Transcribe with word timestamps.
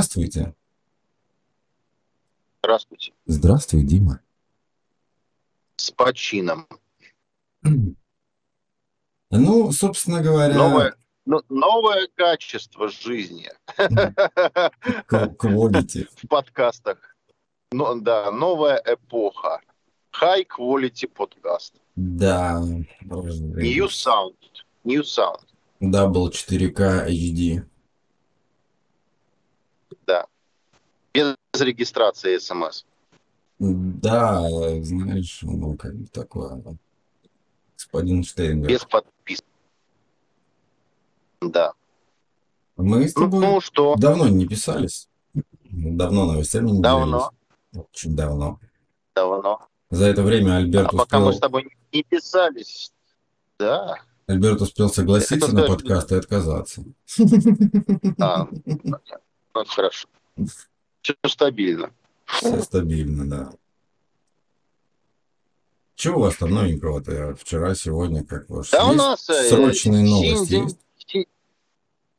Здравствуйте. 0.00 0.54
Здравствуйте. 2.62 3.12
Здравствуй, 3.26 3.82
Дима. 3.82 4.20
С 5.76 5.90
почином. 5.90 6.66
Ну, 9.32 9.70
собственно 9.70 10.22
говоря... 10.22 10.54
Новое, 10.54 10.96
ну, 11.24 11.40
новое 11.48 12.08
качество 12.16 12.88
жизни. 12.88 13.48
Quality. 15.08 16.08
В 16.16 16.26
подкастах. 16.26 17.14
Ну, 17.70 18.00
да, 18.00 18.32
новая 18.32 18.82
эпоха. 18.84 19.60
High 20.20 20.48
quality 20.48 21.06
подкаст. 21.06 21.74
Да. 21.94 22.60
New 22.60 23.86
sound. 23.86 24.34
New 24.82 25.02
sound. 25.02 25.44
Double 25.80 26.28
4K 26.28 27.06
HD. 27.06 27.64
Да. 30.10 30.26
Без 31.52 31.60
регистрации 31.62 32.38
смс. 32.38 32.84
Да, 33.58 34.40
знаешь, 34.82 35.40
ну, 35.42 35.76
как 35.76 35.94
бы 35.94 36.06
такое. 36.06 36.62
Господин 37.76 38.22
Штейнгер. 38.24 38.68
Без 38.68 38.84
подписки. 38.84 39.44
Да. 41.40 41.72
Мы 42.76 43.08
с 43.08 43.14
тобой 43.14 43.40
Ну 43.40 43.60
что? 43.60 43.94
давно 43.96 44.28
не 44.28 44.46
писались. 44.46 45.08
Давно 45.64 46.26
новостями 46.26 46.70
не 46.70 46.80
Давно. 46.80 47.30
делились. 47.72 47.86
Очень 47.92 48.16
давно. 48.16 48.58
Давно. 49.14 49.66
За 49.90 50.06
это 50.06 50.22
время 50.22 50.56
Альберт 50.56 50.88
А 50.94 50.96
пока 50.96 51.18
мы 51.18 51.26
успел, 51.28 51.38
с 51.38 51.40
тобой 51.40 51.76
не 51.92 52.02
писались. 52.04 52.92
Да. 53.58 53.96
Альберт 54.26 54.60
успел 54.62 54.88
согласиться 54.88 55.46
Это 55.46 55.54
на 55.54 55.62
даже- 55.62 55.72
подкаст 55.74 56.12
и 56.12 56.14
отказаться. 56.16 56.84
А. 58.20 58.46
Ну, 59.52 59.62
это 59.62 59.70
хорошо. 59.70 60.08
Все 61.02 61.14
стабильно. 61.26 61.90
Все 62.26 62.60
стабильно, 62.62 63.28
да. 63.28 63.52
Чего 65.94 66.18
у 66.18 66.22
вас 66.22 66.36
там 66.36 66.50
новенького-то? 66.50 67.34
Вчера, 67.36 67.74
сегодня, 67.74 68.24
как 68.24 68.48
ваш? 68.48 68.70
Да 68.70 68.86
у 68.86 68.92
нас 68.92 69.28
э, 69.28 69.48
срочные 69.50 70.06
Синь 70.06 70.10
новости 70.10 70.54
Цзинь- 70.54 70.62
есть? 70.64 70.78
Си- 71.06 71.28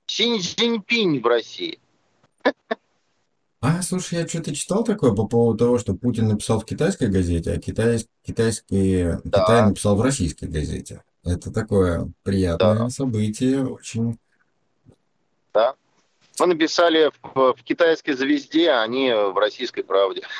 Синь 0.06 0.42
Цзиньпинь 0.42 1.22
в 1.22 1.26
России. 1.26 1.80
А, 3.60 3.82
слушай, 3.84 4.20
я 4.20 4.28
что-то 4.28 4.56
читал 4.56 4.84
такое 4.84 5.14
по 5.14 5.28
поводу 5.28 5.58
того, 5.60 5.78
что 5.80 5.94
Путин 5.95 6.28
написал 6.28 6.60
в 6.60 6.66
китайской 6.66 7.08
газете, 7.10 7.52
а 7.54 7.60
китай, 7.60 8.04
китайские, 8.23 9.22
Да. 9.23 9.44
Китай 9.44 9.66
написал 9.68 9.95
в 9.95 10.02
российской 10.02 10.45
газете. 10.45 11.04
Это 11.23 11.52
такое 11.52 12.12
приятное 12.23 12.76
Да. 12.76 12.90
событие, 12.90 13.64
очень. 13.68 14.18
Мы 16.40 16.48
написали 16.48 17.12
в, 17.22 17.54
в 17.54 17.64
китайской 17.64 18.14
звезде, 18.14 18.70
а 18.72 18.82
они 18.84 19.12
в 19.12 19.38
российской 19.38 19.84
правде. 19.84 20.24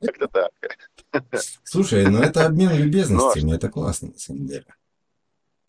Как-то 0.00 0.28
так. 0.28 0.50
Слушай, 1.64 2.06
ну 2.08 2.18
это 2.20 2.46
обмен 2.46 2.74
любезностями, 2.76 3.54
это 3.54 3.68
классно, 3.68 4.08
на 4.08 4.18
самом 4.18 4.46
деле. 4.46 4.66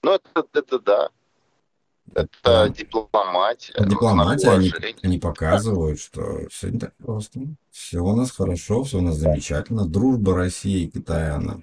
Ну, 0.03 0.11
это, 0.13 0.45
это 0.53 0.79
да. 0.79 1.09
Это 2.13 2.29
Да. 2.43 2.69
дипломатия. 2.69 3.73
Дипломатия, 3.85 4.49
они, 4.51 4.71
они 5.03 5.19
показывают, 5.19 5.99
что 5.99 6.47
все 6.49 6.69
не 6.69 6.79
так 6.79 6.95
просто. 6.95 7.41
Все 7.71 7.99
у 7.99 8.15
нас 8.15 8.31
хорошо, 8.31 8.83
все 8.83 8.97
у 8.99 9.01
нас 9.01 9.15
замечательно. 9.15 9.85
Дружба 9.85 10.35
России 10.35 10.83
и 10.83 10.89
Китая, 10.89 11.35
она 11.35 11.61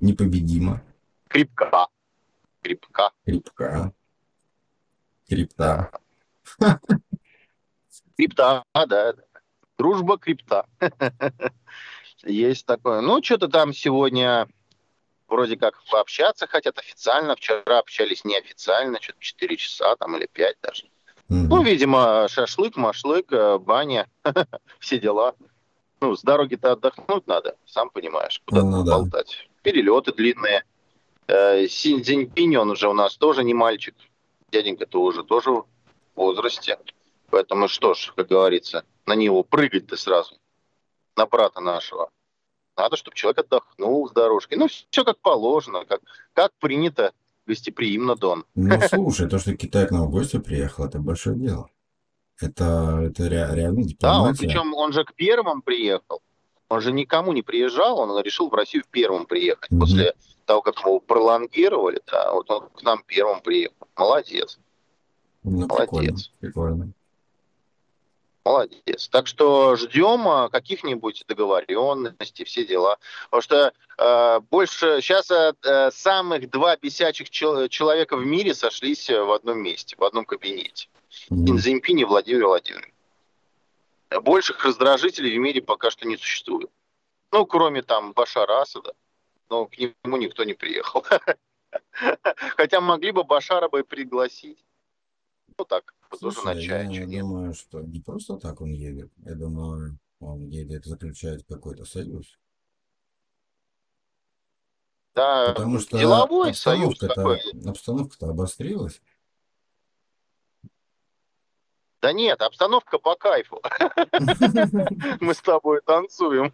непобедима, 0.00 0.82
Крепка. 1.28 1.88
Крепка. 2.62 3.10
крепка, 3.26 3.92
крепта. 5.28 5.90
Крипта, 8.16 8.64
да, 8.74 8.86
да. 8.86 9.14
Дружба 9.78 10.18
крипта. 10.18 10.66
Есть 12.24 12.66
такое. 12.66 13.00
Ну, 13.00 13.22
что-то 13.22 13.48
там 13.48 13.72
сегодня 13.72 14.48
вроде 15.28 15.56
как 15.56 15.82
пообщаться 15.90 16.46
хотят 16.46 16.78
официально. 16.78 17.34
Вчера 17.36 17.78
общались 17.78 18.24
неофициально, 18.24 19.00
что-то 19.00 19.18
4 19.20 19.56
часа 19.56 19.96
там 19.96 20.16
или 20.16 20.26
5 20.32 20.56
даже. 20.62 20.84
Мгм. 21.28 21.48
Ну, 21.48 21.62
видимо, 21.62 22.28
шашлык, 22.28 22.76
машлык, 22.76 23.32
э, 23.32 23.58
баня, 23.58 24.06
все 24.78 24.98
дела. 24.98 25.34
Ну, 26.00 26.14
с 26.14 26.22
дороги-то 26.22 26.72
отдохнуть 26.72 27.26
надо, 27.26 27.56
сам 27.64 27.88
понимаешь, 27.90 28.42
куда 28.44 28.62
Ну 28.62 28.84
да. 28.84 28.98
болтать. 28.98 29.48
Перелеты 29.62 30.12
длинные. 30.12 30.64
Э, 31.26 31.66
Си 31.66 32.00
Цзиньпинь, 32.02 32.56
он 32.56 32.70
уже 32.70 32.88
у 32.88 32.92
нас 32.92 33.16
тоже 33.16 33.42
не 33.42 33.54
мальчик. 33.54 33.94
Дяденька-то 34.58 35.02
уже 35.02 35.24
тоже 35.24 35.50
в 35.50 35.64
возрасте. 36.14 36.78
Поэтому 37.30 37.66
что 37.66 37.94
ж, 37.94 38.12
как 38.16 38.28
говорится, 38.28 38.84
на 39.04 39.14
него 39.16 39.42
прыгать-то 39.42 39.96
сразу. 39.96 40.36
На 41.16 41.26
брата 41.26 41.60
нашего. 41.60 42.10
Надо, 42.76 42.96
чтобы 42.96 43.16
человек 43.16 43.38
отдохнул 43.40 44.08
с 44.08 44.12
дорожки. 44.12 44.54
Ну, 44.54 44.68
все 44.68 45.04
как 45.04 45.18
положено, 45.18 45.84
как, 45.84 46.00
как 46.34 46.52
принято 46.60 47.12
гостеприимно, 47.46 48.14
Дон. 48.14 48.44
Ну, 48.54 48.80
слушай, 48.88 49.28
то, 49.28 49.38
что 49.40 49.56
Китай 49.56 49.88
к 49.88 49.90
нам 49.90 50.06
в 50.06 50.10
гости 50.10 50.38
приехал, 50.38 50.84
это 50.84 50.98
большое 51.00 51.36
дело. 51.36 51.68
Это, 52.40 53.00
это 53.08 53.28
ре- 53.28 53.48
реально 53.54 53.82
Да, 53.98 54.20
он, 54.22 54.32
дипломатия. 54.32 54.46
причем 54.46 54.74
он 54.74 54.92
же 54.92 55.04
к 55.04 55.14
первым 55.14 55.62
приехал. 55.62 56.22
Он 56.74 56.80
же 56.80 56.90
никому 56.92 57.32
не 57.32 57.42
приезжал, 57.42 58.00
он 58.00 58.20
решил 58.20 58.48
в 58.48 58.54
Россию 58.54 58.82
первым 58.90 59.26
приехать. 59.26 59.70
Мгм. 59.70 59.80
После 59.80 60.14
того, 60.44 60.60
как 60.60 60.80
его 60.80 60.98
пролонгировали, 60.98 62.02
да, 62.10 62.32
вот 62.32 62.50
он 62.50 62.68
к 62.70 62.82
нам 62.82 63.04
первым 63.06 63.40
приехал. 63.40 63.76
Молодец, 63.96 64.58
Ну, 65.44 65.68
прикольно, 65.68 65.86
молодец. 65.92 66.30
прикольно. 66.40 66.92
молодец. 68.44 69.08
Так 69.08 69.26
что 69.28 69.76
ждем 69.76 70.26
а, 70.28 70.48
каких-нибудь 70.48 71.24
договоренностей, 71.28 72.44
все 72.44 72.66
дела. 72.66 72.98
Потому 73.30 73.40
что 73.42 73.72
э, 73.96 74.40
больше 74.50 74.98
сейчас 75.00 75.30
э, 75.30 75.90
самых 75.92 76.50
два 76.50 76.76
бесячих 76.76 77.30
чел- 77.30 77.68
человека 77.68 78.16
в 78.16 78.26
мире 78.26 78.52
сошлись 78.54 79.08
э, 79.08 79.22
в 79.22 79.30
одном 79.32 79.58
месте, 79.62 79.94
в 79.96 80.02
одном 80.04 80.24
кабинете. 80.24 80.88
Мгм. 81.30 81.46
Син 81.46 81.58
Цзиньпинь 81.58 82.00
и 82.00 82.04
Владимир 82.04 82.46
Владимирович. 82.46 82.93
Больших 84.20 84.64
раздражителей 84.64 85.36
в 85.36 85.40
мире 85.40 85.62
пока 85.62 85.90
что 85.90 86.06
не 86.06 86.16
существует. 86.16 86.70
Ну, 87.32 87.46
кроме 87.46 87.82
там 87.82 88.12
Башара 88.12 88.60
Асада. 88.60 88.94
Но 89.50 89.66
к 89.66 89.76
нему 89.78 90.16
никто 90.16 90.44
не 90.44 90.54
приехал. 90.54 91.04
Хотя 92.56 92.80
могли 92.80 93.10
бы 93.10 93.24
Башара 93.24 93.68
бы 93.68 93.84
пригласить. 93.84 94.64
Ну 95.58 95.64
так, 95.64 95.94
тоже 96.20 96.42
на 96.42 96.60
чай. 96.60 96.88
я 96.92 97.06
думаю, 97.06 97.54
что 97.54 97.80
не 97.80 98.00
просто 98.00 98.36
так 98.36 98.60
он 98.60 98.70
едет. 98.70 99.12
Я 99.24 99.34
думаю, 99.34 99.98
он 100.20 100.48
едет 100.48 100.84
заключать 100.84 101.44
какой-то 101.46 101.84
союз. 101.84 102.38
Да, 105.14 105.52
Потому 105.52 105.78
что 105.78 105.96
деловой 105.96 106.54
союз 106.54 106.98
такой. 106.98 107.40
обстановка-то 107.64 108.30
обострилась. 108.30 109.00
Да 112.04 112.12
нет, 112.12 112.42
обстановка 112.42 112.98
по 112.98 113.14
кайфу. 113.14 113.62
Мы 115.20 115.32
с 115.32 115.40
тобой 115.40 115.80
танцуем. 115.86 116.52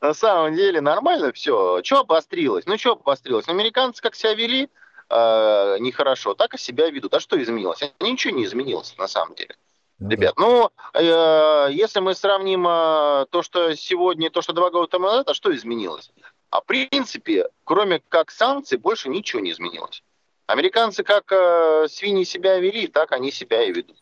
На 0.00 0.12
самом 0.12 0.56
деле 0.56 0.80
нормально 0.80 1.30
все. 1.30 1.84
Что 1.84 2.00
обострилось? 2.00 2.66
Ну, 2.66 2.76
что 2.78 2.94
обострилось? 2.94 3.46
Американцы 3.46 4.02
как 4.02 4.16
себя 4.16 4.34
вели 4.34 4.68
э, 5.08 5.76
нехорошо, 5.78 6.34
так 6.34 6.54
и 6.54 6.58
себя 6.58 6.90
ведут. 6.90 7.14
А 7.14 7.20
что 7.20 7.40
изменилось? 7.40 7.78
Ничего 8.00 8.34
не 8.34 8.46
изменилось 8.46 8.96
на 8.98 9.06
самом 9.06 9.36
деле. 9.36 9.54
Ну 10.00 10.08
да. 10.08 10.16
Ребят, 10.16 10.34
ну, 10.36 10.70
э, 10.92 11.68
если 11.70 12.00
мы 12.00 12.16
сравним 12.16 12.66
э, 12.66 13.26
то, 13.30 13.42
что 13.42 13.76
сегодня, 13.76 14.30
то, 14.30 14.42
что 14.42 14.52
два 14.52 14.70
года 14.70 14.88
тому 14.88 15.06
назад, 15.06 15.28
а 15.28 15.34
что 15.34 15.54
изменилось? 15.54 16.10
А 16.50 16.60
в 16.60 16.64
принципе, 16.64 17.46
кроме 17.62 18.02
как 18.08 18.32
санкций, 18.32 18.78
больше 18.78 19.08
ничего 19.10 19.40
не 19.40 19.52
изменилось. 19.52 20.02
Американцы 20.46 21.02
как 21.02 21.32
э, 21.32 21.88
свиньи 21.88 22.24
себя 22.24 22.58
вели, 22.58 22.86
так 22.86 23.12
они 23.12 23.32
себя 23.32 23.64
и 23.64 23.72
ведут. 23.72 23.96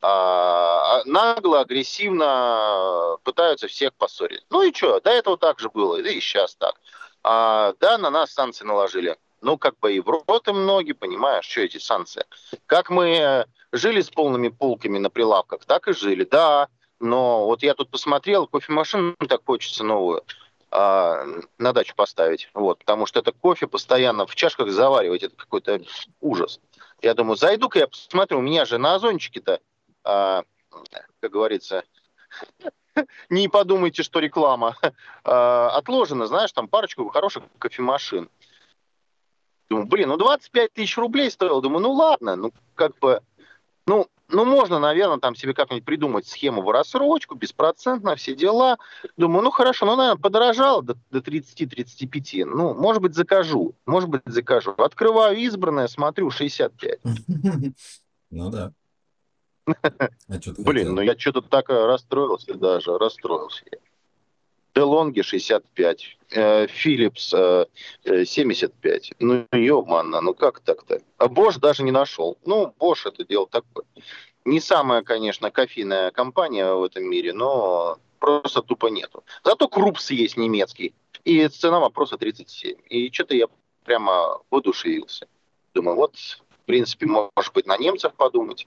А, 0.00 1.00
а 1.00 1.02
нагло, 1.04 1.60
агрессивно 1.60 3.18
пытаются 3.22 3.68
всех 3.68 3.92
поссорить. 3.94 4.42
Ну 4.48 4.62
и 4.62 4.72
что, 4.72 5.00
до 5.00 5.10
этого 5.10 5.36
так 5.36 5.60
же 5.60 5.68
было, 5.68 6.02
да 6.02 6.08
и 6.08 6.20
сейчас 6.20 6.54
так. 6.54 6.80
А, 7.22 7.74
да, 7.80 7.98
на 7.98 8.10
нас 8.10 8.32
санкции 8.32 8.64
наложили. 8.64 9.18
Ну, 9.42 9.58
как 9.58 9.78
бы 9.78 9.94
и 9.94 10.00
в 10.00 10.08
рот 10.08 10.48
им 10.48 10.64
ноги, 10.64 10.92
понимаешь, 10.92 11.46
что 11.46 11.60
эти 11.60 11.78
санкции. 11.78 12.24
Как 12.66 12.88
мы 12.88 13.16
э, 13.16 13.44
жили 13.72 14.00
с 14.00 14.08
полными 14.08 14.48
полками 14.48 14.98
на 14.98 15.10
прилавках, 15.10 15.66
так 15.66 15.86
и 15.88 15.92
жили, 15.92 16.24
да. 16.24 16.68
Но 16.98 17.44
вот 17.44 17.62
я 17.62 17.74
тут 17.74 17.90
посмотрел, 17.90 18.46
кофемашину 18.46 19.16
так 19.28 19.42
хочется 19.44 19.84
новую 19.84 20.24
на 20.70 21.72
дачу 21.72 21.94
поставить. 21.96 22.48
Вот, 22.54 22.78
потому 22.78 23.06
что 23.06 23.18
это 23.20 23.32
кофе 23.32 23.66
постоянно 23.66 24.26
в 24.26 24.34
чашках 24.36 24.70
заваривать, 24.70 25.24
это 25.24 25.34
какой-то 25.34 25.80
ужас. 26.20 26.60
Я 27.02 27.14
думаю, 27.14 27.36
зайду-ка 27.36 27.80
я 27.80 27.88
посмотрю, 27.88 28.38
у 28.38 28.42
меня 28.42 28.64
же 28.64 28.78
на 28.78 28.94
озончике-то, 28.94 29.60
а, 30.04 30.44
как 31.20 31.30
говорится, 31.32 31.82
не 33.30 33.48
подумайте, 33.48 34.02
что 34.02 34.20
реклама, 34.20 34.76
а, 35.24 35.70
отложено, 35.70 36.26
знаешь, 36.26 36.52
там 36.52 36.68
парочку 36.68 37.08
хороших 37.08 37.44
кофемашин. 37.58 38.28
Думаю, 39.68 39.86
блин, 39.86 40.08
ну 40.08 40.16
25 40.16 40.72
тысяч 40.72 40.98
рублей 40.98 41.30
стоило. 41.30 41.62
Думаю, 41.62 41.82
ну 41.82 41.92
ладно, 41.92 42.36
ну 42.36 42.52
как 42.74 42.98
бы, 42.98 43.22
ну 43.86 44.08
ну, 44.32 44.44
можно, 44.44 44.78
наверное, 44.78 45.18
там 45.18 45.34
себе 45.34 45.54
как-нибудь 45.54 45.84
придумать 45.84 46.26
схему 46.26 46.62
в 46.62 46.70
рассрочку, 46.70 47.34
беспроцентно, 47.34 48.16
все 48.16 48.34
дела. 48.34 48.78
Думаю, 49.16 49.42
ну, 49.42 49.50
хорошо, 49.50 49.86
ну, 49.86 49.96
наверное, 49.96 50.20
подорожало 50.20 50.82
до, 50.82 50.96
до 51.10 51.18
30-35. 51.18 52.44
Ну, 52.44 52.74
может 52.74 53.02
быть, 53.02 53.14
закажу. 53.14 53.74
Может 53.86 54.08
быть, 54.08 54.22
закажу. 54.26 54.72
Открываю 54.72 55.36
избранное, 55.38 55.88
смотрю, 55.88 56.30
65. 56.30 57.00
Ну 58.32 58.48
да. 58.48 58.72
А 60.28 60.38
Блин, 60.58 60.94
ну 60.94 61.00
я 61.00 61.18
что-то 61.18 61.42
так 61.42 61.68
расстроился 61.68 62.54
даже, 62.54 62.96
расстроился. 62.96 63.64
Делонги 64.74 65.22
65, 65.22 66.18
Philips 66.30 67.66
75. 68.04 69.12
Ну, 69.18 69.46
ёбана, 69.52 70.20
ну 70.20 70.34
как 70.34 70.60
так-то? 70.60 71.00
А 71.18 71.26
Bosch 71.26 71.58
даже 71.58 71.82
не 71.82 71.90
нашел. 71.90 72.38
Ну, 72.44 72.74
Bosch 72.78 73.06
это 73.06 73.24
дело 73.24 73.46
такое. 73.48 73.84
Не 74.44 74.60
самая, 74.60 75.02
конечно, 75.02 75.50
кофейная 75.50 76.10
компания 76.12 76.72
в 76.72 76.84
этом 76.84 77.04
мире, 77.04 77.32
но 77.32 77.98
просто 78.18 78.62
тупо 78.62 78.86
нету. 78.86 79.24
Зато 79.44 79.68
Крупс 79.68 80.10
есть 80.10 80.36
немецкий, 80.36 80.94
и 81.24 81.48
цена 81.48 81.80
вопроса 81.80 82.16
37. 82.16 82.78
И 82.88 83.10
что-то 83.12 83.34
я 83.34 83.48
прямо 83.84 84.40
воодушевился. 84.50 85.26
Думаю, 85.74 85.96
вот, 85.96 86.16
в 86.16 86.64
принципе, 86.66 87.06
может 87.06 87.52
быть, 87.52 87.66
на 87.66 87.76
немцев 87.76 88.14
подумать. 88.14 88.66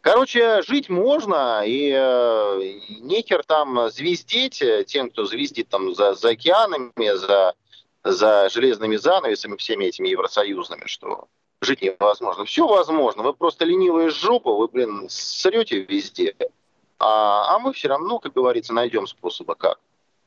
Короче, 0.00 0.62
жить 0.62 0.88
можно, 0.88 1.62
и 1.64 1.90
э, 1.94 2.80
нехер 3.00 3.44
там 3.44 3.90
звездеть 3.90 4.62
тем, 4.86 5.10
кто 5.10 5.24
звездит 5.24 5.68
там 5.68 5.94
за, 5.94 6.14
за 6.14 6.30
океанами, 6.30 7.16
за, 7.16 7.54
за 8.02 8.48
железными 8.48 8.96
занавесами, 8.96 9.56
всеми 9.56 9.84
этими 9.84 10.08
евросоюзными, 10.08 10.86
что 10.86 11.28
жить 11.60 11.82
невозможно. 11.82 12.44
Все 12.44 12.66
возможно. 12.66 13.22
Вы 13.22 13.34
просто 13.34 13.64
ленивые 13.64 14.10
жопы, 14.10 14.50
вы, 14.50 14.68
блин, 14.68 15.06
срете 15.08 15.80
везде. 15.80 16.34
А, 16.98 17.54
а 17.54 17.58
мы 17.58 17.72
все 17.72 17.88
равно, 17.88 18.18
как 18.18 18.32
говорится, 18.32 18.72
найдем 18.72 19.06
способы 19.06 19.54
как. 19.54 19.78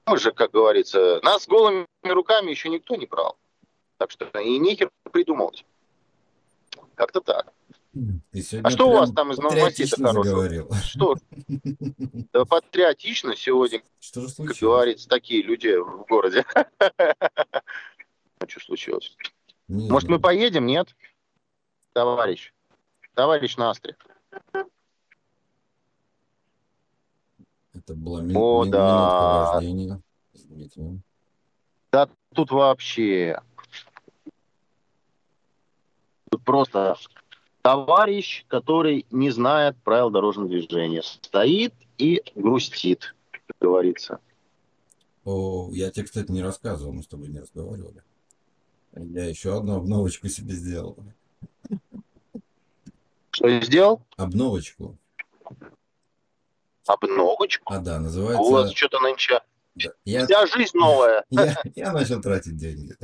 Мы 0.05 0.17
же, 0.17 0.31
как 0.31 0.51
говорится, 0.51 1.19
нас 1.23 1.47
голыми 1.47 1.87
руками 2.03 2.51
еще 2.51 2.69
никто 2.69 2.95
не 2.95 3.05
брал. 3.05 3.37
Так 3.97 4.11
что 4.11 4.25
и 4.39 4.57
нехер 4.57 4.89
придумывать. 5.11 5.65
Как-то 6.95 7.21
так. 7.21 7.53
А 8.63 8.69
что 8.71 8.89
у 8.89 8.93
вас 8.93 9.11
там 9.11 9.31
из 9.31 9.37
новостей-то 9.37 10.01
хорошего? 10.01 10.75
Что? 10.83 11.15
Да, 12.33 12.45
патриотично 12.49 13.35
сегодня, 13.35 13.83
что 13.99 14.21
же 14.27 14.33
как 14.35 14.55
говорится, 14.57 15.07
такие 15.07 15.43
люди 15.43 15.75
в 15.77 16.05
городе. 16.07 16.45
А 18.39 18.47
что 18.47 18.59
случилось? 18.59 19.15
Не 19.69 19.89
Может, 19.89 20.09
мы 20.09 20.19
поедем, 20.19 20.65
нет? 20.65 20.93
Товарищ. 21.93 22.51
Товарищ 23.13 23.55
Настри. 23.55 23.95
Это 27.73 27.95
была 27.95 28.21
ми- 28.21 28.35
О, 28.35 28.65
ми- 28.65 28.71
да. 28.71 29.59
минутка. 29.61 30.99
Да 31.91 32.09
тут 32.35 32.51
вообще... 32.51 33.39
Тут 36.29 36.43
просто 36.43 36.97
товарищ, 37.63 38.45
который 38.47 39.07
не 39.09 39.31
знает 39.31 39.75
правил 39.83 40.11
дорожного 40.11 40.49
движения, 40.49 41.01
стоит 41.01 41.73
и 41.97 42.21
грустит, 42.35 43.15
как 43.31 43.57
говорится. 43.59 44.19
О, 45.23 45.69
я 45.71 45.89
тебе, 45.89 46.05
кстати, 46.05 46.29
не 46.29 46.43
рассказывал, 46.43 46.91
мы 46.93 47.01
с 47.01 47.07
тобой 47.07 47.29
не 47.29 47.39
разговаривали. 47.39 48.03
Я 48.91 49.25
еще 49.25 49.57
одну 49.57 49.77
обновочку 49.77 50.27
себе 50.27 50.53
сделал. 50.53 50.97
Что 53.31 53.61
сделал? 53.61 54.05
Обновочку. 54.17 54.97
Обновочку? 56.85 57.73
А, 57.73 57.79
да, 57.79 57.99
называется... 57.99 58.41
У 58.41 58.51
вас 58.51 58.71
что-то 58.73 58.99
нынче... 58.99 59.41
Да. 59.75 59.89
Я... 60.05 60.25
Вся 60.25 60.45
жизнь 60.45 60.77
новая. 60.77 61.25
Я, 61.31 61.55
я 61.73 61.93
начал 61.93 62.21
тратить 62.21 62.57
деньги. 62.57 62.95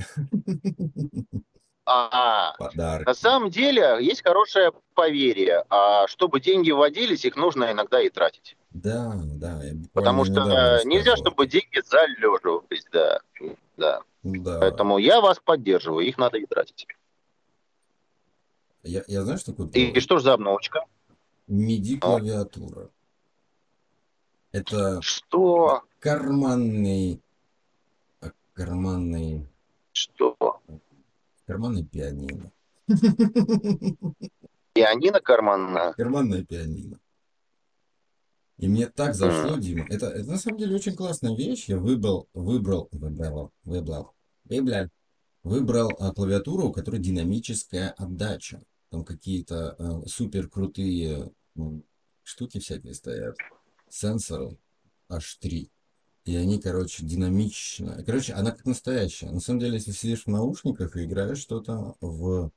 А, 1.92 2.54
Подарки. 2.58 3.08
На 3.08 3.14
самом 3.16 3.50
деле 3.50 3.98
есть 4.00 4.24
хорошее 4.24 4.72
поверье. 4.94 5.64
А 5.70 6.08
чтобы 6.08 6.40
деньги 6.40 6.72
вводились, 6.72 7.26
их 7.26 7.36
нужно 7.36 7.72
иногда 7.72 8.00
и 8.02 8.10
тратить. 8.10 8.56
Да, 8.72 9.14
да. 9.16 9.60
Потому 9.94 10.24
что 10.26 10.82
нельзя, 10.86 11.18
чтобы 11.18 11.48
деньги 11.48 11.82
залеживались, 11.84 12.86
да. 12.92 13.20
да. 13.78 14.02
Да. 14.22 14.60
Поэтому 14.60 14.98
я 14.98 15.22
вас 15.22 15.40
поддерживаю, 15.40 16.06
их 16.06 16.18
надо 16.18 16.38
и 16.38 16.46
тратить. 16.46 16.86
Я, 18.84 19.04
я 19.08 19.24
знаю, 19.24 19.40
что 19.40 19.52
такое? 19.52 19.70
И, 19.74 19.92
и 19.92 20.00
что 20.00 20.18
же 20.18 20.26
за 20.26 20.34
обновочка? 20.34 20.86
MIDI-клавиатура. 21.48 22.90
Это 24.52 25.02
что? 25.02 25.84
карманный 26.00 27.22
карманный 28.54 29.48
что? 29.92 30.36
Карманное 31.50 31.84
пианино. 31.84 32.52
Пианино 34.74 35.20
карманное? 35.20 35.94
Карманное 35.94 36.46
пианино. 36.46 37.00
И 38.58 38.68
мне 38.68 38.88
так 38.88 39.16
зашло, 39.16 39.58
Дима. 39.58 39.88
Это, 39.90 40.10
это 40.10 40.30
на 40.30 40.38
самом 40.38 40.60
деле 40.60 40.76
очень 40.76 40.96
классная 40.96 41.36
вещь. 41.36 41.68
Я 41.68 41.80
выбрал, 41.80 42.30
выбрал, 42.36 42.88
выбрал, 42.92 43.52
выбрал, 43.64 44.14
выбрал, 44.44 44.90
выбрал 45.42 45.92
а, 46.00 46.14
клавиатуру, 46.14 46.68
у 46.68 46.72
которой 46.72 47.02
динамическая 47.02 47.96
отдача. 47.98 48.62
Там 48.92 49.04
какие-то 49.04 49.72
а, 49.72 50.06
супер 50.06 50.50
крутые 50.50 51.32
штуки 52.22 52.60
всякие 52.60 52.94
стоят. 52.94 53.36
Сенсоры 53.90 54.56
H3. 55.12 55.72
И 56.26 56.36
они, 56.36 56.60
короче, 56.60 57.06
динамично. 57.06 58.04
Короче, 58.06 58.34
она 58.34 58.52
как 58.52 58.66
настоящая. 58.66 59.32
На 59.32 59.40
самом 59.40 59.60
деле, 59.60 59.76
если 59.76 59.92
сидишь 59.92 60.26
в 60.26 60.28
наушниках 60.28 60.96
и 60.96 61.06
играешь 61.06 61.40
что-то 61.40 61.96
в 62.02 62.52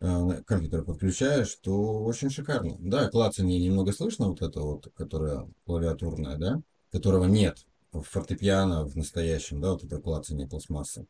э, 0.00 0.42
компьютер 0.46 0.84
подключаешь, 0.84 1.54
то 1.62 2.04
очень 2.04 2.30
шикарно. 2.30 2.76
Да, 2.78 3.08
клацанье 3.08 3.58
немного 3.58 3.92
слышно, 3.92 4.28
вот 4.28 4.42
это 4.42 4.60
вот, 4.60 4.92
которое 4.94 5.48
клавиатурное, 5.64 6.36
да, 6.36 6.60
которого 6.90 7.24
нет 7.24 7.64
в 7.92 8.02
фортепиано 8.02 8.84
в 8.84 8.96
настоящем, 8.96 9.60
да, 9.60 9.72
вот 9.72 9.84
это 9.84 9.98
клацанье 9.98 10.46
пластмассы. 10.46 11.06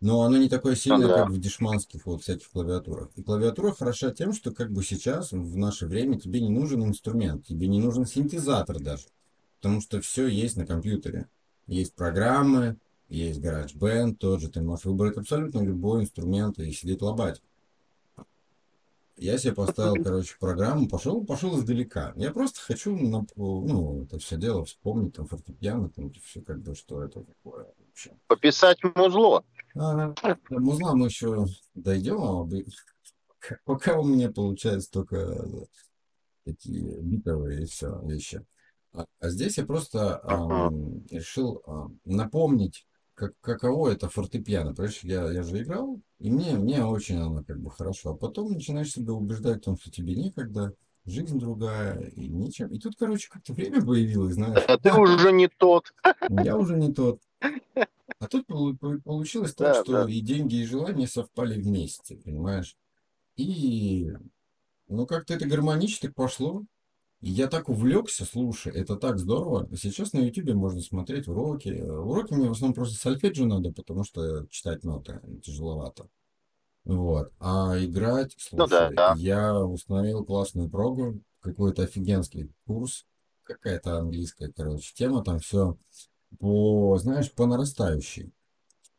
Но 0.00 0.22
оно 0.22 0.36
не 0.36 0.48
такое 0.48 0.76
сильное, 0.76 1.06
ага. 1.06 1.22
как 1.22 1.30
в 1.30 1.40
дешманских 1.40 2.06
вот 2.06 2.22
всяких 2.22 2.50
клавиатурах. 2.50 3.10
И 3.16 3.22
клавиатура 3.22 3.72
хороша 3.72 4.10
тем, 4.10 4.32
что 4.32 4.52
как 4.52 4.70
бы 4.70 4.82
сейчас, 4.82 5.32
в 5.32 5.56
наше 5.56 5.86
время, 5.86 6.18
тебе 6.18 6.40
не 6.40 6.50
нужен 6.50 6.84
инструмент, 6.84 7.46
тебе 7.46 7.68
не 7.68 7.80
нужен 7.80 8.06
синтезатор 8.06 8.80
даже 8.80 9.04
потому 9.64 9.80
что 9.80 10.02
все 10.02 10.26
есть 10.26 10.58
на 10.58 10.66
компьютере. 10.66 11.26
Есть 11.66 11.94
программы, 11.94 12.76
есть 13.08 13.40
GarageBand, 13.40 14.16
тот 14.16 14.42
же, 14.42 14.50
ты 14.50 14.60
можешь 14.60 14.84
выбрать 14.84 15.16
абсолютно 15.16 15.60
любой 15.60 16.02
инструмент 16.02 16.58
и 16.58 16.70
сидеть 16.70 17.00
лобать. 17.00 17.40
Я 19.16 19.38
себе 19.38 19.54
поставил, 19.54 20.04
короче, 20.04 20.36
программу, 20.38 20.86
пошел, 20.86 21.24
пошел 21.24 21.58
издалека. 21.58 22.12
Я 22.16 22.30
просто 22.30 22.60
хочу, 22.60 22.94
ну, 22.94 24.02
это 24.02 24.18
все 24.18 24.36
дело 24.36 24.66
вспомнить, 24.66 25.14
там, 25.14 25.26
фортепиано, 25.26 25.88
там, 25.88 26.12
все 26.22 26.42
как 26.42 26.60
бы, 26.60 26.74
что 26.74 27.02
это 27.02 27.22
такое 27.22 27.66
вообще. 27.78 28.10
Пописать 28.26 28.76
музло. 28.94 29.44
А, 29.76 30.12
до 30.50 30.60
музла 30.60 30.94
мы 30.94 31.06
еще 31.06 31.46
дойдем, 31.74 32.20
а 32.20 32.46
пока 33.64 33.98
у 33.98 34.04
меня 34.04 34.30
получается 34.30 34.90
только 34.90 35.42
такие 36.44 37.00
битовые 37.00 37.62
и 37.62 37.64
все 37.64 37.98
вещи. 38.02 38.44
А, 38.94 39.06
а 39.20 39.28
здесь 39.28 39.58
я 39.58 39.66
просто 39.66 40.16
а, 40.18 40.70
решил 41.10 41.62
а, 41.66 41.88
напомнить, 42.04 42.86
как, 43.14 43.32
каково 43.40 43.90
это 43.90 44.08
фортепиано. 44.08 44.74
Понимаешь, 44.74 45.00
я, 45.02 45.30
я 45.30 45.42
же 45.42 45.62
играл, 45.62 46.00
и 46.20 46.30
мне, 46.30 46.54
мне 46.54 46.84
очень 46.84 47.18
оно 47.18 47.42
как 47.44 47.60
бы 47.60 47.70
хорошо. 47.70 48.10
А 48.10 48.16
потом 48.16 48.52
начинаешь 48.52 48.92
себя 48.92 49.12
убеждать 49.12 49.58
в 49.58 49.64
том, 49.64 49.76
что 49.76 49.90
тебе 49.90 50.14
некогда, 50.14 50.74
жизнь 51.04 51.38
другая, 51.38 52.00
и 52.00 52.28
ничем. 52.28 52.68
И 52.68 52.78
тут, 52.78 52.94
короче, 52.96 53.28
как-то 53.30 53.52
время 53.52 53.84
появилось, 53.84 54.34
знаешь. 54.34 54.64
А 54.68 54.78
ты 54.78 54.92
уже 54.92 55.32
не 55.32 55.48
тот. 55.48 55.92
Я 56.28 56.56
уже 56.56 56.76
не 56.76 56.92
тот. 56.92 57.20
А 57.40 58.28
тут 58.28 58.46
получилось 58.46 59.54
так, 59.54 59.74
да, 59.74 59.82
что 59.82 60.04
да. 60.04 60.10
и 60.10 60.20
деньги, 60.20 60.56
и 60.56 60.64
желания 60.64 61.06
совпали 61.06 61.60
вместе, 61.60 62.16
понимаешь? 62.16 62.76
И 63.36 64.12
ну 64.86 65.06
как-то 65.06 65.34
это 65.34 65.46
гармонично 65.46 66.12
пошло 66.12 66.62
я 67.30 67.48
так 67.48 67.68
увлекся, 67.68 68.24
слушай, 68.24 68.72
это 68.72 68.96
так 68.96 69.18
здорово. 69.18 69.68
Сейчас 69.76 70.12
на 70.12 70.18
YouTube 70.18 70.54
можно 70.54 70.80
смотреть 70.82 71.26
уроки. 71.26 71.68
Уроки 71.68 72.34
мне 72.34 72.48
в 72.48 72.52
основном 72.52 72.74
просто 72.74 72.96
сольфеджио 72.96 73.46
надо, 73.46 73.72
потому 73.72 74.04
что 74.04 74.46
читать 74.48 74.84
ноты 74.84 75.20
тяжеловато. 75.42 76.08
Вот. 76.84 77.32
А 77.40 77.76
играть, 77.78 78.34
слушай, 78.36 78.58
ну, 78.58 78.66
да, 78.66 78.90
да. 78.90 79.14
я 79.16 79.58
установил 79.58 80.22
классную 80.22 80.68
прогу, 80.68 81.18
какой-то 81.40 81.84
офигенский 81.84 82.50
курс, 82.66 83.06
какая-то 83.42 83.98
английская, 83.98 84.52
короче, 84.52 84.92
тема 84.94 85.24
там 85.24 85.38
все 85.38 85.78
по, 86.38 86.98
знаешь, 86.98 87.32
по 87.32 87.46
нарастающей. 87.46 88.33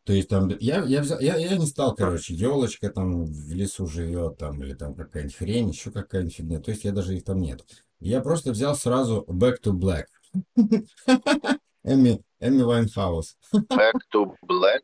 То 0.06 0.14
есть 0.14 0.30
там, 0.30 0.50
я, 0.60 0.84
я, 0.84 1.02
взял, 1.02 1.20
я, 1.20 1.36
я 1.36 1.58
не 1.58 1.66
стал, 1.66 1.96
короче, 1.96 2.36
елочка 2.36 2.92
там 2.92 3.26
в 3.26 3.52
лесу 3.52 3.88
живет, 3.88 4.38
там, 4.38 4.62
или 4.62 4.76
там 4.76 4.94
какая-нибудь 4.94 5.36
хрень, 5.36 5.70
еще 5.70 5.92
какая-нибудь 5.92 6.36
фигня. 6.36 6.60
То 6.60 6.72
есть 6.72 6.84
я 6.84 6.92
даже 6.92 7.16
их 7.16 7.24
там 7.24 7.42
нет. 7.42 7.66
Я 8.00 8.22
просто 8.22 8.52
взял 8.52 8.76
сразу 8.76 9.26
Back 9.28 9.62
to 9.64 9.72
Black. 9.72 10.06
Amy, 11.84 12.24
Amy 12.40 12.62
Winehouse. 12.62 13.38
Back 13.52 13.94
to 14.14 14.36
Black. 14.48 14.82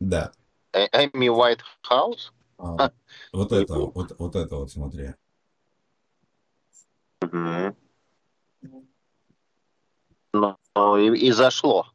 Да. 0.00 0.32
Э- 0.72 0.88
Amy 0.92 1.28
Whitehouse? 1.28 2.32
А, 2.58 2.90
вот 3.32 3.52
это, 3.52 3.74
вот, 3.74 4.18
вот 4.18 4.36
это 4.36 4.56
вот, 4.56 4.70
смотри. 4.70 5.14
Ну, 10.32 10.96
и, 10.98 11.18
и 11.18 11.32
зашло, 11.32 11.86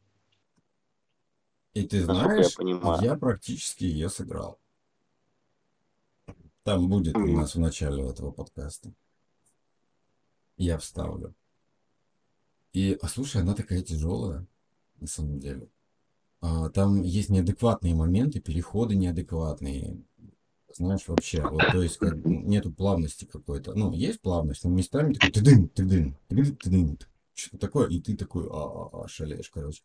И 1.74 1.84
ты 1.84 1.98
я 1.98 2.06
знаешь, 2.06 2.56
понимаю. 2.56 3.02
я 3.02 3.16
практически 3.16 3.86
ее 3.86 4.10
сыграл. 4.10 4.60
Там 6.64 6.90
будет 6.90 7.16
у 7.16 7.28
нас 7.28 7.56
в 7.56 7.60
начале 7.60 8.08
этого 8.08 8.32
подкаста. 8.32 8.94
Я 10.58 10.78
вставлю. 10.78 11.34
И, 12.74 12.98
а 13.02 13.08
слушай, 13.08 13.42
она 13.42 13.56
такая 13.56 13.82
тяжелая, 13.82 14.46
на 15.00 15.08
самом 15.08 15.40
деле. 15.40 15.70
А, 16.40 16.70
там 16.70 17.02
есть 17.02 17.30
неадекватные 17.30 17.96
моменты, 17.96 18.40
переходы 18.40 18.96
неадекватные. 18.96 20.02
Знаешь, 20.74 21.08
вообще, 21.08 21.46
вот, 21.48 21.64
то 21.72 21.82
есть, 21.82 21.98
как 21.98 22.16
нету 22.26 22.72
плавности 22.72 23.26
какой-то. 23.26 23.74
Ну, 23.74 23.92
есть 23.94 24.22
плавность, 24.22 24.64
но 24.64 24.70
местами 24.70 25.14
такой 25.14 25.32
тыдын, 25.32 25.68
тыдын, 25.70 26.18
тыдын, 26.28 26.56
тыдын, 26.56 27.00
что-то 27.34 27.58
такое, 27.58 27.90
и 27.90 28.00
ты 28.00 28.16
такой, 28.16 28.48
а, 28.50 28.90
а, 28.92 29.04
а, 29.04 29.08
шалеешь, 29.08 29.50
короче. 29.50 29.82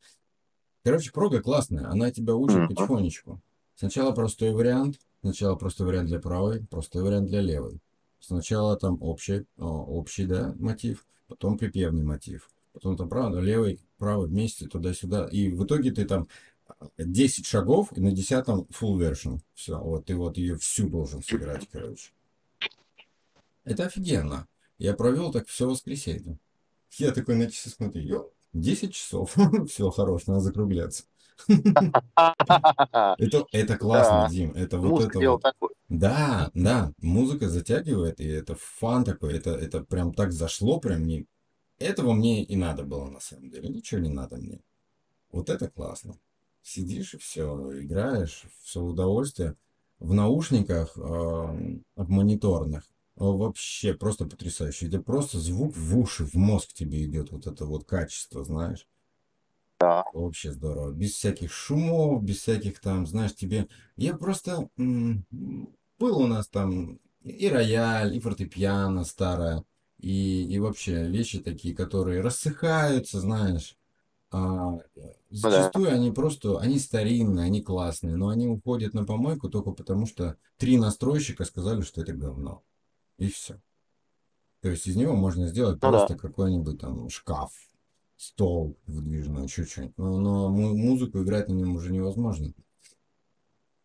Короче, 0.87 1.11
прога 1.11 1.43
классная, 1.43 1.91
она 1.91 2.13
тебя 2.13 2.37
учит 2.37 2.59
Мгм. 2.59 2.69
потихонечку. 2.69 3.43
Сначала 3.75 4.13
простой 4.13 4.53
вариант, 4.53 5.01
сначала 5.21 5.57
простой 5.57 5.89
вариант 5.89 6.07
для 6.07 6.21
правой, 6.21 6.65
простой 6.71 7.03
вариант 7.03 7.27
для 7.27 7.41
левой. 7.41 7.81
Сначала 8.21 8.77
там 8.77 8.97
общий, 9.03 9.47
о, 9.59 9.67
общий, 9.67 10.27
да, 10.27 10.55
мотив, 10.61 11.05
потом 11.27 11.59
припевный 11.59 12.05
мотив, 12.05 12.49
потом 12.73 12.97
там 12.97 13.09
правый, 13.09 13.43
левый, 13.43 13.81
правый 13.99 14.29
вместе, 14.29 14.69
туда-сюда. 14.69 15.27
И 15.27 15.49
в 15.49 15.65
итоге 15.65 15.91
ты 15.91 16.05
там 16.05 16.29
а, 16.69 16.87
10 16.99 17.45
шагов, 17.47 17.93
и 17.97 18.01
на 18.01 18.13
десятом 18.13 18.69
full 18.71 18.97
version. 18.97 19.41
Все, 19.55 19.81
вот 19.81 20.05
ты 20.05 20.15
вот 20.15 20.39
ее 20.39 20.57
всю 20.57 20.89
должен 20.89 21.21
сыграть, 21.21 21.69
короче. 21.69 22.13
Это 23.65 23.87
офигенно. 23.87 24.47
Я 24.79 24.95
провел 24.95 25.33
так 25.33 25.49
все 25.49 25.69
воскресенье. 25.69 26.39
Я 26.93 27.11
такой 27.11 27.35
на 27.35 27.51
часы 27.51 27.71
смотрю, 27.71 28.31
10 28.61 28.95
часов. 28.95 29.37
Все, 29.69 29.91
хорош, 29.91 30.27
надо 30.27 30.41
закругляться. 30.41 31.05
Это, 31.49 33.47
это 33.53 33.77
классно, 33.77 34.23
Да, 34.23 34.29
Дим. 34.31 34.53
Это 34.53 34.79
вот 34.79 34.91
музыка 34.91 35.19
это 35.19 35.31
вот. 35.31 35.43
такое. 35.43 35.71
Да, 35.91 36.51
да, 36.55 36.93
музыка 37.03 37.49
затягивает, 37.51 38.21
и 38.21 38.27
это 38.27 38.57
фан 38.59 39.05
такой. 39.05 39.35
Это, 39.35 39.51
это 39.51 39.83
прям 39.85 40.15
так 40.15 40.33
зашло, 40.33 40.81
прям 40.81 41.03
мне. 41.03 41.27
Этого 41.79 42.15
мне 42.15 42.43
и 42.43 42.57
надо 42.57 42.85
было, 42.85 43.11
на 43.11 43.21
самом 43.21 43.51
деле. 43.51 43.69
Ничего 43.69 44.01
не 44.01 44.09
надо 44.09 44.39
мне. 44.39 44.61
Вот 45.31 45.51
это 45.51 45.69
классно. 45.69 46.19
Сидишь 46.63 47.15
и 47.15 47.19
все, 47.19 47.83
играешь, 47.83 48.45
все 48.63 48.81
удовольствие. 48.81 49.57
В 49.99 50.15
наушниках, 50.15 50.97
в 50.97 51.79
мониторных. 51.97 52.85
Вообще 53.17 53.95
просто 53.95 54.27
потрясающе. 54.27 54.89
Это 54.89 55.01
просто 55.01 55.41
звук 55.41 55.75
в 55.75 55.99
уши, 55.99 56.25
в 56.25 56.35
мозг 56.35 56.73
тебе 56.73 57.05
идет. 57.05 57.33
Вот 57.33 57.47
это 57.47 57.65
вот 57.65 57.85
качество, 57.85 58.45
знаешь. 58.45 58.87
Да, 59.81 60.05
Вообще 60.13 60.53
здорово. 60.53 60.93
Без 60.93 61.13
всяких 61.13 61.53
шумов, 61.53 62.23
без 62.23 62.39
всяких 62.39 62.81
там, 62.81 63.07
знаешь, 63.07 63.35
тебе... 63.35 63.69
Я 63.97 64.17
просто... 64.17 64.69
Был 64.77 66.19
у 66.19 66.27
нас 66.27 66.47
там 66.49 67.01
и 67.23 67.49
рояль, 67.49 68.15
и 68.15 68.21
фортепиано 68.21 69.05
старое, 69.05 69.65
и, 69.99 70.45
и 70.45 70.59
вообще 70.59 71.09
вещи 71.09 71.39
такие, 71.41 71.75
которые 71.75 72.21
рассыхаются, 72.21 73.21
знаешь. 73.21 73.77
А, 74.31 74.39
ну 74.39 74.83
да, 74.95 75.03
зачастую 75.31 75.91
они 75.91 76.11
просто, 76.11 76.59
они 76.59 76.79
старинные, 76.79 77.47
они 77.47 77.63
классные, 77.63 78.17
но 78.17 78.29
они 78.29 78.47
уходят 78.47 78.93
на 78.93 79.05
помойку 79.05 79.49
только 79.49 79.71
потому, 79.71 80.07
что 80.07 80.37
три 80.59 80.79
настройщика 80.79 81.45
сказали, 81.45 81.81
что 81.81 82.03
это 82.03 82.13
говно. 82.13 82.63
И 83.19 83.29
все. 83.29 83.61
То 84.61 84.71
есть 84.71 84.87
из 84.87 84.97
него 84.97 85.15
можно 85.15 85.47
сделать 85.47 85.77
ну 85.77 85.91
да, 85.93 86.07
просто 86.07 86.17
какой-нибудь 86.17 86.81
там 86.81 87.09
шкаф, 87.09 87.53
стол 88.17 88.77
выдвижной, 88.87 89.45
еще 89.45 89.65
что-нибудь. 89.65 89.97
Но, 89.99 90.19
но 90.19 90.49
му- 90.51 90.77
музыку 90.77 91.23
играть 91.23 91.49
на 91.49 91.53
нем 91.55 91.77
уже 91.77 91.93
невозможно. 91.93 92.53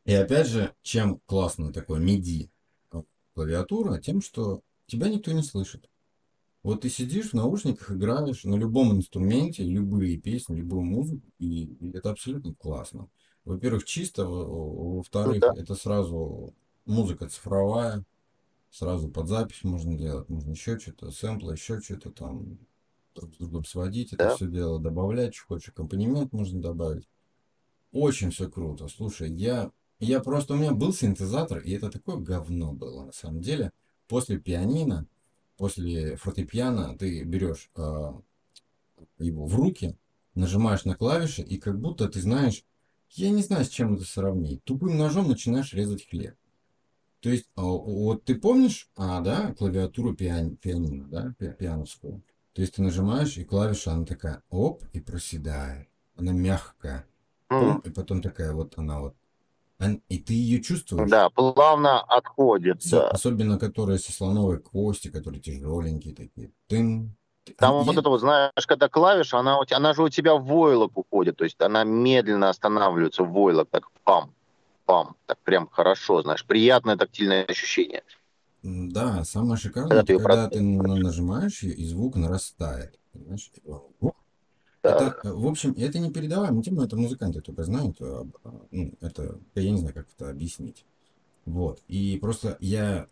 И 0.05 0.13
опять 0.13 0.47
же, 0.47 0.73
чем 0.81 1.19
классно 1.25 1.71
такое 1.71 2.01
MIDI 2.01 2.49
клавиатура, 3.33 3.99
тем, 3.99 4.21
что 4.21 4.61
тебя 4.87 5.09
никто 5.09 5.31
не 5.31 5.43
слышит. 5.43 5.89
Вот 6.63 6.81
ты 6.81 6.89
сидишь 6.89 7.31
в 7.31 7.33
наушниках, 7.33 7.91
играешь 7.91 8.43
на 8.43 8.55
любом 8.55 8.95
инструменте, 8.95 9.63
любые 9.63 10.17
песни, 10.17 10.55
любую 10.57 10.83
музыку, 10.83 11.27
и, 11.39 11.63
и 11.65 11.91
это 11.91 12.11
абсолютно 12.11 12.53
классно. 12.53 13.09
Во-первых, 13.45 13.83
чисто, 13.85 14.25
во- 14.25 14.45
во- 14.45 14.73
ну 14.73 14.97
во-вторых, 14.97 15.39
да, 15.39 15.53
это 15.55 15.73
сразу 15.75 16.53
музыка 16.85 17.27
цифровая, 17.29 18.03
сразу 18.71 19.09
под 19.09 19.27
запись 19.27 19.63
можно 19.63 19.95
делать, 19.95 20.29
можно 20.29 20.51
еще 20.51 20.79
что-то, 20.79 21.11
сэмплы, 21.11 21.53
еще 21.53 21.79
что-то 21.81 22.09
там 22.09 22.57
друг 23.13 23.33
с 23.35 23.37
другом 23.37 23.65
сводить, 23.65 24.13
это 24.13 24.23
да. 24.23 24.35
все 24.35 24.47
дело 24.47 24.79
добавлять, 24.79 25.35
что 25.35 25.47
хочешь, 25.47 25.69
аккомпанемент 25.69 26.31
можно 26.31 26.61
добавить. 26.61 27.07
Очень 27.91 28.31
все 28.31 28.49
круто. 28.49 28.87
Слушай, 28.87 29.31
я, 29.33 29.71
я 29.99 30.21
просто, 30.21 30.53
у 30.53 30.57
меня 30.57 30.71
был 30.71 30.93
синтезатор, 30.93 31.59
и 31.59 31.71
это 31.71 31.91
такое 31.91 32.15
говно 32.15 32.71
было, 32.71 33.05
на 33.05 33.11
самом 33.11 33.41
деле. 33.41 33.71
После 34.07 34.39
пианино, 34.39 35.05
после 35.57 36.15
фортепиано 36.15 36.97
ты 36.97 37.23
берешь 37.23 37.69
а, 37.75 38.19
его 39.19 39.45
в 39.45 39.55
руки, 39.55 39.97
нажимаешь 40.35 40.85
на 40.85 40.95
клавиши, 40.95 41.41
и 41.41 41.57
как 41.57 41.79
будто 41.79 42.07
ты 42.07 42.21
знаешь, 42.21 42.63
я 43.11 43.29
не 43.29 43.43
знаю, 43.43 43.65
с 43.65 43.69
чем 43.69 43.95
это 43.95 44.05
сравнить. 44.05 44.63
Тупым 44.63 44.97
ножом 44.97 45.27
начинаешь 45.27 45.73
резать 45.73 46.07
хлеб. 46.07 46.35
То 47.21 47.29
есть, 47.29 47.45
а, 47.55 47.61
вот 47.61 48.25
ты 48.25 48.35
помнишь, 48.35 48.89
а, 48.97 49.21
да, 49.21 49.53
клавиатуру 49.57 50.13
пиани- 50.13 50.55
пианино, 50.55 51.07
да, 51.07 51.33
пи- 51.37 51.53
пиановскую? 51.53 52.21
То 52.53 52.61
есть 52.61 52.75
ты 52.75 52.81
нажимаешь, 52.81 53.37
и 53.37 53.43
клавиша, 53.43 53.91
она 53.93 54.05
такая, 54.05 54.41
оп, 54.49 54.83
и 54.91 54.99
проседает. 54.99 55.87
Она 56.17 56.31
мягкая. 56.33 57.05
М, 57.49 57.79
и 57.79 57.89
потом 57.89 58.21
такая 58.21 58.53
вот 58.53 58.73
она 58.77 58.99
вот. 59.01 59.15
И 60.09 60.19
ты 60.19 60.33
ее 60.33 60.61
чувствуешь. 60.61 61.09
Да, 61.09 61.29
плавно 61.29 62.01
отходит, 62.01 62.81
да. 62.91 63.09
особенно 63.09 63.57
которые 63.57 63.97
со 63.97 64.11
слоновой 64.11 64.59
кости, 64.59 65.09
которые 65.09 65.41
тяжеленькие 65.41 66.13
такие. 66.13 66.51
Тын. 66.67 67.15
Ты- 67.43 67.53
ан- 67.53 67.57
Там 67.57 67.83
вот 67.83 67.93
я- 67.95 67.99
это 68.01 68.09
вот, 68.09 68.19
знаешь, 68.19 68.67
когда 68.67 68.87
клавиша, 68.89 69.39
она, 69.39 69.59
она 69.71 69.93
же 69.93 70.03
у 70.03 70.09
тебя 70.09 70.35
в 70.35 70.43
войлок 70.45 70.95
уходит, 70.97 71.37
то 71.37 71.43
есть 71.43 71.59
она 71.59 71.83
медленно 71.83 72.49
останавливается 72.49 73.23
в 73.23 73.31
войлок, 73.31 73.69
так 73.71 73.89
пам, 74.03 74.35
пам, 74.85 75.15
так 75.25 75.39
прям 75.39 75.67
хорошо, 75.67 76.21
знаешь, 76.21 76.45
приятное 76.45 76.97
тактильное 76.97 77.43
ощущение. 77.45 78.03
Да, 78.63 79.23
самое 79.23 79.57
шикарное, 79.57 79.89
Когда 79.89 80.03
ты 80.03 80.17
когда 80.17 80.49
ты 80.49 80.61
на- 80.61 80.95
нажимаешь 80.95 81.63
ее, 81.63 81.73
и 81.73 81.85
звук 81.85 82.15
нарастает. 82.15 82.99
Понимаешь? 83.11 83.51
Это, 84.83 85.15
в 85.23 85.47
общем, 85.47 85.73
это 85.77 85.99
не 85.99 86.11
передаваемая 86.11 86.63
тема, 86.63 86.85
это 86.85 86.95
музыканты 86.95 87.41
только 87.41 87.63
знают. 87.63 87.97
а, 88.01 88.25
Ну, 88.71 88.93
это, 89.01 89.39
я 89.55 89.71
не 89.71 89.77
знаю, 89.77 89.93
как 89.93 90.07
это 90.15 90.29
объяснить. 90.29 90.85
Вот. 91.45 91.81
И 91.87 92.17
просто 92.19 92.57
я, 92.59 93.07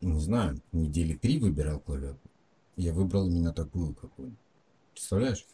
не 0.00 0.20
знаю, 0.20 0.60
недели 0.72 1.14
три 1.14 1.38
выбирал 1.38 1.80
клавиатуру. 1.80 2.18
Я 2.76 2.92
выбрал 2.92 3.26
именно 3.26 3.52
такую, 3.52 3.94
какую. 3.94 4.34
Представляешь? 4.92 5.44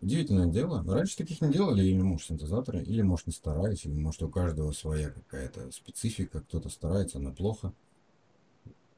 Удивительное 0.00 0.46
дело. 0.46 0.84
Раньше 0.86 1.16
таких 1.16 1.40
не 1.40 1.52
делали, 1.52 1.84
или, 1.84 2.00
может, 2.00 2.28
синтезаторы, 2.28 2.82
или, 2.82 3.02
может, 3.02 3.26
не 3.26 3.32
старались, 3.32 3.84
или, 3.84 3.94
может, 3.94 4.22
у 4.22 4.28
каждого 4.28 4.70
своя 4.70 5.10
какая-то 5.10 5.72
специфика, 5.72 6.40
кто-то 6.40 6.68
старается, 6.68 7.18
но 7.18 7.32
плохо. 7.32 7.72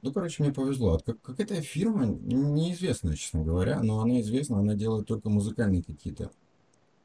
Ну, 0.02 0.12
короче, 0.12 0.42
мне 0.42 0.52
повезло. 0.52 0.98
Как, 0.98 1.20
какая-то 1.22 1.60
фирма, 1.62 2.06
неизвестная, 2.06 3.16
честно 3.16 3.42
говоря, 3.42 3.82
но 3.82 4.00
она 4.00 4.20
известна, 4.20 4.58
она 4.58 4.74
делает 4.74 5.06
только 5.06 5.30
музыкальные 5.30 5.82
какие-то 5.82 6.30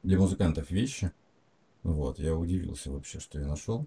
для 0.02 0.18
музыкантов 0.18 0.70
вещи. 0.70 1.12
Вот, 1.82 2.18
я 2.18 2.34
удивился 2.36 2.90
вообще, 2.90 3.18
что 3.18 3.38
я 3.38 3.46
нашел. 3.46 3.86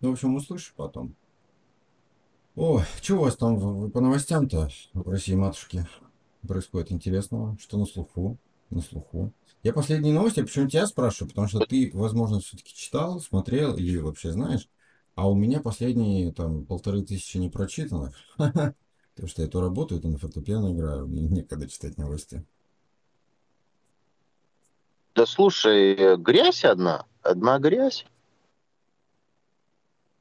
Ну, 0.00 0.10
в 0.10 0.12
общем, 0.12 0.34
услышишь 0.34 0.74
потом. 0.76 1.14
О, 2.56 2.82
что 3.00 3.16
у 3.16 3.20
вас 3.20 3.36
там 3.36 3.90
по 3.90 4.00
новостям-то 4.00 4.68
в 4.92 5.08
России, 5.08 5.34
матушки, 5.34 5.86
происходит 6.46 6.92
интересного? 6.92 7.56
Что 7.60 7.78
на 7.78 7.86
слуху? 7.86 8.38
На 8.70 8.80
слуху. 8.80 9.32
Я 9.62 9.72
последние 9.72 10.14
новости, 10.14 10.42
почему 10.42 10.68
тебя 10.68 10.86
спрашиваю, 10.86 11.30
потому 11.30 11.48
что 11.48 11.60
ты, 11.60 11.90
возможно, 11.94 12.40
все-таки 12.40 12.74
читал, 12.74 13.20
смотрел 13.20 13.76
или 13.76 13.98
вообще 13.98 14.32
знаешь, 14.32 14.68
а 15.14 15.28
у 15.28 15.34
меня 15.34 15.60
последние 15.60 16.32
там 16.32 16.66
полторы 16.66 17.02
тысячи 17.02 17.36
непрочитанных. 17.36 18.16
Потому 18.36 19.28
что 19.28 19.42
я 19.42 19.48
то 19.48 19.60
работаю, 19.60 20.00
то 20.00 20.08
на 20.08 20.18
фортепиано 20.18 20.72
играю, 20.72 21.06
мне 21.06 21.22
некогда 21.22 21.68
читать 21.68 21.98
новости. 21.98 22.44
Да 25.14 25.24
слушай, 25.24 26.16
грязь 26.16 26.64
одна, 26.64 27.06
одна 27.22 27.60
грязь. 27.60 28.04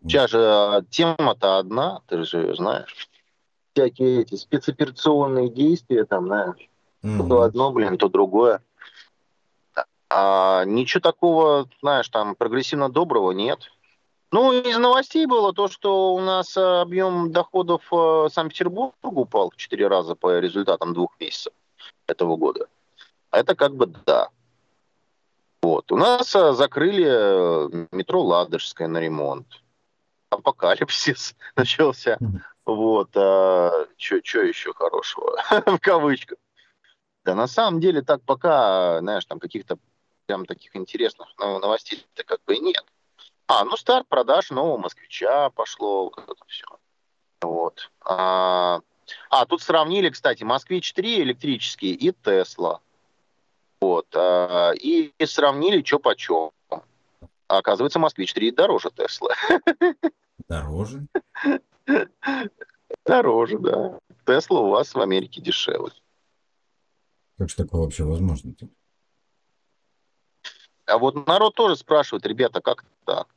Сейчас 0.03 0.29
же 0.29 0.39
а, 0.39 0.83
тема-то 0.89 1.57
одна, 1.57 2.01
ты 2.07 2.23
же 2.23 2.37
ее 2.37 2.55
знаешь. 2.55 3.09
Всякие 3.73 4.21
эти 4.21 4.35
спецоперационные 4.35 5.49
действия, 5.49 6.05
там, 6.05 6.27
знаешь, 6.27 6.69
Мгм. 7.01 7.27
то 7.27 7.41
одно, 7.41 7.71
блин, 7.71 7.97
то 7.97 8.07
другое. 8.07 8.61
А 10.09 10.63
ничего 10.65 11.01
такого, 11.01 11.67
знаешь, 11.81 12.07
там 12.09 12.35
прогрессивно 12.35 12.89
доброго 12.89 13.31
нет. 13.31 13.71
Ну, 14.31 14.51
из 14.51 14.77
новостей 14.77 15.25
было 15.25 15.53
то, 15.53 15.67
что 15.67 16.13
у 16.13 16.19
нас 16.19 16.55
э, 16.57 16.61
объем 16.61 17.31
доходов 17.31 17.81
э, 17.91 18.29
Санкт-Петербурга 18.31 18.93
упал 19.03 19.51
в 19.51 19.55
4 19.55 19.87
раза 19.87 20.15
по 20.15 20.39
результатам 20.39 20.93
двух 20.93 21.19
месяцев 21.19 21.53
этого 22.07 22.35
года. 22.35 22.67
Это 23.31 23.55
как 23.55 23.75
бы 23.75 23.87
да. 24.05 24.29
Вот. 25.61 25.91
У 25.91 25.97
нас 25.97 26.35
э, 26.35 26.53
закрыли 26.53 27.85
метро 27.95 28.21
Ладожское 28.23 28.87
на 28.87 28.99
ремонт. 28.99 29.47
Апокалипсис 30.29 31.35
начался. 31.55 32.17
Вот. 32.65 33.09
А, 33.15 33.87
что 33.97 34.15
еще 34.41 34.73
хорошего? 34.73 35.37
в 35.65 35.79
кавычках. 35.79 36.37
Да 37.25 37.35
на 37.35 37.47
самом 37.47 37.79
деле 37.79 38.01
так 38.01 38.21
пока, 38.23 38.99
знаешь, 38.99 39.25
там 39.25 39.39
каких-то 39.39 39.77
прям 40.25 40.45
таких 40.45 40.75
интересных 40.75 41.27
новостей-то 41.37 42.23
как 42.23 42.43
бы 42.45 42.57
нет. 42.57 42.83
А, 43.47 43.65
ну 43.65 43.75
старт 43.77 44.07
продаж 44.07 44.51
нового 44.51 44.77
москвича 44.77 45.49
пошло, 45.49 46.05
вот 46.05 46.17
это 46.17 46.45
все. 46.47 46.65
Вот. 47.41 47.91
А, 48.05 48.79
а, 49.29 49.45
тут 49.45 49.61
сравнили, 49.61 50.09
кстати, 50.09 50.43
Москвич 50.43 50.93
3 50.93 51.21
электрический 51.21 51.93
и 51.93 52.11
Тесла. 52.11 52.79
Вот. 53.81 54.07
а, 54.15 54.71
и, 54.71 55.13
и 55.17 55.25
сравнили, 55.25 55.83
что 55.83 55.99
почем. 55.99 56.51
А 56.69 57.57
оказывается, 57.57 57.99
Москвич 57.99 58.33
3 58.33 58.51
дороже 58.51 58.89
Теслы. 58.91 59.29
Дороже. 60.47 61.05
Дороже, 63.05 63.59
да. 63.59 63.99
Тесла 64.25 64.61
у 64.61 64.69
вас 64.69 64.93
в 64.93 64.99
Америке 65.01 65.41
дешевле. 65.41 65.91
Как 67.37 67.49
же 67.49 67.55
такое 67.55 67.81
вообще 67.81 68.03
возможно-то? 68.03 68.69
А 70.85 70.97
вот 70.97 71.27
народ 71.27 71.55
тоже 71.55 71.75
спрашивает, 71.75 72.25
ребята, 72.25 72.61
как 72.61 72.83
так? 73.05 73.27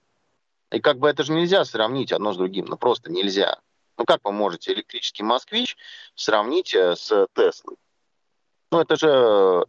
И 0.73 0.81
как 0.81 0.99
бы 0.99 1.09
это 1.09 1.23
же 1.23 1.33
нельзя 1.33 1.65
сравнить 1.65 2.13
одно 2.13 2.33
с 2.33 2.37
другим, 2.37 2.67
ну 2.67 2.77
просто 2.77 3.11
нельзя. 3.11 3.59
Ну 3.99 4.05
как 4.05 4.21
вы 4.25 4.33
можете 4.33 4.73
электрический 4.73 5.23
москвич 5.23 5.77
сравнить 6.15 6.75
э, 6.75 6.97
с 6.97 7.27
Теслой? 7.35 7.77
Ну 8.73 8.81
это 8.81 8.97
же, 8.97 9.65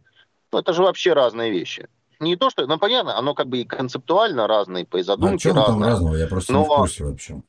ну, 0.52 0.58
это 0.58 0.72
же 0.72 0.82
вообще 0.82 1.12
разные 1.12 1.50
вещи. 1.52 1.88
Не 2.20 2.36
то, 2.36 2.50
что, 2.50 2.66
ну 2.66 2.78
понятно, 2.78 3.16
оно 3.16 3.34
как 3.34 3.46
бы 3.46 3.58
и 3.58 3.64
концептуально 3.64 4.46
разные, 4.48 4.84
по 4.84 4.96
и 4.96 5.00
А 5.00 5.04
задумке 5.04 5.48
там 5.54 5.58
разное. 5.64 5.88
разного? 5.90 6.16
Я 6.16 6.26
просто 6.26 6.52
не 6.52 6.58
в 6.64 6.68
Но- 6.68 6.76
курсе 6.76 7.04
вообще. 7.04 7.42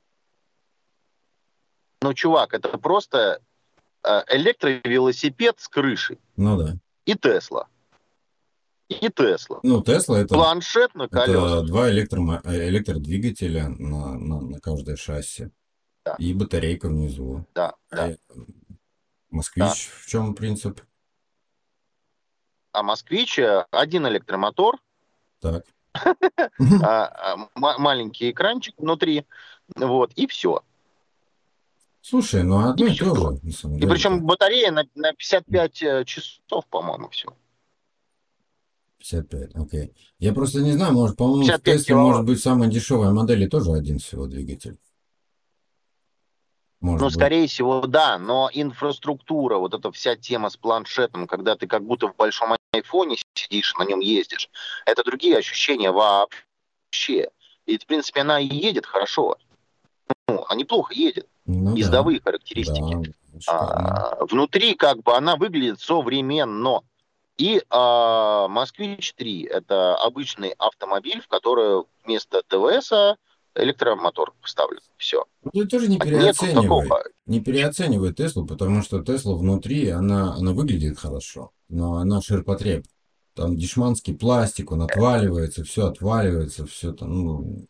Ну, 2.01 2.13
чувак, 2.13 2.53
это 2.53 2.77
просто 2.77 3.41
э, 4.03 4.21
электровелосипед 4.29 5.59
с 5.59 5.67
крышей 5.67 6.17
Ну 6.37 6.57
да. 6.57 6.77
и 7.05 7.15
Тесла. 7.15 7.67
И 8.87 9.09
Тесла. 9.09 9.59
Ну, 9.63 9.81
Тесла 9.83 10.19
это, 10.21 10.33
Планшет 10.33 10.95
на 10.95 11.03
это 11.03 11.15
колесах. 11.25 11.65
два 11.65 11.91
электромо- 11.91 12.41
э, 12.45 12.69
электродвигателя 12.69 13.67
на, 13.69 14.15
на, 14.17 14.41
на 14.41 14.59
каждое 14.59 14.95
шасси. 14.95 15.49
Да. 16.05 16.15
И 16.17 16.33
батарейка 16.33 16.87
внизу. 16.87 17.45
Да, 17.53 17.75
да. 17.91 18.11
Э, 18.11 18.15
Москвич 19.29 19.89
в 19.89 20.07
чем 20.07 20.33
принцип? 20.33 20.81
А 22.71 22.81
москвич 22.83 23.39
один 23.71 24.07
электромотор, 24.07 24.77
Так. 25.41 25.65
а, 25.93 26.05
а, 26.83 27.35
ма- 27.55 27.77
маленький 27.77 28.31
экранчик 28.31 28.75
внутри, 28.77 29.25
вот, 29.75 30.13
и 30.13 30.27
все. 30.27 30.63
Слушай, 32.01 32.43
ну 32.43 32.59
одно 32.69 32.85
И 32.87 32.93
и 32.93 32.97
то 32.97 33.13
же, 33.15 33.39
на 33.43 33.51
самом 33.51 33.77
И 33.77 33.81
деле. 33.81 33.91
причем 33.93 34.25
батарея 34.25 34.71
на, 34.71 34.85
на 34.95 35.13
55 35.13 35.83
э, 35.83 36.05
часов, 36.05 36.65
по-моему, 36.69 37.09
все. 37.09 37.27
55, 38.99 39.55
окей. 39.55 39.93
Я 40.19 40.33
просто 40.33 40.61
не 40.61 40.71
знаю, 40.73 40.93
может, 40.93 41.17
по-моему, 41.17 41.43
в 41.43 41.47
55 41.47 41.79
Тесле 41.79 41.95
может 41.95 42.25
быть 42.25 42.41
самой 42.41 42.69
дешевой 42.69 43.11
модели 43.11 43.47
тоже 43.47 43.71
один 43.73 43.99
всего 43.99 44.27
двигатель. 44.27 44.77
Может 46.81 47.01
Ну, 47.01 47.07
быть. 47.07 47.15
скорее 47.15 47.47
всего, 47.47 47.81
да, 47.87 48.17
но 48.17 48.49
инфраструктура, 48.53 49.57
вот 49.57 49.73
эта 49.73 49.91
вся 49.91 50.15
тема 50.15 50.49
с 50.49 50.55
планшетом, 50.55 51.27
когда 51.27 51.55
ты 51.57 51.67
как 51.67 51.83
будто 51.83 52.07
в 52.07 52.15
большом 52.15 52.55
айфоне 52.71 53.17
сидишь, 53.35 53.73
на 53.75 53.83
нем 53.83 53.99
ездишь, 53.99 54.49
это 54.85 55.03
другие 55.03 55.37
ощущения 55.37 55.91
вообще. 55.91 57.29
И, 57.65 57.77
в 57.77 57.85
принципе, 57.85 58.21
она 58.21 58.39
и 58.39 58.47
едет 58.47 58.85
хорошо. 58.85 59.37
Ну, 60.29 60.45
она 60.47 60.55
неплохо 60.57 60.93
едет. 60.93 61.27
Ну 61.49 61.71
да, 61.71 61.77
Ездовые 61.77 62.21
характеристики. 62.21 63.11
да. 63.47 64.17
А, 64.19 64.25
внутри 64.25 64.75
как 64.75 65.01
бы 65.01 65.15
она 65.15 65.35
выглядит 65.35 65.79
современно. 65.79 66.81
И 67.37 67.63
а, 67.69 68.47
Москвич 68.47 69.13
3 69.15 69.43
это 69.45 69.95
обычный 69.95 70.53
автомобиль, 70.59 71.21
в 71.21 71.27
который 71.27 71.85
вместо 72.03 72.43
ТВС 72.47 72.91
электромотор 73.55 74.33
вставлен. 74.43 74.81
Все. 74.97 75.25
Ну, 75.43 75.51
Ты 75.51 75.65
тоже 75.65 75.87
не 75.87 75.97
переоценивай. 75.97 76.87
Не 77.25 77.39
переоценивай 77.39 78.13
Теслу, 78.13 78.45
потому 78.45 78.83
что 78.83 79.03
Тесла 79.03 79.35
внутри, 79.35 79.89
она, 79.89 80.35
она 80.35 80.53
выглядит 80.53 80.99
хорошо, 80.99 81.51
но 81.67 81.95
она 81.95 82.21
ширпотреб. 82.21 82.85
Там 83.33 83.55
дешманский 83.55 84.13
пластик, 84.13 84.71
он 84.71 84.83
отваливается, 84.83 85.63
все 85.63 85.87
отваливается, 85.87 86.67
все 86.67 86.91
там, 86.91 87.23
ну, 87.23 87.65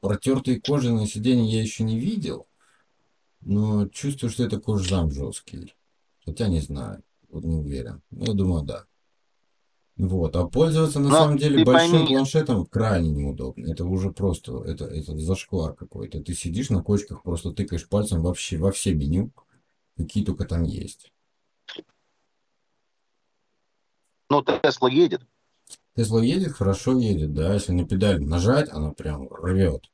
протертые 0.00 0.60
кожаные 0.60 1.06
сиденья 1.06 1.44
я 1.44 1.62
еще 1.62 1.84
не 1.84 1.98
видел, 1.98 2.46
но 3.40 3.88
чувствую, 3.88 4.30
что 4.30 4.44
это 4.44 4.60
кожзам 4.60 5.10
жесткий. 5.10 5.74
Хотя 6.24 6.48
не 6.48 6.60
знаю, 6.60 7.02
вот 7.28 7.44
не 7.44 7.56
уверен. 7.56 8.02
Но 8.10 8.26
я 8.26 8.34
думаю, 8.34 8.62
да. 8.62 8.84
Вот, 9.96 10.34
а 10.34 10.46
пользоваться 10.46 10.98
на 10.98 11.10
Но 11.10 11.14
самом 11.14 11.36
деле 11.36 11.62
большим 11.62 12.06
пойми- 12.06 12.08
планшетом 12.08 12.64
крайне 12.64 13.10
неудобно. 13.10 13.70
Это 13.70 13.84
уже 13.84 14.12
просто, 14.12 14.62
это, 14.64 14.86
это 14.86 15.16
зашквар 15.18 15.74
какой-то. 15.74 16.22
Ты 16.22 16.32
сидишь 16.32 16.70
на 16.70 16.82
кочках, 16.82 17.22
просто 17.22 17.52
тыкаешь 17.52 17.86
пальцем 17.86 18.22
вообще 18.22 18.56
во 18.56 18.72
все 18.72 18.94
меню, 18.94 19.30
какие 19.96 20.24
только 20.24 20.46
там 20.46 20.62
есть. 20.62 21.12
Ну, 24.30 24.42
Тесла 24.42 24.88
едет. 24.88 25.22
Тесла 25.96 26.22
едет, 26.22 26.52
хорошо 26.52 26.98
едет, 26.98 27.34
да, 27.34 27.52
если 27.52 27.72
на 27.72 27.86
педаль 27.86 28.22
нажать, 28.22 28.70
она 28.70 28.92
прям 28.92 29.28
рвет. 29.28 29.90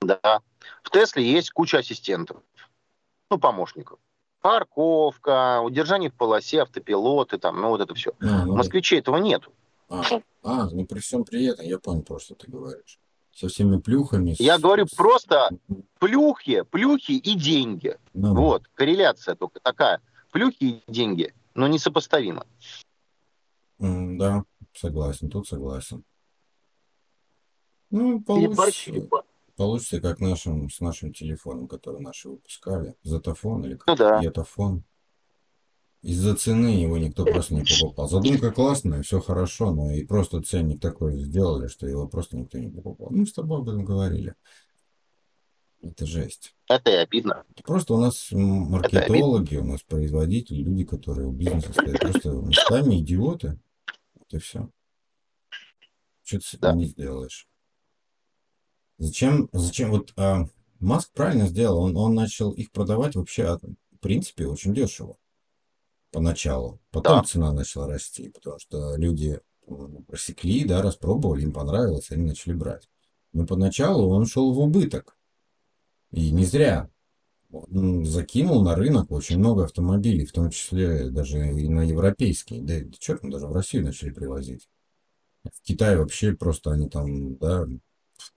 Да. 0.00 0.40
В 0.86 0.90
Тесле 0.90 1.28
есть 1.28 1.50
куча 1.50 1.78
ассистентов. 1.78 2.36
Ну, 3.28 3.38
помощников. 3.40 3.98
Парковка, 4.40 5.60
удержание 5.60 6.10
в 6.10 6.14
полосе, 6.14 6.62
автопилоты, 6.62 7.38
там, 7.38 7.60
ну 7.60 7.70
вот 7.70 7.80
это 7.80 7.92
все. 7.94 8.12
А, 8.20 8.44
ну 8.46 8.52
В 8.52 8.56
москвиче 8.56 8.98
этого 9.00 9.16
нету. 9.16 9.52
А, 9.88 10.04
а, 10.44 10.70
ну 10.70 10.86
при 10.86 11.00
всем 11.00 11.24
при 11.24 11.46
этом, 11.46 11.66
я 11.66 11.80
понял 11.80 12.02
просто, 12.02 12.34
что 12.36 12.44
ты 12.46 12.52
говоришь. 12.52 13.00
Со 13.34 13.48
всеми 13.48 13.80
плюхами. 13.80 14.34
с- 14.34 14.38
Я 14.40 14.58
говорю 14.60 14.86
с- 14.86 14.94
просто 14.94 15.50
плюхи, 15.98 16.62
плюхи 16.62 17.12
и 17.12 17.34
деньги. 17.34 17.98
Ну 18.14 18.32
да. 18.34 18.40
Вот, 18.40 18.68
корреляция 18.74 19.34
только 19.34 19.58
такая. 19.58 20.00
Плюхи 20.30 20.62
и 20.62 20.82
деньги, 20.86 21.34
но 21.54 21.66
несопоставимо. 21.66 22.46
Да, 23.80 24.44
согласен, 24.72 25.30
тут 25.30 25.48
согласен. 25.48 26.04
Ну, 27.90 28.20
получится, 28.22 29.08
получится 29.56 30.00
как 30.00 30.20
нашим, 30.20 30.70
с 30.70 30.80
нашим 30.80 31.12
телефоном, 31.12 31.66
который 31.66 32.00
наши 32.00 32.28
выпускали. 32.28 32.94
Затофон 33.02 33.64
или 33.64 33.72
Ну 33.74 33.78
как 33.78 33.98
да. 33.98 34.20
Етофон. 34.20 34.84
Из-за 36.02 36.36
цены 36.36 36.68
его 36.68 36.98
никто 36.98 37.24
просто 37.24 37.54
не 37.54 37.64
покупал. 37.64 38.08
Задумка 38.08 38.52
классная, 38.52 39.02
все 39.02 39.20
хорошо, 39.20 39.72
но 39.72 39.90
и 39.90 40.04
просто 40.04 40.40
ценник 40.42 40.80
такой 40.80 41.18
сделали, 41.18 41.66
что 41.66 41.86
его 41.88 42.06
просто 42.06 42.36
никто 42.36 42.58
не 42.58 42.68
покупал. 42.68 43.08
Мы 43.10 43.26
с 43.26 43.32
тобой 43.32 43.58
об 43.58 43.68
этом 43.68 43.84
говорили. 43.84 44.34
Это 45.82 46.06
жесть. 46.06 46.54
Это 46.68 46.90
и 46.90 46.94
обидно. 46.94 47.44
Просто 47.64 47.94
у 47.94 48.00
нас 48.00 48.28
маркетологи, 48.30 49.56
у 49.56 49.64
нас 49.64 49.82
производители, 49.82 50.62
люди, 50.62 50.84
которые 50.84 51.28
в 51.28 51.34
бизнесе 51.34 51.72
стоят, 51.72 52.00
просто 52.00 52.30
местами 52.30 53.00
идиоты. 53.00 53.58
И 54.30 54.38
все. 54.38 54.68
Что 56.24 56.38
ты 56.38 56.58
Да. 56.58 56.72
не 56.72 56.86
сделаешь. 56.86 57.48
Зачем, 58.98 59.48
зачем, 59.52 59.90
вот 59.90 60.12
а, 60.16 60.46
Маск 60.80 61.12
правильно 61.12 61.46
сделал, 61.46 61.78
он, 61.78 61.96
он 61.96 62.14
начал 62.14 62.50
их 62.52 62.70
продавать 62.72 63.14
вообще, 63.14 63.44
от- 63.44 63.62
в 63.62 63.98
принципе, 64.00 64.46
очень 64.46 64.74
дешево 64.74 65.16
поначалу. 66.12 66.80
Потом 66.90 67.18
Да. 67.18 67.24
цена 67.24 67.52
начала 67.52 67.88
расти, 67.88 68.30
потому 68.30 68.58
что 68.58 68.96
люди 68.96 69.40
просекли, 70.06 70.64
да, 70.64 70.80
распробовали, 70.80 71.42
им 71.42 71.52
понравилось, 71.52 72.10
они 72.10 72.24
начали 72.24 72.54
брать. 72.54 72.88
Но 73.32 73.46
поначалу 73.46 74.08
он 74.08 74.26
шел 74.26 74.52
в 74.52 74.58
убыток. 74.58 75.18
И 76.12 76.30
не 76.30 76.44
зря. 76.44 76.88
Он 77.50 78.04
закинул 78.04 78.62
на 78.62 78.74
рынок 78.74 79.10
очень 79.10 79.38
много 79.38 79.64
автомобилей, 79.64 80.24
в 80.24 80.32
том 80.32 80.50
числе 80.50 81.10
даже 81.10 81.38
и 81.38 81.68
на 81.68 81.82
европейские. 81.82 82.62
Да, 82.62 82.74
черт, 82.98 83.20
даже 83.22 83.46
в 83.46 83.52
Россию 83.52 83.84
начали 83.84 84.10
привозить. 84.10 84.68
В 85.44 85.62
Китае 85.62 85.98
вообще 85.98 86.34
просто 86.34 86.72
они 86.72 86.88
там, 86.88 87.36
да, 87.36 87.66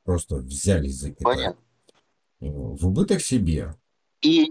просто 0.03 0.35
взялись 0.35 0.95
за 0.95 1.11
Китай. 1.11 1.35
Понятно. 1.35 1.61
В 2.39 2.87
убыток 2.87 3.21
себе. 3.21 3.75
И, 4.21 4.49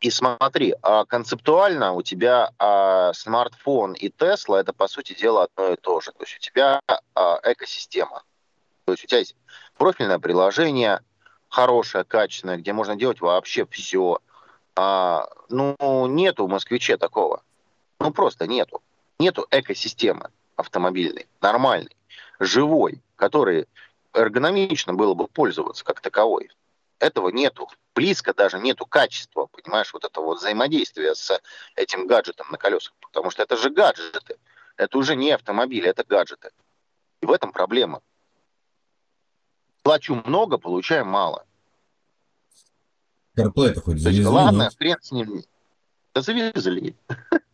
и 0.00 0.10
смотри, 0.10 0.74
а 0.82 1.04
концептуально 1.04 1.92
у 1.92 2.02
тебя 2.02 2.52
а, 2.58 3.12
смартфон 3.12 3.94
и 3.94 4.08
Тесла 4.08 4.60
это 4.60 4.72
по 4.72 4.86
сути 4.86 5.14
дела 5.18 5.44
одно 5.44 5.72
и 5.72 5.76
то 5.76 6.00
же. 6.00 6.12
То 6.12 6.22
есть 6.22 6.36
у 6.36 6.40
тебя 6.40 6.80
а, 6.86 7.40
экосистема. 7.42 8.22
То 8.84 8.92
есть 8.92 9.04
у 9.04 9.06
тебя 9.06 9.18
есть 9.18 9.36
профильное 9.76 10.18
приложение, 10.18 11.00
хорошее, 11.48 12.04
качественное, 12.04 12.56
где 12.56 12.72
можно 12.72 12.96
делать 12.96 13.20
вообще 13.20 13.66
все. 13.66 14.18
А, 14.76 15.28
ну, 15.48 16.06
нету 16.06 16.46
в 16.46 16.50
москвиче 16.50 16.96
такого. 16.96 17.42
Ну, 18.00 18.12
просто 18.12 18.46
нету. 18.46 18.82
Нету 19.18 19.46
экосистемы 19.50 20.30
автомобильной, 20.56 21.26
нормальной, 21.40 21.96
живой, 22.38 23.02
которой 23.16 23.68
эргономично 24.12 24.94
было 24.94 25.14
бы 25.14 25.26
пользоваться 25.26 25.84
как 25.84 26.00
таковой. 26.00 26.50
Этого 26.98 27.28
нету. 27.28 27.68
Близко 27.94 28.32
даже 28.34 28.58
нету 28.58 28.86
качества, 28.86 29.46
понимаешь, 29.46 29.92
вот 29.92 30.04
этого 30.04 30.26
вот 30.26 30.38
взаимодействия 30.38 31.14
с 31.14 31.40
этим 31.76 32.06
гаджетом 32.06 32.46
на 32.50 32.58
колесах. 32.58 32.94
Потому 33.00 33.30
что 33.30 33.42
это 33.42 33.56
же 33.56 33.70
гаджеты. 33.70 34.36
Это 34.76 34.98
уже 34.98 35.14
не 35.14 35.30
автомобили, 35.30 35.88
это 35.88 36.04
гаджеты. 36.04 36.50
И 37.20 37.26
в 37.26 37.30
этом 37.30 37.52
проблема. 37.52 38.02
Плачу 39.82 40.14
много, 40.24 40.58
получаю 40.58 41.04
мало. 41.04 41.44
CarPlay-то 43.36 43.80
хоть 43.80 44.00
завезли, 44.00 44.24
Ладно, 44.26 44.62
нет? 44.62 44.74
хрен 44.76 44.96
с 45.00 45.12
ним. 45.12 45.42
Да 46.14 46.22
завезли. 46.22 46.96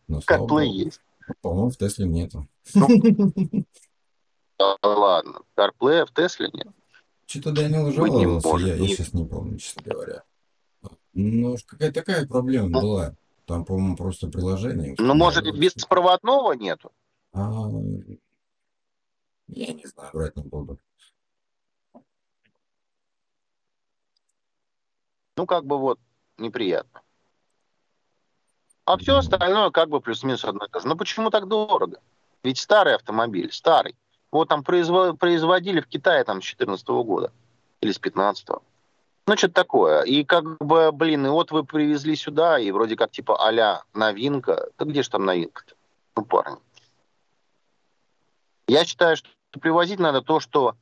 Ну, 0.07 0.19
CarPlay 0.27 0.65
есть. 0.65 1.01
По-моему, 1.41 1.71
в 1.71 1.77
Тесле 1.77 2.05
нету. 2.05 2.47
Ну, 2.73 2.87
ладно. 4.83 5.41
CarPlay 5.55 6.05
в 6.05 6.13
Тесле 6.13 6.49
нет. 6.53 6.67
Что-то 7.25 7.51
Данил 7.51 7.91
жаловался, 7.91 8.57
я, 8.57 8.75
я 8.75 8.87
сейчас 8.87 9.13
не 9.13 9.25
помню, 9.25 9.57
честно 9.57 9.83
говоря. 9.83 10.23
Ну, 11.13 11.55
какая 11.65 11.91
такая 11.91 12.27
проблема 12.27 12.69
ну, 12.69 12.81
была. 12.81 13.15
Там, 13.45 13.65
по-моему, 13.65 13.95
просто 13.95 14.27
приложение. 14.27 14.95
Ну, 14.97 15.13
может, 15.13 15.45
беспроводного 15.57 16.53
нету? 16.53 16.91
А, 17.33 17.69
я 19.47 19.73
не 19.73 19.85
знаю, 19.85 20.09
брать 20.13 20.35
не 20.35 20.43
буду. 20.43 20.79
Ну, 25.37 25.45
как 25.45 25.65
бы 25.65 25.77
вот 25.77 25.99
неприятно. 26.37 27.01
А 28.85 28.97
все 28.97 29.17
остальное 29.17 29.69
как 29.71 29.89
бы 29.89 30.01
плюс-минус 30.01 30.43
одно 30.43 30.65
и 30.65 30.69
то 30.69 30.79
же. 30.79 30.87
Но 30.87 30.95
почему 30.95 31.29
так 31.29 31.47
дорого? 31.47 32.01
Ведь 32.43 32.57
старый 32.57 32.95
автомобиль, 32.95 33.51
старый. 33.51 33.95
Вот 34.31 34.47
там 34.47 34.63
производили 34.63 35.81
в 35.81 35.87
Китае 35.87 36.23
там 36.23 36.41
с 36.41 36.45
14 36.45 36.87
года 36.87 37.31
или 37.81 37.91
с 37.91 37.99
15 37.99 38.47
-го. 38.49 38.61
Ну, 39.27 39.37
что-то 39.37 39.53
такое. 39.53 40.01
И 40.03 40.23
как 40.23 40.57
бы, 40.57 40.91
блин, 40.91 41.25
и 41.25 41.29
вот 41.29 41.51
вы 41.51 41.63
привезли 41.63 42.15
сюда, 42.15 42.59
и 42.59 42.71
вроде 42.71 42.95
как 42.95 43.11
типа 43.11 43.37
а 43.39 43.83
новинка. 43.93 44.69
Да 44.77 44.85
где 44.85 45.03
же 45.03 45.09
там 45.09 45.25
новинка-то? 45.25 45.75
Ну, 46.15 46.25
парни. 46.25 46.57
Я 48.67 48.85
считаю, 48.85 49.17
что 49.17 49.29
привозить 49.59 49.99
надо 49.99 50.21
то, 50.21 50.39
что 50.39 50.75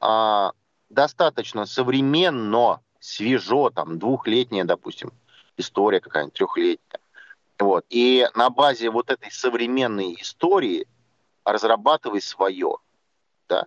а, 0.00 0.52
достаточно 0.88 1.66
современно, 1.66 2.80
свежо, 2.98 3.70
там, 3.70 3.98
двухлетняя, 3.98 4.64
допустим, 4.64 5.12
история 5.56 6.00
какая-нибудь, 6.00 6.34
трехлетняя. 6.34 7.00
Вот. 7.58 7.84
И 7.88 8.26
на 8.34 8.50
базе 8.50 8.90
вот 8.90 9.10
этой 9.10 9.30
современной 9.30 10.14
истории 10.20 10.86
разрабатывай 11.44 12.20
свое 12.20 12.76
да? 13.48 13.66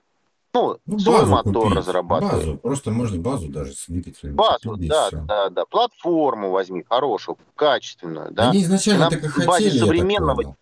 Ну, 0.53 0.79
ну 0.85 0.99
свой 0.99 1.25
мотор 1.25 1.63
купить. 1.63 1.77
разрабатывай. 1.77 2.31
Базу, 2.31 2.57
просто 2.57 2.91
можно 2.91 3.19
базу 3.19 3.49
даже 3.49 3.73
с 3.73 3.85
двигателем. 3.87 4.35
Базу, 4.35 4.75
да, 4.77 5.09
да, 5.11 5.49
да. 5.49 5.65
Платформу 5.65 6.49
возьми 6.49 6.83
хорошую, 6.87 7.37
качественную, 7.55 8.31
да. 8.31 8.49
Они 8.49 8.63
изначально 8.63 9.09
так 9.09 9.23
и 9.23 9.27
хотели, 9.27 9.77
современного... 9.77 10.55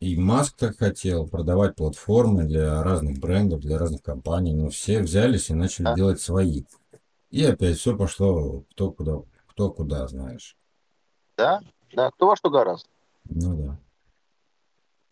И 0.00 0.16
Маск 0.16 0.56
так 0.56 0.78
хотел 0.78 1.28
продавать 1.28 1.76
платформы 1.76 2.44
для 2.44 2.82
разных 2.82 3.18
брендов, 3.18 3.60
для 3.60 3.76
разных 3.76 4.02
компаний, 4.02 4.54
но 4.54 4.70
все 4.70 5.00
взялись 5.00 5.50
и 5.50 5.54
начали 5.54 5.84
да. 5.84 5.94
делать 5.94 6.22
свои. 6.22 6.62
И 7.30 7.44
опять 7.44 7.76
все 7.76 7.94
пошло 7.94 8.64
кто 8.70 8.90
куда, 8.92 9.18
кто 9.46 9.70
куда, 9.70 10.08
знаешь. 10.08 10.56
Да, 11.36 11.60
да, 11.92 12.10
кто 12.12 12.28
во 12.28 12.36
что 12.36 12.48
гораздо. 12.48 12.88
Ну 13.26 13.56
да. 13.56 13.78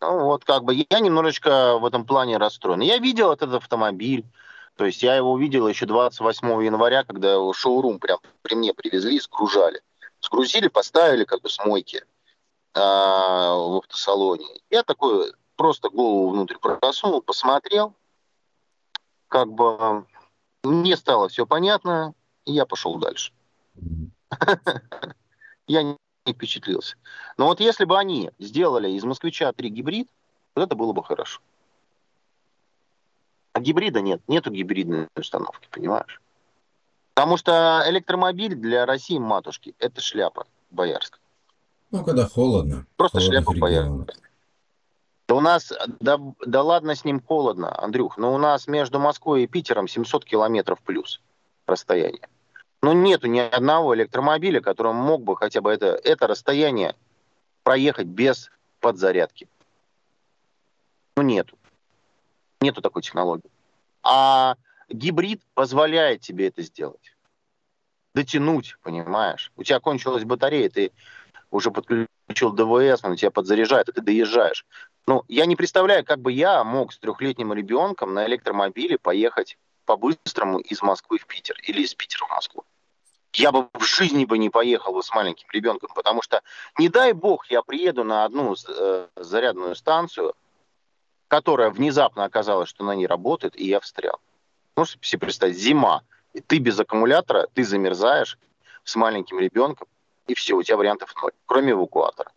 Ну, 0.01 0.25
вот 0.25 0.45
как 0.45 0.63
бы 0.63 0.85
я 0.89 0.99
немножечко 0.99 1.77
в 1.77 1.85
этом 1.85 2.05
плане 2.05 2.37
расстроен. 2.37 2.79
Я 2.79 2.97
видел 2.97 3.31
этот 3.31 3.53
автомобиль, 3.53 4.25
то 4.75 4.85
есть 4.85 5.03
я 5.03 5.15
его 5.15 5.31
увидел 5.31 5.67
еще 5.67 5.85
28 5.85 6.63
января, 6.63 7.03
когда 7.03 7.33
его 7.33 7.51
шоурум 7.53 7.99
прям 7.99 8.19
при 8.41 8.55
мне 8.55 8.73
привезли 8.73 9.17
и 9.17 9.19
сгружали. 9.19 9.81
Сгрузили, 10.21 10.67
поставили 10.67 11.25
как 11.25 11.41
бы 11.41 11.49
с 11.49 11.59
мойки 11.59 12.03
а, 12.73 13.55
в 13.55 13.77
автосалоне. 13.77 14.47
Я 14.69 14.83
такой 14.83 15.33
просто 15.55 15.89
голову 15.89 16.29
внутрь 16.29 16.55
просунул, 16.55 17.21
посмотрел, 17.21 17.93
как 19.27 19.51
бы 19.51 20.05
мне 20.63 20.97
стало 20.97 21.29
все 21.29 21.45
понятно, 21.45 22.13
и 22.45 22.53
я 22.53 22.65
пошел 22.65 22.95
дальше. 22.95 23.31
Я 25.67 25.95
не 26.25 26.33
впечатлился. 26.33 26.95
Но 27.37 27.47
вот 27.47 27.59
если 27.59 27.85
бы 27.85 27.97
они 27.97 28.31
сделали 28.39 28.89
из 28.91 29.03
москвича 29.03 29.51
3 29.51 29.69
гибрид, 29.69 30.09
вот 30.55 30.63
это 30.63 30.75
было 30.75 30.93
бы 30.93 31.03
хорошо. 31.03 31.41
А 33.53 33.59
гибрида 33.59 34.01
нет, 34.01 34.21
нету 34.27 34.51
гибридной 34.51 35.07
установки, 35.15 35.67
понимаешь? 35.71 36.21
Потому 37.13 37.37
что 37.37 37.83
электромобиль 37.87 38.55
для 38.55 38.85
России 38.85 39.17
матушки– 39.17 39.75
это 39.79 40.01
шляпа 40.01 40.45
боярская. 40.71 41.19
Ну, 41.91 42.03
когда 42.03 42.27
холодно. 42.27 42.85
Просто 42.95 43.19
шляпа 43.19 43.53
боярская. 43.53 44.07
Да 45.27 45.35
у 45.35 45.41
нас, 45.41 45.71
да, 45.99 46.19
да 46.45 46.63
ладно 46.63 46.95
с 46.95 47.05
ним 47.05 47.21
холодно, 47.21 47.77
Андрюх, 47.83 48.17
но 48.17 48.33
у 48.33 48.37
нас 48.37 48.67
между 48.67 48.99
Москвой 48.99 49.43
и 49.43 49.47
Питером 49.47 49.87
700 49.87 50.25
километров 50.25 50.79
плюс 50.81 51.21
расстояние. 51.67 52.27
Ну, 52.81 52.93
нету 52.93 53.27
ни 53.27 53.39
одного 53.39 53.93
электромобиля, 53.95 54.61
который 54.61 54.93
мог 54.93 55.23
бы 55.23 55.35
хотя 55.35 55.61
бы 55.61 55.71
это, 55.71 55.99
это 56.03 56.27
расстояние 56.27 56.95
проехать 57.63 58.07
без 58.07 58.49
подзарядки. 58.79 59.47
Ну, 61.17 61.23
нету. 61.23 61.57
Нету 62.61 62.81
такой 62.81 63.01
технологии. 63.01 63.51
А 64.01 64.55
гибрид 64.87 65.41
позволяет 65.53 66.21
тебе 66.21 66.47
это 66.47 66.61
сделать. 66.61 67.15
Дотянуть, 68.15 68.77
понимаешь? 68.81 69.51
У 69.57 69.63
тебя 69.63 69.79
кончилась 69.79 70.23
батарея, 70.23 70.69
ты 70.69 70.91
уже 71.51 71.71
подключил 71.71 72.53
ДВС, 72.53 73.03
он 73.03 73.17
тебя 73.17 73.31
подзаряжает, 73.31 73.89
и 73.89 73.91
ты 73.91 74.01
доезжаешь. 74.01 74.65
Ну, 75.05 75.23
я 75.27 75.45
не 75.45 75.55
представляю, 75.55 76.05
как 76.05 76.19
бы 76.19 76.31
я 76.31 76.63
мог 76.63 76.93
с 76.93 76.99
трехлетним 76.99 77.53
ребенком 77.53 78.13
на 78.13 78.25
электромобиле 78.25 78.97
поехать 78.97 79.57
по-быстрому 79.89 80.59
из 80.59 80.83
Москвы 80.83 81.17
в 81.17 81.25
Питер 81.25 81.55
или 81.63 81.81
из 81.81 81.95
Питера 81.95 82.23
в 82.27 82.29
Москву. 82.29 82.63
Я 83.33 83.51
бы 83.51 83.69
в 83.73 83.83
жизни 83.83 84.25
бы 84.25 84.37
не 84.37 84.51
поехал 84.51 85.01
с 85.01 85.11
маленьким 85.15 85.47
ребенком, 85.51 85.89
потому 85.95 86.21
что, 86.21 86.43
не 86.77 86.89
дай 86.89 87.13
бог, 87.13 87.47
я 87.49 87.63
приеду 87.63 88.03
на 88.03 88.23
одну 88.23 88.53
э, 88.53 89.07
зарядную 89.15 89.75
станцию, 89.75 90.35
которая 91.27 91.71
внезапно 91.71 92.23
оказалась, 92.23 92.69
что 92.69 92.83
она 92.83 92.93
не 92.93 93.07
работает, 93.07 93.59
и 93.59 93.65
я 93.65 93.79
встрял. 93.79 94.19
Можете 94.75 94.99
себе 95.01 95.21
представить, 95.21 95.57
зима, 95.57 96.03
и 96.33 96.39
ты 96.39 96.59
без 96.59 96.79
аккумулятора, 96.79 97.47
ты 97.55 97.63
замерзаешь 97.63 98.37
с 98.83 98.95
маленьким 98.95 99.39
ребенком, 99.39 99.87
и 100.27 100.35
все, 100.35 100.53
у 100.53 100.61
тебя 100.61 100.77
вариантов 100.77 101.15
ноль, 101.19 101.31
кроме 101.47 101.71
эвакуатора. 101.71 102.31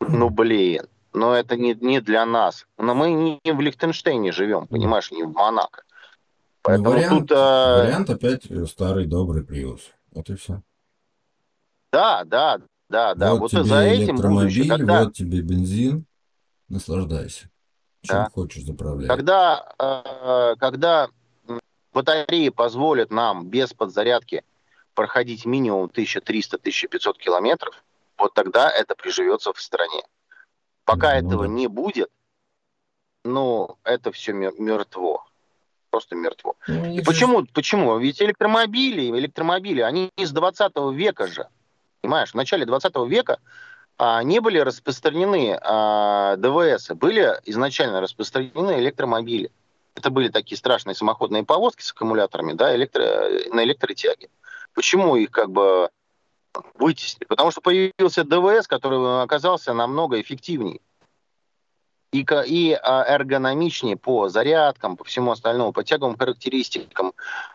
Ну, 0.00 0.28
блин, 0.28 0.86
но 1.14 1.34
это 1.34 1.56
не, 1.56 1.72
не 1.80 2.02
для 2.02 2.26
нас. 2.26 2.66
Но 2.76 2.94
мы 2.94 3.12
не 3.12 3.52
в 3.52 3.58
Лихтенштейне 3.58 4.32
живем, 4.32 4.66
понимаешь, 4.66 5.10
не 5.10 5.22
в 5.22 5.32
Монако. 5.32 5.85
Поэтому 6.66 6.90
вариант, 6.90 7.28
тут... 7.28 7.32
А... 7.32 7.84
Вариант 7.84 8.10
опять 8.10 8.42
старый 8.68 9.06
добрый 9.06 9.44
Приус. 9.44 9.92
Вот 10.10 10.28
и 10.30 10.34
все. 10.34 10.62
Да, 11.92 12.24
да, 12.24 12.58
да, 12.88 13.14
да. 13.14 13.32
Вот, 13.34 13.40
вот 13.42 13.50
тебе 13.52 13.64
за 13.64 13.82
этим 13.82 14.16
будущее, 14.16 14.68
когда... 14.68 15.04
вот 15.04 15.14
тебе 15.14 15.42
бензин, 15.42 16.06
наслаждайся. 16.68 17.48
Чем 18.02 18.16
да. 18.16 18.30
хочешь 18.30 18.64
заправлять. 18.64 19.08
Когда, 19.08 19.72
э, 19.78 20.56
когда 20.58 21.08
батареи 21.92 22.48
позволят 22.48 23.12
нам 23.12 23.48
без 23.48 23.72
подзарядки 23.72 24.42
проходить 24.94 25.46
минимум 25.46 25.86
1300-1500 25.86 27.16
километров, 27.16 27.80
вот 28.18 28.34
тогда 28.34 28.68
это 28.70 28.96
приживется 28.96 29.52
в 29.52 29.60
стране. 29.60 30.02
Пока 30.84 31.12
ну, 31.12 31.26
этого 31.28 31.42
да. 31.44 31.48
не 31.48 31.68
будет, 31.68 32.10
ну, 33.24 33.78
это 33.84 34.10
все 34.10 34.32
мертво 34.32 35.26
просто 35.96 36.14
мертво. 36.14 36.56
Ну, 36.68 36.92
и 36.92 37.02
почему? 37.02 37.40
Же... 37.40 37.46
Почему? 37.54 37.96
Ведь 37.98 38.20
электромобили, 38.20 39.18
электромобили, 39.18 39.80
они 39.80 40.10
из 40.18 40.30
20 40.30 40.72
века 40.92 41.26
же. 41.26 41.48
Понимаешь, 42.02 42.32
в 42.32 42.34
начале 42.34 42.66
20 42.66 42.94
века 43.08 43.38
а, 43.96 44.22
не 44.22 44.40
были 44.40 44.58
распространены 44.58 45.58
а, 45.62 46.36
ДВС, 46.36 46.90
были 46.90 47.40
изначально 47.46 48.02
распространены 48.02 48.78
электромобили. 48.78 49.50
Это 49.94 50.10
были 50.10 50.28
такие 50.28 50.58
страшные 50.58 50.94
самоходные 50.94 51.44
повозки 51.44 51.82
с 51.82 51.92
аккумуляторами, 51.92 52.52
да, 52.52 52.76
электро, 52.76 53.02
на 53.54 53.64
электротяге. 53.64 54.28
Почему 54.74 55.16
их 55.16 55.30
как 55.30 55.50
бы 55.50 55.88
вытеснили? 56.74 57.24
Потому 57.26 57.50
что 57.50 57.62
появился 57.62 58.22
ДВС, 58.22 58.66
который 58.66 59.22
оказался 59.22 59.72
намного 59.72 60.20
эффективнее 60.20 60.80
и, 62.12 62.26
и 62.46 62.72
а, 62.72 63.04
эргономичнее 63.04 63.96
по 63.96 64.28
зарядкам, 64.28 64.96
по 64.96 65.04
всему 65.04 65.32
остальному, 65.32 65.72
по 65.72 65.84
тяговым 65.84 66.16
характеристикам, 66.16 67.12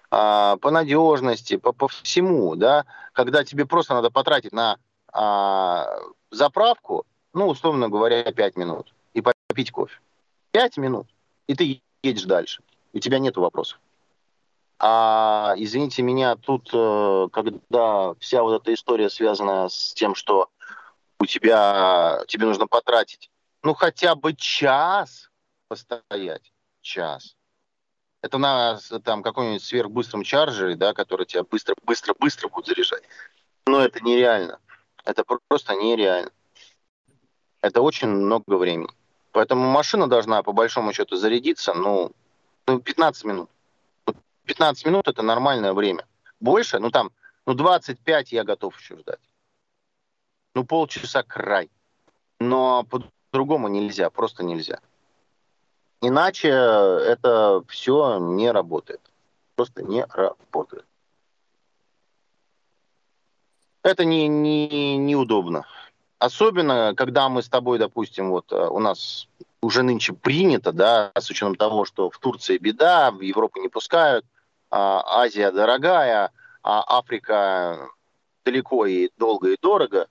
а, 0.10 0.58
по 0.58 0.72
надежности, 0.72 1.58
по, 1.58 1.72
по 1.72 1.88
всему, 1.88 2.56
да, 2.56 2.86
когда 3.14 3.44
тебе 3.44 3.66
просто 3.66 3.94
надо 3.94 4.10
потратить 4.10 4.54
на 4.54 4.78
а, 5.14 5.88
заправку, 6.30 7.06
ну, 7.34 7.48
условно 7.48 7.90
говоря, 7.90 8.24
5 8.24 8.58
минут 8.58 8.94
и 9.14 9.22
попить 9.22 9.72
кофе. 9.72 9.98
5 10.52 10.78
минут, 10.78 11.08
и 11.48 11.56
ты 11.56 11.82
едешь 12.04 12.24
дальше. 12.24 12.62
У 12.94 13.00
тебя 13.00 13.20
нет 13.20 13.38
вопросов. 13.38 13.80
А, 14.80 15.54
извините 15.58 16.02
меня, 16.02 16.36
тут, 16.36 16.70
э, 16.74 17.28
когда 17.32 18.16
вся 18.16 18.42
вот 18.42 18.62
эта 18.62 18.74
история 18.74 19.10
связана 19.10 19.70
с 19.70 19.94
тем, 19.94 20.16
что 20.16 20.50
у 21.20 21.26
тебя, 21.28 22.24
тебе 22.28 22.48
нужно 22.48 22.66
потратить, 22.66 23.30
ну, 23.64 23.74
хотя 23.74 24.16
бы 24.16 24.34
час 24.34 25.30
постоять, 25.68 26.54
час. 26.82 27.36
Это 28.22 28.38
на 28.38 28.80
там 29.04 29.24
каком-нибудь 29.24 29.64
сверхбыстром 29.64 30.24
чарджере, 30.24 30.76
да, 30.76 30.94
который 30.94 31.26
тебя 31.26 31.44
быстро-быстро-быстро 31.44 32.50
будет 32.50 32.68
заряжать. 32.68 33.04
Но 33.66 33.80
это 33.82 34.00
нереально. 34.04 34.60
Это 35.04 35.24
просто 35.24 35.76
нереально. 35.76 36.32
Это 37.62 37.82
очень 37.82 38.10
много 38.10 38.58
времени. 38.58 38.90
Поэтому 39.32 39.70
машина 39.70 40.08
должна, 40.08 40.44
по 40.44 40.52
большому 40.52 40.94
счету, 40.94 41.16
зарядиться, 41.16 41.74
ну, 41.74 42.12
ну 42.68 42.80
15 42.80 43.24
минут. 43.24 43.50
15 44.46 44.86
минут– 44.86 45.08
это 45.08 45.22
нормальное 45.22 45.74
время. 45.74 46.06
Больше, 46.40 46.80
ну, 46.80 46.92
там, 46.92 47.12
ну, 47.46 47.54
25 47.54 48.32
я 48.32 48.44
готов 48.44 48.78
еще 48.80 48.98
ждать. 48.98 49.20
Ну, 50.54 50.66
полчаса 50.66 51.24
край. 51.24 51.70
Но 52.40 52.86
по-другому 53.32 53.70
нельзя, 53.70 54.10
просто 54.10 54.44
нельзя. 54.44 54.80
Иначе 56.02 56.50
это 56.50 57.64
все 57.68 58.18
не 58.20 58.52
работает. 58.52 59.02
Просто 59.56 59.84
не 59.84 60.06
работает. 60.06 60.86
Это 63.84 64.06
не, 64.06 64.28
не, 64.28 64.98
неудобно. 64.98 65.66
Особенно, 66.20 66.94
когда 66.96 67.30
мы 67.30 67.42
с 67.42 67.50
тобой, 67.50 67.80
допустим, 67.80 68.30
вот 68.30 68.52
э, 68.52 68.68
у 68.68 68.80
нас 68.80 69.28
уже 69.62 69.82
нынче 69.82 70.14
принято, 70.14 70.72
да, 70.72 71.12
с 71.16 71.30
учетом 71.30 71.56
того, 71.56 71.86
что 71.86 72.10
в 72.10 72.18
Турции 72.20 72.58
беда, 72.58 73.12
в 73.12 73.22
Европу 73.22 73.60
не 73.60 73.70
пускают, 73.70 74.26
а 74.70 75.22
Азия 75.22 75.52
дорогая, 75.52 76.32
а 76.64 77.00
Африка 77.00 77.90
далеко 78.46 78.86
и 78.86 79.10
долго 79.18 79.52
и 79.52 79.58
дорого, 79.60 80.08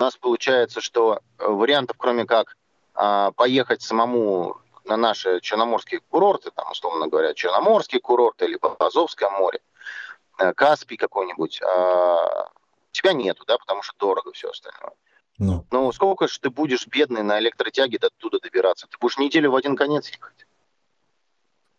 у 0.00 0.02
нас 0.02 0.16
получается, 0.16 0.80
что 0.80 1.20
вариантов, 1.38 1.96
кроме 1.98 2.24
как 2.24 2.56
а, 2.94 3.32
поехать 3.32 3.82
самому 3.82 4.56
на 4.86 4.96
наши 4.96 5.40
черноморские 5.40 6.00
курорты, 6.08 6.50
там, 6.54 6.70
условно 6.70 7.06
говоря, 7.06 7.34
черноморские 7.34 8.00
курорты, 8.00 8.46
либо 8.46 8.74
Азовское 8.78 9.28
море, 9.28 9.60
э, 10.38 10.54
Каспий 10.54 10.96
какой-нибудь, 10.96 11.60
а, 11.62 12.48
тебя 12.92 13.12
нету, 13.12 13.44
да, 13.46 13.58
потому 13.58 13.82
что 13.82 13.94
дорого 13.98 14.32
все 14.32 14.48
остальное. 14.48 14.94
Ну. 15.38 15.66
ну, 15.70 15.92
сколько 15.92 16.28
же 16.28 16.40
ты 16.40 16.50
будешь 16.50 16.86
бедный 16.86 17.22
на 17.22 17.38
электротяге 17.38 17.98
до 17.98 18.10
туда 18.10 18.38
добираться? 18.42 18.86
Ты 18.86 18.96
будешь 19.00 19.18
неделю 19.18 19.50
в 19.50 19.56
один 19.56 19.76
конец 19.76 20.08
ехать. 20.08 20.46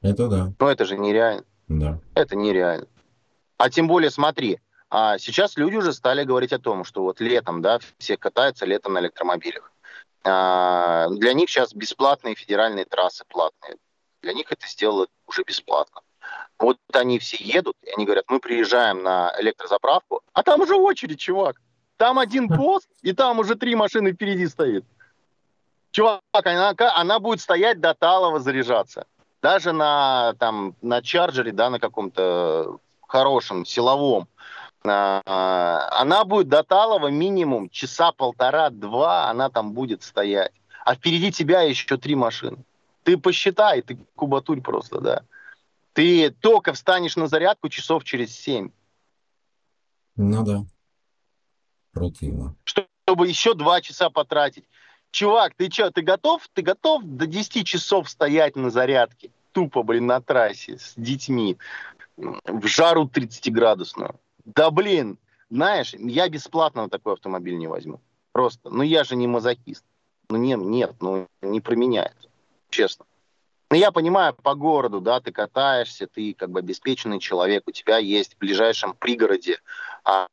Это 0.02 0.28
да. 0.28 0.54
Ну, 0.60 0.68
это 0.68 0.86
же 0.86 0.98
нереально. 0.98 1.44
Да. 1.68 2.00
Это 2.16 2.36
нереально. 2.36 2.88
А 3.58 3.70
тем 3.70 3.88
более, 3.88 4.10
смотри, 4.10 4.60
а 4.92 5.18
сейчас 5.18 5.56
люди 5.56 5.78
уже 5.78 5.94
стали 5.94 6.26
говорить 6.26 6.52
о 6.52 6.60
том, 6.60 6.84
что 6.84 7.04
вот 7.04 7.22
летом, 7.22 7.62
да, 7.62 7.80
все 7.98 8.18
катаются 8.18 8.66
летом 8.66 8.94
на 8.94 9.00
электромобилях. 9.00 9.72
А, 10.26 11.08
для 11.10 11.32
них 11.32 11.50
сейчас 11.50 11.74
бесплатные 11.74 12.36
федеральные 12.36 12.84
трассы 12.84 13.24
платные. 13.26 13.78
Для 14.22 14.34
них 14.34 14.52
это 14.52 14.68
сделало 14.68 15.08
уже 15.26 15.44
бесплатно. 15.44 16.02
Вот 16.60 16.78
они 16.92 17.20
все 17.20 17.38
едут, 17.42 17.78
и 17.84 17.90
они 17.92 18.06
говорят, 18.06 18.26
мы 18.28 18.42
приезжаем 18.42 19.02
на 19.02 19.34
электрозаправку, 19.40 20.22
а 20.34 20.44
там 20.44 20.60
уже 20.60 20.76
очередь, 20.76 21.20
чувак. 21.20 21.62
Там 21.96 22.20
один 22.20 22.50
пост, 22.50 22.90
и 23.02 23.14
там 23.14 23.40
уже 23.40 23.56
три 23.56 23.76
машины 23.76 24.12
впереди 24.12 24.46
стоит. 24.48 24.84
Чувак, 25.92 26.22
она, 26.34 26.74
она 26.96 27.20
будет 27.20 27.40
стоять 27.40 27.80
до 27.80 27.94
талого 27.94 28.42
заряжаться. 28.42 29.06
Даже 29.42 29.72
на, 29.72 30.34
там, 30.38 30.76
на 30.82 31.02
чарджере, 31.02 31.54
да, 31.54 31.70
на 31.70 31.80
каком-то 31.80 32.80
хорошем, 33.08 33.66
силовом. 33.66 34.28
А, 34.84 35.88
она 35.92 36.26
будет 36.26 36.48
до 36.48 36.64
талого 36.64 37.08
минимум 37.08 37.70
часа 37.70 38.12
полтора-два, 38.12 39.30
она 39.30 39.50
там 39.50 39.74
будет 39.74 40.04
стоять. 40.04 40.54
А 40.84 40.96
впереди 40.96 41.32
тебя 41.32 41.62
еще 41.62 41.98
три 41.98 42.16
машины. 42.16 42.58
Ты 43.04 43.18
посчитай, 43.18 43.82
ты 43.82 43.98
кубатурь 44.16 44.62
просто, 44.62 45.00
да. 45.00 45.24
Ты 45.94 46.32
только 46.32 46.74
встанешь 46.74 47.16
на 47.16 47.28
зарядку 47.28 47.70
часов 47.70 48.04
через 48.04 48.34
семь. 48.34 48.72
Ну 50.16 50.44
да. 50.44 50.66
Противно. 51.92 52.56
Чтобы 52.64 53.28
еще 53.28 53.54
два 53.54 53.82
часа 53.82 54.10
потратить. 54.10 54.66
Чувак, 55.12 55.54
ты 55.56 55.70
что, 55.70 55.92
ты 55.92 56.02
готов? 56.02 56.48
Ты 56.54 56.62
готов 56.62 57.04
до 57.04 57.28
10 57.28 57.68
часов 57.68 58.10
стоять 58.10 58.56
на 58.56 58.70
зарядке? 58.70 59.32
Тупо, 59.52 59.84
блин, 59.84 60.06
на 60.06 60.22
трассе 60.22 60.78
с 60.78 60.94
детьми 60.96 61.58
в 62.16 62.68
жару 62.68 63.06
30-градусную. 63.06 64.16
Да 64.56 64.72
блин, 64.72 65.18
знаешь, 65.50 65.94
я 65.94 66.28
бесплатно 66.30 66.84
на 66.84 66.90
такой 66.90 67.14
автомобиль 67.14 67.58
не 67.58 67.68
возьму. 67.68 68.02
Просто. 68.32 68.70
Ну 68.70 68.84
я 68.84 69.04
же 69.04 69.16
не 69.16 69.28
мазохист. 69.28 69.84
Ну 70.30 70.38
не, 70.38 70.54
нет, 70.56 70.96
ну 71.02 71.28
не 71.42 71.62
променяется. 71.62 72.30
Честно. 72.70 73.06
Ну, 73.72 73.78
я 73.78 73.94
понимаю, 73.94 74.34
по 74.34 74.54
городу, 74.54 75.00
да, 75.00 75.22
ты 75.22 75.32
катаешься, 75.32 76.06
ты 76.06 76.34
как 76.34 76.50
бы 76.50 76.60
обеспеченный 76.60 77.20
человек, 77.20 77.64
у 77.68 77.72
тебя 77.72 78.00
есть 78.00 78.34
в 78.34 78.38
ближайшем 78.38 78.94
пригороде 78.94 79.62
а, 80.04 80.28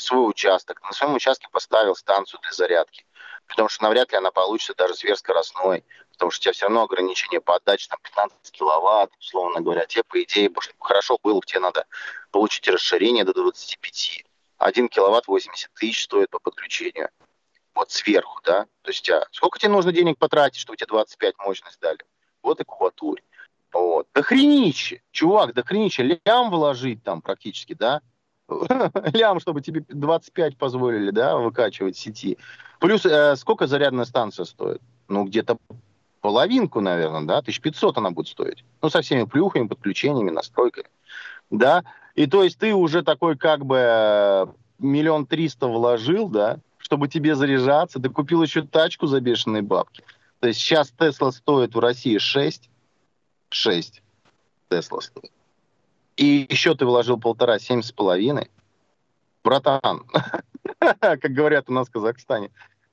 свой 0.00 0.28
участок. 0.28 0.82
На 0.82 0.92
своем 0.92 1.14
участке 1.14 1.46
поставил 1.52 1.94
станцию 1.94 2.40
для 2.40 2.50
зарядки, 2.50 3.06
потому 3.46 3.68
что 3.68 3.84
навряд 3.84 4.10
ли 4.10 4.18
она 4.18 4.32
получится 4.32 4.74
даже 4.76 4.94
сверхскоростной, 4.94 5.84
потому 6.10 6.32
что 6.32 6.40
у 6.40 6.42
тебя 6.42 6.52
все 6.52 6.66
равно 6.66 6.82
ограничение 6.82 7.40
по 7.40 7.54
отдаче 7.54 7.86
там 7.88 8.00
15 8.02 8.50
киловатт, 8.50 9.12
условно 9.20 9.60
говоря. 9.60 9.86
Тебе, 9.86 10.02
по 10.02 10.20
идее, 10.20 10.50
хорошо 10.80 11.16
было, 11.22 11.40
тебе 11.42 11.60
надо 11.60 11.86
получить 12.30 12.68
расширение 12.68 13.24
до 13.24 13.32
25. 13.34 14.24
1 14.58 14.88
киловатт 14.88 15.26
80 15.26 15.70
тысяч 15.74 16.04
стоит 16.04 16.30
по 16.30 16.38
подключению. 16.38 17.08
Вот 17.74 17.90
сверху, 17.90 18.40
да? 18.44 18.66
То 18.82 18.90
есть 18.90 19.08
а 19.08 19.26
сколько 19.32 19.58
тебе 19.58 19.72
нужно 19.72 19.92
денег 19.92 20.18
потратить, 20.18 20.60
чтобы 20.60 20.76
тебе 20.76 20.88
25 20.88 21.38
мощность 21.38 21.80
дали? 21.80 22.00
вот 22.42 22.60
и 22.60 22.64
кубатуре. 22.64 23.22
Вот. 23.72 24.08
Да 24.14 24.22
хренище, 24.22 25.02
чувак, 25.12 25.54
да 25.54 25.62
хренище, 25.62 26.20
лям 26.24 26.50
вложить 26.50 27.02
там 27.02 27.22
практически, 27.22 27.74
да? 27.74 28.00
Лям, 29.14 29.38
чтобы 29.38 29.60
тебе 29.60 29.84
25 29.88 30.58
позволили, 30.58 31.12
да, 31.12 31.36
выкачивать 31.36 31.96
сети. 31.96 32.36
Плюс 32.80 33.06
э, 33.06 33.36
сколько 33.36 33.68
зарядная 33.68 34.06
станция 34.06 34.44
стоит? 34.44 34.82
Ну, 35.06 35.24
где-то 35.24 35.58
половинку, 36.20 36.80
наверное, 36.80 37.22
да, 37.22 37.38
1500 37.38 37.98
она 37.98 38.10
будет 38.10 38.26
стоить. 38.26 38.64
Ну, 38.82 38.90
со 38.90 39.02
всеми 39.02 39.22
плюхами, 39.22 39.68
подключениями, 39.68 40.30
настройками. 40.30 40.88
Да, 41.50 41.84
и 42.14 42.26
то 42.26 42.42
есть 42.42 42.58
ты 42.58 42.74
уже 42.74 43.02
такой 43.02 43.36
как 43.36 43.64
бы 43.64 43.76
э, 43.78 44.46
миллион 44.78 45.26
триста 45.26 45.66
вложил, 45.66 46.28
да, 46.28 46.58
чтобы 46.78 47.08
тебе 47.08 47.34
заряжаться, 47.34 48.00
ты 48.00 48.08
купил 48.08 48.42
еще 48.42 48.62
тачку 48.62 49.06
за 49.06 49.20
бешеные 49.20 49.62
бабки. 49.62 50.02
То 50.40 50.48
есть 50.48 50.60
сейчас 50.60 50.90
Тесла 50.90 51.32
стоит 51.32 51.74
в 51.74 51.78
России 51.78 52.18
6. 52.18 52.68
6 53.50 54.02
Тесла 54.68 55.00
стоит. 55.00 55.30
И 56.16 56.46
еще 56.50 56.74
ты 56.74 56.84
вложил 56.86 57.18
полтора, 57.18 57.58
семь 57.58 57.82
с 57.82 57.92
половиной. 57.92 58.50
Братан, 59.44 60.04
как 61.00 61.22
говорят 61.22 61.70
у 61.70 61.72
нас 61.72 61.88
в 61.88 61.92
Казахстане, 61.92 62.50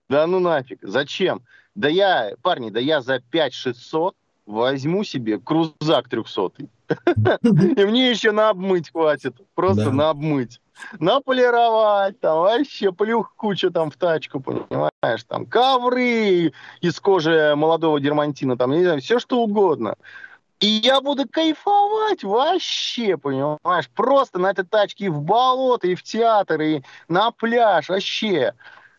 да 0.08 0.28
ну 0.28 0.40
нафиг, 0.40 0.80
зачем? 0.82 1.42
Да 1.76 1.90
я, 1.90 2.34
парни, 2.42 2.70
да 2.70 2.80
я 2.80 3.02
за 3.02 3.20
5 3.20 3.54
600 3.54 4.16
возьму 4.48 5.04
себе 5.04 5.40
крузак 5.40 6.10
300. 6.10 6.52
И 7.44 7.86
мне 7.86 8.10
еще 8.10 8.32
на 8.32 8.50
обмыть 8.50 8.92
хватит. 8.92 9.36
Просто 9.54 9.92
на 9.92 10.10
обмыть 10.10 10.60
наполировать, 11.00 12.20
там 12.20 12.40
вообще 12.40 12.92
плюх 12.92 13.34
куча 13.36 13.72
там 13.72 13.92
в 13.92 13.98
тачку, 13.98 14.40
понимаешь, 14.40 15.24
там 15.28 15.46
ковры 15.46 16.54
из 16.82 17.00
кожи 17.00 17.54
молодого 17.56 18.00
дермантина, 18.00 18.58
там, 18.58 18.72
не 18.72 18.84
знаю, 18.84 19.02
все 19.02 19.20
что 19.20 19.42
угодно. 19.42 19.96
И 20.60 20.68
я 20.68 21.02
буду 21.02 21.28
кайфовать 21.30 22.24
вообще, 22.24 23.16
понимаешь? 23.18 23.90
Просто 23.94 24.40
на 24.40 24.50
этой 24.50 24.66
тачке 24.66 25.06
и 25.06 25.10
в 25.10 25.22
болото, 25.22 25.88
и 25.88 25.94
в 25.94 26.02
театр, 26.02 26.62
и 26.62 26.82
на 27.08 27.30
пляж, 27.32 27.90
вообще. 27.90 28.54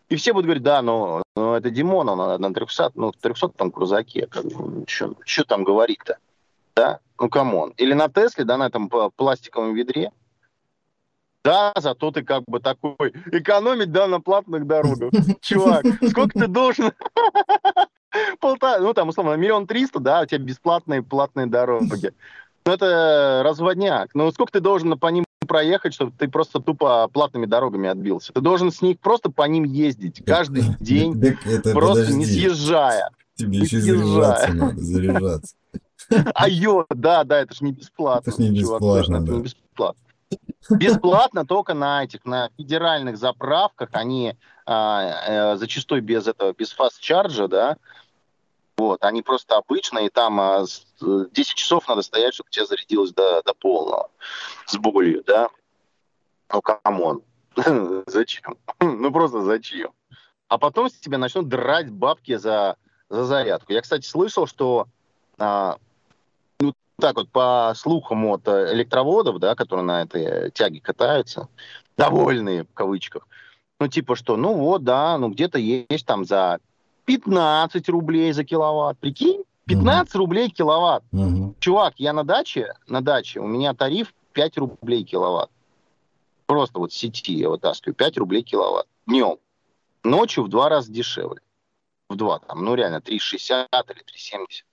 И 0.08 0.16
все 0.16 0.32
будут 0.32 0.46
говорить, 0.46 0.62
да, 0.62 0.80
но, 0.80 1.22
но 1.36 1.56
это 1.56 1.70
Димон, 1.70 2.08
он 2.08 2.40
на 2.40 2.54
300, 2.54 2.92
ну, 2.94 3.12
300 3.12 3.48
там 3.48 3.70
крузаке. 3.70 4.26
Как, 4.26 4.44
что 4.86 5.44
там 5.44 5.64
говорить-то? 5.64 6.18
Да? 6.74 7.00
Ну, 7.20 7.28
come 7.28 7.55
on. 7.55 7.74
Или 7.76 7.92
на 7.92 8.08
Тесле, 8.08 8.44
да, 8.44 8.56
на 8.56 8.66
этом 8.66 8.88
пластиковом 8.88 9.74
ведре. 9.74 10.10
Да, 11.44 11.72
зато 11.76 12.10
ты 12.10 12.22
как 12.22 12.44
бы 12.46 12.60
такой 12.60 13.12
экономить, 13.32 13.92
да, 13.92 14.06
на 14.06 14.20
платных 14.20 14.66
дорогах. 14.66 15.10
Чувак, 15.40 15.84
сколько 16.08 16.38
ты 16.38 16.46
должен? 16.46 16.92
Полтора, 18.40 18.78
ну 18.80 18.94
там, 18.94 19.08
условно, 19.08 19.34
миллион 19.34 19.66
триста, 19.66 20.00
да, 20.00 20.22
у 20.22 20.26
тебя 20.26 20.38
бесплатные 20.38 21.02
платные 21.02 21.46
дороги. 21.46 22.12
Ну, 22.64 22.72
это 22.72 23.42
разводняк. 23.44 24.10
Ну, 24.14 24.30
сколько 24.32 24.52
ты 24.52 24.60
должен 24.60 24.98
по 24.98 25.06
ним 25.08 25.24
проехать, 25.48 25.94
чтобы 25.94 26.12
ты 26.16 26.28
просто 26.28 26.60
тупо 26.60 27.08
платными 27.08 27.46
дорогами 27.46 27.88
отбился? 27.88 28.32
Ты 28.32 28.40
должен 28.40 28.70
с 28.70 28.80
них 28.80 29.00
просто 29.00 29.30
по 29.30 29.42
ним 29.48 29.64
ездить 29.64 30.22
каждый 30.24 30.62
день, 30.80 31.20
это, 31.20 31.72
просто 31.72 32.04
подожди. 32.04 32.18
не 32.18 32.26
съезжая. 32.26 33.10
Тебе 33.34 33.58
не 33.58 33.64
еще 33.64 33.80
съезжая. 33.80 34.04
заряжаться 34.04 34.52
надо, 34.52 34.80
заряжаться. 34.80 35.56
А 36.34 36.48
ё, 36.48 36.86
да, 36.88 37.24
да, 37.24 37.40
это 37.40 37.54
ж 37.54 37.60
не 37.60 37.72
бесплатно. 37.72 38.30
Это 38.30 38.40
ж 38.40 38.42
не 38.42 38.50
бесплатно, 38.58 39.16
это 39.16 39.24
да. 39.24 39.32
не 39.32 39.42
бесплатно. 39.42 40.02
Бесплатно 40.70 41.46
только 41.46 41.74
на 41.74 42.04
этих, 42.04 42.24
на 42.24 42.50
федеральных 42.56 43.16
заправках, 43.16 43.90
они 43.92 44.34
а, 44.66 45.54
э, 45.54 45.56
зачастую 45.56 46.02
без 46.02 46.26
этого, 46.26 46.52
без 46.52 46.72
fast 46.72 46.98
charge 46.98 47.36
а, 47.36 47.48
да, 47.48 47.76
вот, 48.78 49.04
они 49.04 49.22
просто 49.22 49.56
обычные, 49.56 50.08
там 50.08 50.40
а, 50.40 50.64
с- 50.64 50.86
10 51.00 51.54
часов 51.54 51.88
надо 51.88 52.02
стоять, 52.02 52.34
чтобы 52.34 52.48
тебе 52.50 52.64
зарядилось 52.64 53.12
до, 53.12 53.42
до 53.42 53.52
полного, 53.52 54.10
с 54.66 54.76
болью, 54.76 55.24
да. 55.26 55.48
Ну, 56.52 56.62
come 56.62 56.97
on. 56.97 57.22
Зачем? 58.06 58.56
Ну, 58.80 59.12
просто 59.12 59.42
зачем? 59.42 59.90
А 60.48 60.58
потом 60.58 60.88
с 60.88 60.94
тебя 60.94 61.18
начнут 61.18 61.48
драть 61.48 61.90
бабки 61.90 62.36
за, 62.36 62.76
за 63.10 63.24
зарядку. 63.24 63.72
Я, 63.72 63.82
кстати, 63.82 64.06
слышал, 64.06 64.46
что 64.46 64.86
а, 65.38 65.76
ну, 66.60 66.72
так 67.00 67.16
вот, 67.16 67.30
по 67.30 67.72
слухам 67.76 68.24
от 68.26 68.46
э, 68.46 68.72
электроводов, 68.74 69.40
да, 69.40 69.54
которые 69.54 69.84
на 69.84 70.02
этой 70.02 70.22
э, 70.22 70.50
тяге 70.50 70.80
катаются, 70.80 71.48
довольные, 71.96 72.62
в 72.62 72.72
кавычках, 72.74 73.26
ну, 73.80 73.88
типа 73.88 74.14
что, 74.16 74.36
ну 74.36 74.54
вот, 74.54 74.84
да, 74.84 75.18
ну, 75.18 75.28
где-то 75.28 75.58
есть 75.58 76.06
там 76.06 76.24
за 76.24 76.60
15 77.08 77.88
рублей 77.88 78.32
за 78.32 78.44
киловатт, 78.44 78.98
прикинь? 78.98 79.42
15 79.66 80.14
рублей 80.16 80.50
киловатт. 80.50 81.02
Мгм. 81.10 81.54
Чувак, 81.58 81.94
я 81.96 82.12
на 82.12 82.22
даче, 82.22 82.74
на 82.86 83.00
даче, 83.00 83.40
у 83.40 83.46
меня 83.46 83.72
тариф 83.72 84.12
5 84.32 84.58
рублей 84.58 85.04
киловатт. 85.04 85.50
Просто 86.46 86.78
вот 86.78 86.92
с 86.92 86.96
сети 86.96 87.32
я 87.32 87.48
вытаскиваю 87.48 87.94
5 87.94 88.18
рублей 88.18 88.42
киловатт. 88.42 88.86
Днем. 89.06 89.38
Ночью 90.04 90.44
в 90.44 90.48
два 90.48 90.68
раза 90.68 90.92
дешевле. 90.92 91.40
В 92.10 92.16
два 92.16 92.40
там, 92.40 92.62
ну 92.62 92.74
реально 92.74 92.98
3,60 92.98 93.66
или 93.70 94.02
3,70. 94.02 94.64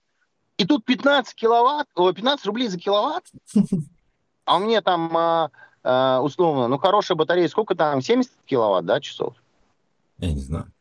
И 0.57 0.65
тут 0.65 0.83
15 0.83 1.35
киловатт, 1.35 1.87
ой, 1.95 2.13
15 2.13 2.45
рублей 2.47 2.67
за 2.67 2.77
киловатт. 2.77 3.31
А 4.43 4.57
у 4.57 4.59
меня 4.59 4.81
там, 4.81 5.15
а, 5.15 5.51
а, 5.83 6.21
условно, 6.21 6.67
ну 6.67 6.77
хорошая 6.77 7.15
батарея, 7.15 7.47
сколько 7.47 7.75
там, 7.75 8.01
70 8.01 8.31
киловатт, 8.45 8.85
да, 8.85 8.99
часов? 8.99 9.33
Я 10.17 10.33
не 10.33 10.41
знаю. 10.41 10.71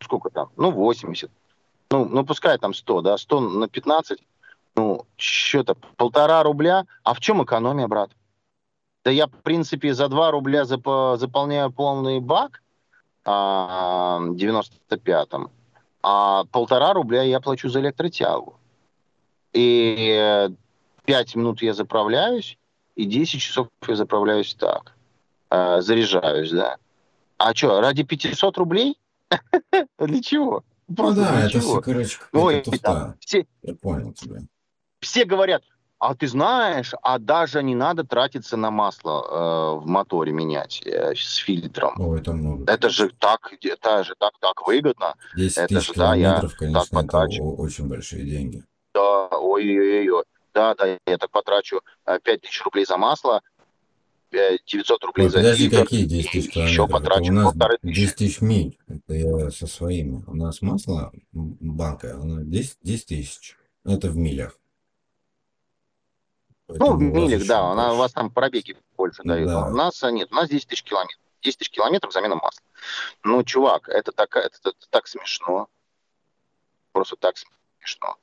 Сколько 0.00 0.30
там, 0.30 0.48
ну, 0.56 0.70
80. 0.70 1.30
Ну, 1.90 2.04
ну, 2.04 2.24
пускай 2.24 2.58
там 2.58 2.74
100, 2.74 3.00
да, 3.00 3.18
100 3.18 3.40
на 3.40 3.68
15, 3.68 4.18
ну, 4.76 5.06
что-то, 5.16 5.74
полтора 5.96 6.42
рубля. 6.42 6.84
А 7.02 7.14
в 7.14 7.20
чем 7.20 7.42
экономия, 7.42 7.88
брат? 7.88 8.10
Да 9.04 9.10
я, 9.10 9.26
в 9.26 9.42
принципе, 9.42 9.94
за 9.94 10.08
2 10.08 10.30
рубля 10.30 10.62
запо- 10.62 11.16
заполняю 11.16 11.72
полный 11.72 12.20
бак 12.20 12.62
а, 13.24 14.18
95-м, 14.20 15.50
а 16.02 16.44
полтора 16.44 16.92
рубля 16.92 17.22
я 17.22 17.40
плачу 17.40 17.68
за 17.68 17.80
электротягу. 17.80 18.58
И 19.52 20.50
5 21.06 21.36
минут 21.36 21.62
я 21.62 21.72
заправляюсь, 21.72 22.58
и 22.96 23.04
10 23.06 23.40
часов 23.40 23.68
я 23.86 23.96
заправляюсь 23.96 24.54
так. 24.54 24.94
А, 25.48 25.80
заряжаюсь, 25.80 26.50
да. 26.50 26.76
А 27.38 27.54
что, 27.54 27.80
ради 27.80 28.02
500 28.02 28.58
рублей? 28.58 28.98
Для 29.98 30.22
чего? 30.22 30.64
Ну 30.88 31.12
да, 31.14 31.44
это 31.46 31.60
все, 31.60 31.80
короче, 31.80 32.18
Ой, 32.32 32.62
туфта. 32.62 33.16
все, 33.20 33.46
Я 33.62 33.74
понял 33.74 34.12
тебя. 34.14 34.40
все 35.00 35.24
говорят, 35.26 35.62
а 35.98 36.14
ты 36.14 36.26
знаешь, 36.28 36.92
а 37.02 37.18
даже 37.18 37.62
не 37.62 37.74
надо 37.74 38.04
тратиться 38.04 38.56
на 38.56 38.70
масло 38.70 39.20
э, 39.20 39.80
в 39.80 39.86
моторе 39.86 40.32
менять 40.32 40.80
э, 40.86 41.14
с 41.14 41.36
фильтром. 41.36 41.94
Ой, 42.00 42.20
это 42.20 42.32
много. 42.32 42.72
Это 42.72 42.88
же 42.88 43.10
так, 43.18 43.52
это 43.60 44.04
же 44.04 44.14
так, 44.18 44.32
так 44.40 44.66
выгодно. 44.66 45.14
10 45.36 45.58
это 45.58 45.74
тысяч 45.74 45.88
же, 45.88 45.94
да, 45.94 46.14
я 46.14 46.40
конечно, 46.56 46.78
это 46.80 46.94
потрачу. 46.94 47.42
о- 47.42 47.56
очень 47.56 47.88
большие 47.88 48.24
деньги. 48.24 48.64
Да, 48.94 49.28
ой-ой-ой, 49.28 50.24
да, 50.54 50.74
да, 50.74 50.86
я 51.06 51.18
так 51.18 51.30
потрачу 51.30 51.82
э, 52.06 52.18
5 52.22 52.40
тысяч 52.40 52.62
рублей 52.64 52.86
за 52.86 52.96
масло, 52.96 53.42
э, 53.57 53.57
900 54.30 55.04
рублей 55.04 55.24
Ой, 55.24 55.30
за 55.30 55.38
подожди, 55.38 55.68
фильтр, 55.68 55.84
какие 55.84 56.04
10 56.04 56.30
тысяч 56.30 56.46
еще 56.48 56.52
километров? 56.52 56.84
Это 56.84 56.92
потрачу 56.92 57.32
у 57.32 57.34
нас 57.34 57.44
полторы 57.52 57.78
тысячи. 57.78 58.00
10 58.00 58.16
тысяч 58.16 58.40
миль. 58.40 58.78
Это 58.88 59.14
я 59.14 59.50
со 59.50 59.66
своими. 59.66 60.24
У 60.26 60.34
нас 60.34 60.62
масло 60.62 61.12
банка, 61.32 62.14
она 62.14 62.42
10, 62.42 62.78
10 62.82 63.06
тысяч. 63.06 63.56
Это 63.84 64.08
в 64.10 64.16
милях. 64.16 64.58
Ну, 66.68 66.74
в 66.74 66.78
Поэтому 66.78 67.10
у 67.10 67.14
вас 67.14 67.22
милях, 67.22 67.40
еще 67.40 67.48
да, 67.48 67.60
она, 67.72 67.94
у 67.94 67.96
вас 67.96 68.12
там 68.12 68.30
пробеги 68.30 68.76
больше 68.96 69.22
дают. 69.22 69.48
Да. 69.48 69.68
У 69.68 69.74
нас 69.74 70.02
а, 70.02 70.10
нет, 70.10 70.30
у 70.30 70.34
нас 70.34 70.48
10 70.48 70.68
тысяч 70.68 70.82
километров. 70.82 71.20
10 71.42 71.58
тысяч 71.58 71.70
километров 71.70 72.12
замена 72.12 72.34
масла. 72.34 72.62
Ну, 73.24 73.42
чувак, 73.44 73.88
это, 73.88 74.12
так, 74.12 74.36
это, 74.36 74.56
это 74.62 74.88
так 74.90 75.06
смешно. 75.06 75.68
Просто 76.92 77.16
так 77.16 77.36
смешно. 77.78 78.16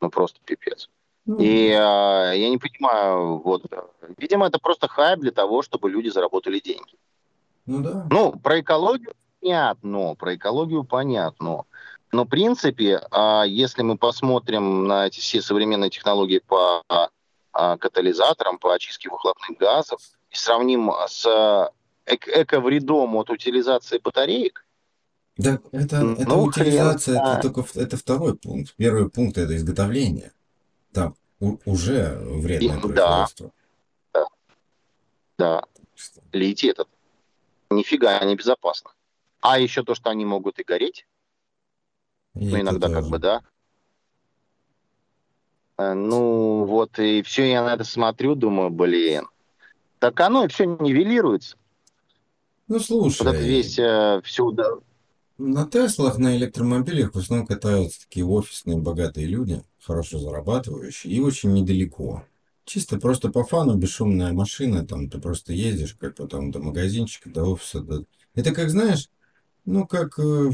Ну, 0.00 0.10
просто 0.10 0.40
пипец. 0.44 0.88
Ну, 1.24 1.38
И 1.38 1.68
э, 1.68 1.72
я 1.72 2.48
не 2.50 2.58
понимаю, 2.58 3.38
вот, 3.38 3.64
э, 3.70 3.82
видимо, 4.18 4.46
это 4.46 4.58
просто 4.58 4.88
хайп 4.88 5.20
для 5.20 5.30
того, 5.30 5.62
чтобы 5.62 5.88
люди 5.88 6.08
заработали 6.08 6.58
деньги. 6.58 6.96
ну 7.66 7.82
да. 7.82 8.06
Ну, 8.10 8.32
про 8.32 8.60
экологию 8.60 9.14
понятно, 9.40 10.14
про 10.16 10.34
экологию 10.34 10.84
понятно. 10.84 11.64
Но, 12.10 12.24
в 12.24 12.28
принципе, 12.28 13.00
а, 13.10 13.44
если 13.44 13.82
мы 13.82 13.96
посмотрим 13.96 14.86
на 14.86 15.06
эти 15.06 15.20
все 15.20 15.40
современные 15.40 15.90
технологии 15.90 16.40
по 16.46 16.82
а, 16.88 17.76
катализаторам, 17.78 18.58
по 18.58 18.74
очистке 18.74 19.08
выхлопных 19.08 19.58
газов, 19.58 20.00
и 20.30 20.36
сравним 20.36 20.90
с 21.06 21.26
эк- 22.06 22.28
эко-вредом 22.28 23.16
от 23.16 23.30
утилизации 23.30 24.00
батареек, 24.02 24.66
Да, 25.36 25.60
это, 25.70 26.00
Ну, 26.00 26.12
это 26.14 26.24
хрен 26.24 26.40
утилизация, 26.40 27.20
это 27.20 27.42
только 27.42 27.64
это 27.78 27.96
второй 27.96 28.36
пункт. 28.36 28.74
Первый 28.76 29.08
пункт 29.08 29.38
это 29.38 29.56
изготовление. 29.56 30.32
Там 30.92 31.16
уже 31.64 32.18
вредное 32.20 32.78
И- 32.78 32.80
да. 32.94 33.26
производство. 33.26 33.52
да, 35.38 35.64
литий 36.32 36.70
этот 36.70 36.88
нифига 37.70 38.22
не 38.24 38.36
безопасно. 38.36 38.90
А 39.40 39.58
еще 39.58 39.82
то, 39.82 39.94
что 39.94 40.10
они 40.10 40.24
могут 40.24 40.58
и 40.60 40.62
гореть, 40.64 41.06
И 42.34 42.44
ну, 42.46 42.60
иногда 42.60 42.88
как 42.88 42.98
тоже. 42.98 43.10
бы, 43.10 43.18
да. 43.18 43.42
Э, 45.78 45.94
Ну, 45.94 46.64
вот, 46.64 46.98
и 46.98 47.22
все, 47.22 47.50
я 47.50 47.64
на 47.64 47.74
это 47.74 47.84
смотрю, 47.84 48.34
думаю, 48.36 48.70
блин. 48.70 49.26
Так 49.98 50.20
оно 50.20 50.46
все 50.48 50.64
нивелируется. 50.66 51.56
Ну 52.68 52.74
Вот 52.78 52.82
это 52.82 52.86
слушай, 52.86 53.46
весь 53.48 53.78
э, 53.78 54.20
все, 54.24 54.50
да. 54.52 54.70
На 55.38 55.66
Теслах, 55.66 56.18
на 56.18 56.36
электромобилях 56.36 57.14
в 57.14 57.18
основном 57.18 57.46
катаются 57.46 58.02
такие 58.02 58.24
офисные 58.24 58.78
богатые 58.78 59.26
люди, 59.26 59.62
хорошо 59.80 60.18
зарабатывающие, 60.18 61.12
и 61.12 61.20
очень 61.20 61.52
недалеко. 61.52 62.24
Чисто 62.64 62.98
просто 62.98 63.30
по 63.30 63.44
фану, 63.44 63.74
бесшумная 63.76 64.32
машина, 64.32 64.86
там 64.86 65.10
ты 65.10 65.18
просто 65.18 65.52
ездишь, 65.52 65.94
как 65.94 66.14
потом 66.16 66.50
до 66.52 66.60
магазинчика, 66.60 67.28
до 67.28 67.44
офиса. 67.44 67.80
до- 67.80 68.04
Это 68.34 68.52
как, 68.52 68.70
знаешь, 68.70 69.08
ну 69.64 69.86
как, 69.86 70.18
э, 70.18 70.50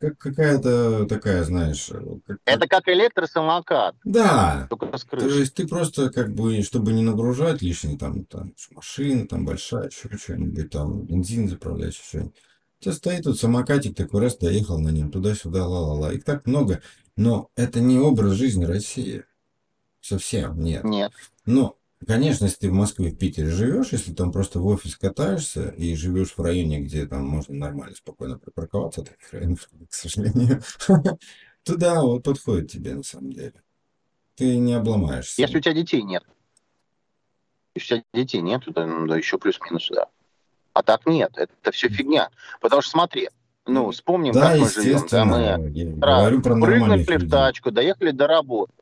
как 0.00 0.16
какая-то 0.18 1.04
такая, 1.06 1.44
знаешь, 1.44 1.90
как- 2.26 2.38
Это 2.46 2.66
как 2.66 2.88
электросамокат, 2.88 3.94
да, 4.04 4.66
только 4.70 4.96
с 4.96 5.02
то 5.04 5.10
крышей. 5.10 5.40
есть 5.40 5.54
ты 5.54 5.68
просто 5.68 6.10
как 6.10 6.32
бы, 6.34 6.62
чтобы 6.62 6.92
не 6.92 7.02
нагружать 7.02 7.60
лишний, 7.60 7.98
там, 7.98 8.24
там 8.24 8.54
машина 8.70 9.26
там 9.28 9.44
большая, 9.44 9.90
еще 9.90 10.08
что-нибудь, 10.16 10.70
там 10.70 11.02
бензин 11.02 11.48
заправлять, 11.48 11.92
еще 11.94 12.02
что-нибудь. 12.02 12.34
У 12.80 12.82
тебя 12.84 12.92
стоит 12.94 13.24
тут 13.24 13.38
самокатик 13.38 13.94
такой 13.94 14.22
раз, 14.22 14.38
доехал 14.38 14.78
на 14.80 14.88
нем 14.88 15.10
туда-сюда, 15.10 15.66
ла-ла-ла. 15.66 16.14
Их 16.14 16.24
так 16.24 16.46
много, 16.46 16.80
но 17.14 17.50
это 17.54 17.80
не 17.80 17.98
образ 17.98 18.32
жизни 18.32 18.64
России. 18.64 19.24
Совсем 20.00 20.58
нет. 20.58 20.82
Нет. 20.84 21.12
Но, 21.44 21.76
конечно, 22.06 22.44
если 22.44 22.58
ты 22.58 22.70
в 22.70 22.74
Москве, 22.74 23.10
в 23.10 23.18
Питере 23.18 23.50
живешь, 23.50 23.92
если 23.92 24.12
там 24.12 24.32
просто 24.32 24.58
в 24.58 24.66
офис 24.66 24.96
катаешься 24.96 25.68
и 25.70 25.94
живешь 25.94 26.34
в 26.36 26.40
районе, 26.40 26.80
где 26.80 27.06
там 27.06 27.24
можно 27.24 27.54
нормально, 27.54 27.94
спокойно 27.94 28.38
припарковаться, 28.38 29.02
таких 29.02 29.32
районов, 29.32 29.68
к 29.88 29.94
сожалению, 29.94 30.62
туда 31.62 32.02
вот 32.02 32.22
подходит 32.22 32.70
тебе 32.70 32.94
на 32.94 33.02
самом 33.02 33.32
деле. 33.32 33.62
Ты 34.36 34.56
не 34.56 34.72
обломаешься. 34.72 35.40
Если 35.40 35.58
у 35.58 35.60
тебя 35.60 35.74
детей 35.74 36.02
нет. 36.02 36.24
Если 37.74 37.96
у 37.96 37.98
тебя 37.98 38.04
детей 38.14 38.40
нет, 38.40 38.64
то 38.64 38.72
да, 38.72 39.16
еще 39.16 39.38
плюс-минус, 39.38 39.90
да. 39.90 40.06
А 40.72 40.82
так 40.82 41.04
нет, 41.06 41.32
это 41.36 41.72
все 41.72 41.88
фигня. 41.88 42.30
Потому 42.60 42.80
что 42.80 42.92
смотри, 42.92 43.28
ну, 43.66 43.90
вспомним, 43.90 44.32
Да, 44.32 44.52
как 44.52 44.60
мы 44.60 44.68
живем. 44.70 45.06
Да, 45.10 45.24
мы 45.24 45.68
говорю 45.96 46.42
про 46.42 46.60
прыгнули 46.60 47.02
в 47.02 47.30
тачку, 47.30 47.70
доехали 47.70 48.10
до 48.10 48.26
работы. 48.26 48.72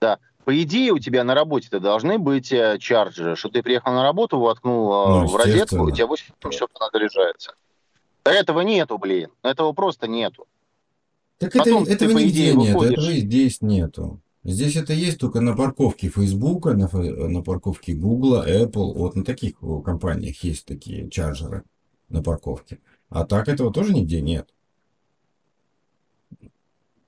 Да. 0.00 0.18
По 0.44 0.62
идее, 0.62 0.92
у 0.92 0.98
тебя 0.98 1.24
на 1.24 1.34
работе-то 1.34 1.80
должны 1.80 2.18
быть 2.18 2.52
э, 2.52 2.78
чарджеры, 2.78 3.34
что 3.34 3.48
ты 3.48 3.62
приехал 3.62 3.92
на 3.92 4.02
работу, 4.02 4.38
воткнул 4.38 4.92
э, 4.92 5.08
Ну, 5.08 5.26
в 5.26 5.36
розетку, 5.36 5.82
у 5.84 5.90
тебя 5.90 6.06
8 6.06 6.26
часов 6.50 6.68
она 6.78 6.90
заряжается. 6.92 7.54
Да 8.24 8.32
этого 8.32 8.60
нету, 8.60 8.98
блин. 8.98 9.30
Этого 9.42 9.72
просто 9.72 10.06
нету. 10.06 10.46
Так 11.38 11.52
Потом 11.52 11.84
это, 11.84 11.92
этого 11.92 12.10
нигде 12.10 12.28
идее, 12.30 12.54
нет, 12.54 12.74
выходишь. 12.74 12.98
этого 12.98 13.10
и 13.10 13.20
здесь 13.20 13.62
нету. 13.62 14.20
Здесь 14.44 14.76
это 14.76 14.92
есть 14.92 15.18
только 15.18 15.40
на 15.40 15.56
парковке 15.56 16.08
Фейсбука, 16.08 16.74
на, 16.74 16.88
на 16.92 17.42
парковке 17.42 17.94
Гугла, 17.94 18.46
Apple. 18.46 18.92
Вот 18.92 19.16
на 19.16 19.24
таких 19.24 19.58
компаниях 19.58 20.42
есть 20.44 20.66
такие 20.66 21.08
чарджеры 21.08 21.64
на 22.10 22.22
парковке. 22.22 22.80
А 23.08 23.24
так 23.24 23.48
этого 23.48 23.72
тоже 23.72 23.94
нигде 23.94 24.20
нет. 24.20 24.48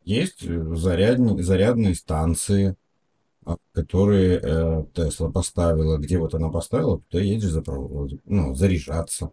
Есть 0.05 0.43
э, 0.43 0.74
зарядни- 0.74 1.43
зарядные 1.43 1.95
станции, 1.95 2.76
которые 3.72 4.40
э, 4.42 4.84
Тесла 4.94 5.30
поставила. 5.30 5.99
Где 5.99 6.18
вот 6.18 6.34
она 6.34 6.49
поставила, 6.49 7.01
туда 7.09 7.22
едешь 7.22 7.51
заправ- 7.53 8.20
ну, 8.24 8.55
заряжаться. 8.55 9.30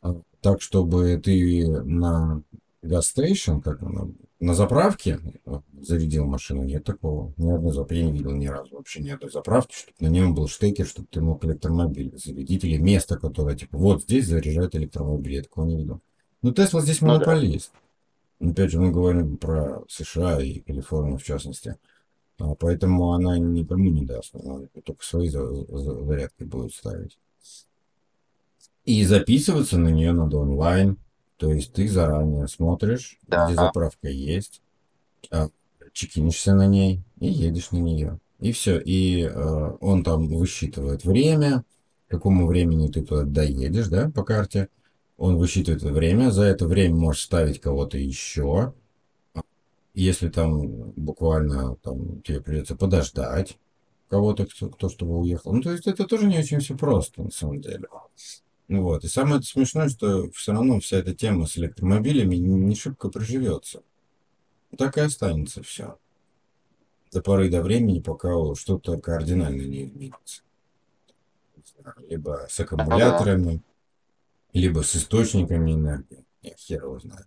А, 0.00 0.14
Так, 0.40 0.60
чтобы 0.62 1.20
ты 1.22 1.66
на 1.68 2.42
газ-стейшн, 2.82 3.58
как 3.60 3.82
она, 3.82 4.08
на 4.40 4.54
заправке 4.54 5.20
э, 5.46 5.60
зарядил 5.80 6.26
машину, 6.26 6.64
нет 6.64 6.84
такого. 6.84 7.32
Ни 7.36 7.50
одной 7.50 7.72
заправки. 7.72 7.94
Я 7.94 8.06
не 8.06 8.12
видел 8.12 8.32
ни 8.32 8.46
разу 8.46 8.74
вообще 8.76 9.00
ни 9.02 9.10
одной 9.10 9.30
заправки, 9.30 9.74
чтобы 9.74 9.94
на 10.00 10.08
нем 10.08 10.34
был 10.34 10.48
штекер, 10.48 10.86
чтобы 10.86 11.06
ты 11.10 11.20
мог 11.20 11.44
электромобиль 11.44 12.12
зарядить, 12.18 12.64
или 12.64 12.76
место, 12.76 13.18
которое, 13.18 13.56
типа, 13.56 13.78
вот 13.78 14.02
здесь 14.02 14.26
заряжает 14.26 14.74
электромобиль. 14.74 15.34
Я 15.34 15.42
такого 15.42 15.66
не 15.66 15.76
видел. 15.76 16.00
Ну, 16.42 16.52
Тесла 16.52 16.80
здесь 16.80 17.00
Ну 17.00 17.06
да. 17.08 17.12
монополист. 17.14 17.72
Опять 18.40 18.72
же, 18.72 18.80
мы 18.80 18.90
говорим 18.90 19.36
про 19.36 19.82
США 19.88 20.40
и 20.42 20.58
Калифорнию 20.58 21.18
в 21.18 21.22
частности. 21.22 21.68
А, 21.70 21.91
Поэтому 22.58 23.12
она 23.12 23.38
никому 23.38 23.90
не 23.90 24.04
даст. 24.04 24.34
Она 24.34 24.62
только 24.84 25.04
свои 25.04 25.28
за- 25.28 25.54
за- 25.54 26.04
зарядки 26.04 26.42
будет 26.44 26.74
ставить. 26.74 27.18
И 28.84 29.04
записываться 29.04 29.78
на 29.78 29.88
нее 29.88 30.12
надо 30.12 30.38
онлайн. 30.38 30.96
То 31.36 31.52
есть 31.52 31.72
ты 31.72 31.88
заранее 31.88 32.48
смотришь, 32.48 33.18
Да. 33.26 33.46
где 33.46 33.54
заправка 33.56 34.08
есть, 34.08 34.60
а, 35.30 35.48
чекинишься 35.92 36.54
на 36.54 36.66
ней 36.66 37.02
и 37.20 37.26
едешь 37.28 37.70
на 37.70 37.78
нее. 37.78 38.18
И 38.40 38.50
все. 38.52 38.80
И 38.80 39.22
э, 39.22 39.76
он 39.80 40.02
там 40.02 40.26
высчитывает 40.26 41.04
время, 41.04 41.64
к 42.08 42.10
какому 42.10 42.46
времени 42.46 42.88
ты 42.88 43.02
туда 43.02 43.22
доедешь, 43.24 43.88
да, 43.88 44.10
по 44.10 44.24
карте. 44.24 44.68
Он 45.16 45.36
высчитывает 45.36 45.82
время. 45.82 46.30
За 46.30 46.42
это 46.42 46.66
время 46.66 46.96
можешь 46.96 47.22
ставить 47.22 47.60
кого-то 47.60 47.98
еще. 47.98 48.72
Если 49.94 50.30
там 50.30 50.92
буквально 50.92 51.76
там, 51.76 52.22
тебе 52.22 52.40
придется 52.40 52.76
подождать 52.76 53.58
кого-то, 54.08 54.46
кто, 54.46 54.68
кто 54.68 54.88
чтобы 54.88 55.18
уехал. 55.18 55.52
Ну, 55.52 55.62
то 55.62 55.72
есть 55.72 55.86
это 55.86 56.04
тоже 56.04 56.26
не 56.26 56.38
очень 56.38 56.60
все 56.60 56.76
просто, 56.76 57.22
на 57.22 57.30
самом 57.30 57.60
деле. 57.60 57.88
Ну 58.68 58.82
Вот. 58.82 59.04
И 59.04 59.08
самое 59.08 59.42
смешное, 59.42 59.88
что 59.88 60.30
все 60.32 60.52
равно 60.52 60.80
вся 60.80 60.98
эта 60.98 61.14
тема 61.14 61.46
с 61.46 61.58
электромобилями 61.58 62.36
не 62.36 62.74
шибко 62.74 63.08
приживется. 63.10 63.82
Так 64.76 64.96
и 64.96 65.00
останется 65.00 65.62
все. 65.62 65.98
До 67.12 67.20
поры 67.20 67.50
до 67.50 67.62
времени, 67.62 68.00
пока 68.00 68.30
что-то 68.54 68.98
кардинально 68.98 69.62
не 69.62 69.84
изменится. 69.84 70.42
Либо 72.08 72.46
с 72.48 72.58
аккумуляторами, 72.60 73.62
либо 74.52 74.80
с 74.82 74.96
источниками 74.96 75.72
энергии. 75.72 76.24
Я 76.42 76.54
хер 76.56 76.84
его 76.84 76.98
знает. 76.98 77.26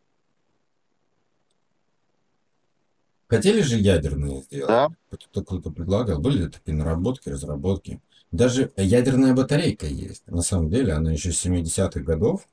Хотели 3.28 3.62
же 3.62 3.78
ядерные 3.78 4.42
сделать? 4.44 4.68
Да. 4.68 4.90
Кто-то 5.10 5.44
кто-то 5.44 5.72
предлагал. 5.72 6.20
Были 6.20 6.48
такие 6.48 6.76
наработки, 6.76 7.30
разработки. 7.30 8.02
Даже 8.32 8.72
ядерная 8.78 9.34
батарейка 9.34 9.88
есть. 9.88 10.28
На 10.28 10.42
самом 10.42 10.70
деле 10.70 10.94
она 10.94 11.12
еще 11.12 11.32
с 11.32 11.46
70-х 11.46 12.02
годов 12.02 12.48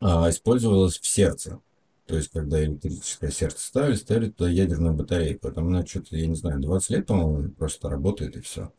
а, 0.00 0.28
использовалась 0.30 0.98
в 0.98 1.06
сердце. 1.06 1.60
То 2.06 2.16
есть, 2.16 2.30
когда 2.30 2.62
электрическое 2.62 3.30
сердце 3.30 3.64
ставили, 3.64 3.94
ставили 3.94 4.30
туда 4.30 4.50
ядерную 4.50 4.94
батарейку. 4.94 5.50
Там 5.52 5.68
она 5.68 5.86
что-то, 5.86 6.16
я 6.16 6.26
не 6.26 6.34
знаю, 6.34 6.60
20 6.60 6.90
лет, 6.90 7.06
по-моему, 7.06 7.50
просто 7.50 7.88
работает 7.88 8.36
и 8.36 8.40
все. 8.40 8.72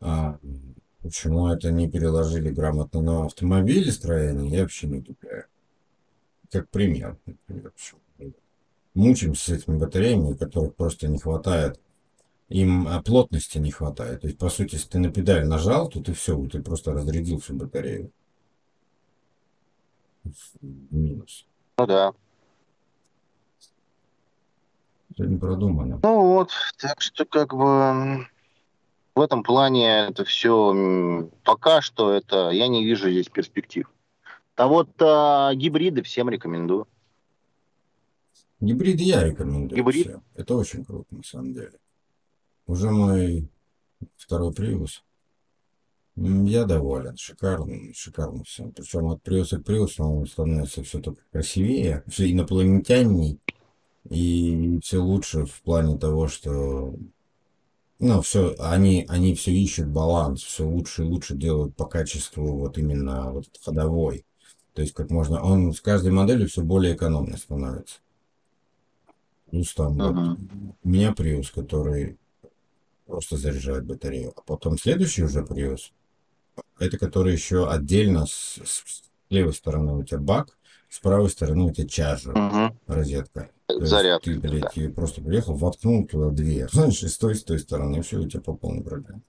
А 0.00 0.38
почему 1.02 1.48
это 1.48 1.70
не 1.70 1.88
переложили 1.88 2.50
грамотно 2.50 3.02
на 3.02 3.26
автомобилестроение, 3.26 4.50
я 4.50 4.62
вообще 4.62 4.88
не 4.88 4.98
удивляю. 4.98 5.44
Как 6.50 6.68
пример. 6.70 7.16
например, 7.26 7.70
почему. 7.70 7.99
Мучимся 8.94 9.44
с 9.44 9.48
этими 9.48 9.78
батареями, 9.78 10.34
которых 10.34 10.74
просто 10.74 11.08
не 11.08 11.18
хватает. 11.18 11.80
Им 12.48 12.88
а, 12.88 13.00
плотности 13.02 13.58
не 13.58 13.70
хватает. 13.70 14.22
То 14.22 14.26
есть, 14.26 14.38
по 14.38 14.48
сути, 14.48 14.74
если 14.74 14.88
ты 14.88 14.98
на 14.98 15.10
педаль 15.10 15.46
нажал, 15.46 15.88
то 15.88 16.00
ты 16.00 16.12
все, 16.12 16.36
ты 16.46 16.60
просто 16.60 16.92
разрядил 16.92 17.38
всю 17.38 17.54
батарею. 17.54 18.10
Минус. 20.60 21.46
Ну 21.78 21.86
да. 21.86 22.12
Это 25.12 25.26
не 25.26 25.38
продумано. 25.38 26.00
Ну 26.02 26.22
вот, 26.22 26.50
так 26.78 27.00
что 27.00 27.24
как 27.24 27.54
бы 27.54 28.26
в 29.14 29.20
этом 29.20 29.42
плане 29.42 30.08
это 30.08 30.24
все 30.24 31.28
пока 31.44 31.80
что 31.80 32.12
это 32.12 32.50
я 32.50 32.68
не 32.68 32.84
вижу 32.84 33.10
здесь 33.10 33.28
перспектив. 33.28 33.90
А 34.56 34.66
вот 34.66 34.90
а, 35.00 35.54
гибриды 35.54 36.02
всем 36.02 36.28
рекомендую. 36.28 36.86
Гибриды 38.60 39.04
я 39.04 39.24
рекомендую. 39.24 39.76
Гибрид? 39.76 40.06
всем. 40.06 40.22
Это 40.34 40.54
очень 40.54 40.84
круто, 40.84 41.14
на 41.14 41.22
самом 41.22 41.54
деле. 41.54 41.72
Уже 42.66 42.90
мой 42.90 43.48
второй 44.16 44.52
Prius. 44.52 45.00
Я 46.16 46.64
доволен. 46.64 47.16
Шикарно, 47.16 47.94
шикарно 47.94 48.44
все. 48.44 48.68
Причем 48.68 49.08
от 49.08 49.26
Prius 49.26 49.56
к 49.56 49.66
Prius 49.66 49.94
он 49.98 50.26
становится 50.26 50.82
все 50.82 51.00
только 51.00 51.22
красивее, 51.32 52.04
все 52.06 52.30
инопланетянней. 52.30 53.40
И 54.08 54.78
все 54.82 54.98
лучше 54.98 55.46
в 55.46 55.62
плане 55.62 55.98
того, 55.98 56.28
что 56.28 56.94
ну, 57.98 58.22
все, 58.22 58.54
они, 58.58 59.04
они 59.08 59.34
все 59.34 59.52
ищут 59.52 59.88
баланс, 59.88 60.42
все 60.42 60.66
лучше 60.66 61.02
и 61.02 61.06
лучше 61.06 61.34
делают 61.34 61.76
по 61.76 61.84
качеству 61.84 62.56
вот 62.56 62.78
именно 62.78 63.30
вот 63.30 63.46
ходовой. 63.62 64.24
То 64.72 64.82
есть 64.82 64.94
как 64.94 65.10
можно, 65.10 65.42
он 65.42 65.74
с 65.74 65.80
каждой 65.80 66.10
моделью 66.10 66.48
все 66.48 66.62
более 66.62 66.94
экономно 66.94 67.36
становится. 67.36 67.98
Плюс 69.50 69.74
там 69.74 69.96
вот 69.96 70.14
Мгм. 70.14 70.76
у 70.82 70.88
меня 70.88 71.12
Prius, 71.12 71.52
который 71.52 72.18
просто 73.06 73.36
заряжает 73.36 73.84
батарею. 73.84 74.32
А 74.36 74.42
потом 74.42 74.78
следующий 74.78 75.24
уже 75.24 75.40
Prius, 75.40 75.90
это 76.78 76.98
который 76.98 77.32
еще 77.32 77.68
отдельно 77.68 78.26
с, 78.26 78.60
с 78.64 79.02
левой 79.28 79.52
стороны 79.54 79.94
у 79.94 80.04
тебя 80.04 80.18
бак, 80.18 80.56
с 80.88 81.00
правой 81.00 81.30
стороны 81.30 81.64
у 81.64 81.72
тебя 81.72 81.88
чарджер, 81.88 82.36
Мгм. 82.36 82.78
розетка. 82.86 83.50
То 83.66 83.76
есть 83.78 83.90
Зарядка, 83.90 84.24
ты, 84.24 84.38
да. 84.38 84.48
блядь, 84.48 84.76
ее 84.76 84.90
просто 84.90 85.22
приехал, 85.22 85.54
воткнул 85.54 86.06
туда 86.06 86.30
две. 86.30 86.68
Знаешь, 86.72 87.02
и 87.02 87.08
с 87.08 87.18
той, 87.18 87.32
и 87.32 87.36
с 87.36 87.44
той 87.44 87.58
стороны, 87.58 87.98
и 87.98 88.00
все, 88.02 88.18
у 88.18 88.28
тебя 88.28 88.40
по 88.40 88.54
полной 88.54 88.82
программе. 88.82 89.22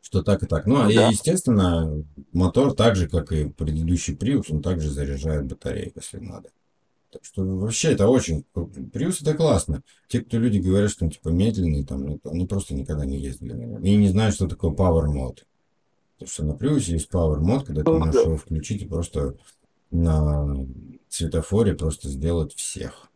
Что 0.00 0.22
так 0.22 0.42
и 0.42 0.46
так. 0.46 0.66
Ну, 0.66 0.80
а 0.80 0.92
Да. 0.92 1.08
естественно, 1.08 2.02
мотор 2.32 2.74
так 2.74 2.96
же, 2.96 3.08
как 3.08 3.30
и 3.32 3.48
предыдущий 3.48 4.14
Prius, 4.14 4.46
он 4.50 4.62
также 4.62 4.90
заряжает 4.90 5.46
батарею, 5.46 5.92
если 5.94 6.18
надо. 6.18 6.50
Так 7.10 7.24
что 7.24 7.42
вообще 7.42 7.92
это 7.92 8.06
очень... 8.08 8.44
Prius 8.54 9.18
это 9.22 9.34
классно. 9.34 9.82
Те, 10.08 10.20
кто 10.20 10.36
люди 10.38 10.58
говорят, 10.58 10.90
что 10.90 11.06
он 11.06 11.10
типа 11.10 11.30
медленный, 11.30 11.84
там, 11.84 12.04
ну, 12.04 12.20
они 12.24 12.46
просто 12.46 12.74
никогда 12.74 13.06
не 13.06 13.18
ездили. 13.18 13.54
И 13.82 13.96
не 13.96 14.08
знают, 14.08 14.34
что 14.34 14.46
такое 14.46 14.72
Power 14.72 15.06
Mode. 15.06 15.44
Потому 16.18 16.28
что 16.30 16.44
на 16.44 16.52
Prius 16.52 16.90
есть 16.92 17.08
Power 17.10 17.38
Mode, 17.40 17.64
когда 17.64 17.82
ты 17.82 17.90
Ну, 17.90 17.98
можешь 17.98 18.14
да. 18.14 18.20
его 18.22 18.36
включить 18.36 18.82
и 18.82 18.86
просто 18.86 19.36
на 19.90 20.66
светофоре 21.08 21.74
просто 21.74 22.08
сделать 22.10 22.52
всех. 22.54 23.08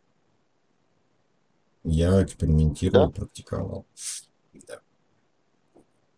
Я 1.84 2.22
экспериментировал, 2.22 3.10
практиковал. 3.10 3.84
Да. 4.68 4.80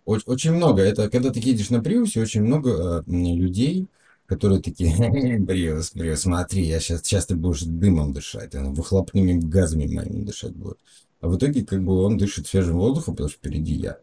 Оч- 0.06 0.22
Очень 0.26 0.52
много. 0.52 0.82
Это 0.82 1.08
когда 1.10 1.30
ты 1.30 1.40
едешь 1.40 1.70
на 1.70 1.82
Приусе, 1.82 2.20
очень 2.20 2.42
много 2.42 3.02
э, 3.06 3.10
людей, 3.10 3.88
которые 4.26 4.60
такие, 4.60 4.94
Приус, 5.46 5.90
Приус, 5.90 6.20
смотри, 6.20 6.64
я 6.64 6.80
сейчас, 6.80 7.02
сейчас 7.02 7.26
ты 7.26 7.36
будешь 7.36 7.62
дымом 7.62 8.12
дышать, 8.12 8.54
он 8.54 8.74
выхлопными 8.74 9.38
газами 9.38 9.86
моими 9.86 10.24
дышать 10.24 10.54
будет. 10.54 10.78
А 11.20 11.28
в 11.28 11.36
итоге 11.36 11.64
как 11.64 11.82
бы 11.82 12.02
он 12.02 12.18
дышит 12.18 12.46
свежим 12.46 12.76
воздухом, 12.76 13.14
потому 13.14 13.30
что 13.30 13.38
впереди 13.38 13.74
я. 13.74 13.98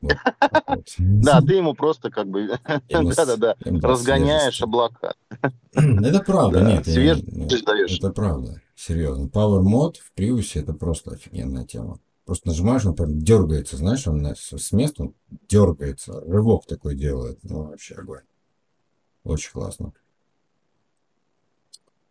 Вот. 0.00 0.16
Да, 0.98 1.40
ты 1.40 1.54
ему 1.54 1.74
просто 1.74 2.10
как 2.10 2.28
бы 2.28 2.48
да-да-да 2.88 3.56
разгоняешь 3.64 4.60
облака. 4.62 5.14
Это 5.72 6.20
правда, 6.20 6.60
Да, 6.60 6.72
нет. 6.72 6.84
даешь. 6.84 7.98
Это 7.98 8.10
правда. 8.10 8.60
Серьезно. 8.74 9.26
Power 9.26 9.62
Mod 9.62 9.96
в 9.98 10.18
Prius 10.18 10.58
это 10.60 10.72
просто 10.72 11.12
офигенная 11.12 11.64
тема. 11.64 12.00
Просто 12.24 12.48
нажимаешь, 12.48 12.84
он 12.84 12.94
прям 12.94 13.18
дергается, 13.18 13.76
знаешь, 13.76 14.06
он 14.06 14.24
с 14.34 14.72
места 14.72 15.10
дергается, 15.48 16.20
рывок 16.20 16.66
такой 16.66 16.94
делает. 16.94 17.38
Ну, 17.42 17.64
вообще 17.64 17.94
огонь. 17.94 18.22
Очень 19.24 19.52
классно. 19.52 19.92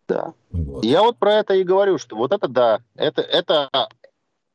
Да. 0.07 0.33
Вот. 0.51 0.83
Я 0.83 1.03
вот 1.03 1.17
про 1.17 1.35
это 1.35 1.53
и 1.53 1.63
говорю, 1.63 1.97
что 1.97 2.15
вот 2.15 2.33
это 2.33 2.47
да, 2.47 2.81
это, 2.95 3.21
это 3.21 3.69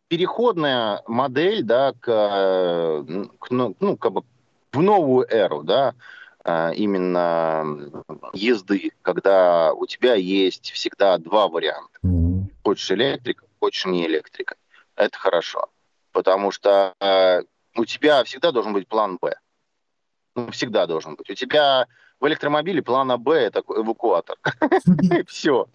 переходная 0.08 1.02
модель, 1.06 1.62
да, 1.62 1.92
к, 1.92 2.04
к 2.04 3.50
ну, 3.50 3.76
ну, 3.80 3.96
как 3.96 4.12
бы 4.12 4.22
в 4.72 4.82
новую 4.82 5.26
эру, 5.30 5.62
да, 5.62 5.94
а, 6.44 6.70
именно 6.70 8.04
езды, 8.34 8.92
когда 9.02 9.72
у 9.72 9.86
тебя 9.86 10.14
есть 10.14 10.70
всегда 10.72 11.18
два 11.18 11.48
варианта. 11.48 11.98
Mm-hmm. 12.04 12.44
Хочешь 12.62 12.90
электрика, 12.90 13.46
хочешь 13.58 13.86
не 13.86 14.06
электрика. 14.06 14.56
Это 14.94 15.18
хорошо. 15.18 15.68
Потому 16.12 16.50
что 16.50 16.94
э, 17.00 17.42
у 17.76 17.84
тебя 17.84 18.24
всегда 18.24 18.52
должен 18.52 18.72
быть 18.72 18.86
план 18.88 19.18
Б. 19.20 19.34
Ну, 20.34 20.50
всегда 20.50 20.86
должен 20.86 21.16
быть. 21.16 21.28
У 21.30 21.34
тебя 21.34 21.86
в 22.20 22.26
электромобиле 22.26 22.82
плана 22.82 23.18
Б 23.18 23.34
это 23.34 23.60
эвакуатор. 23.60 24.36
Все. 25.26 25.66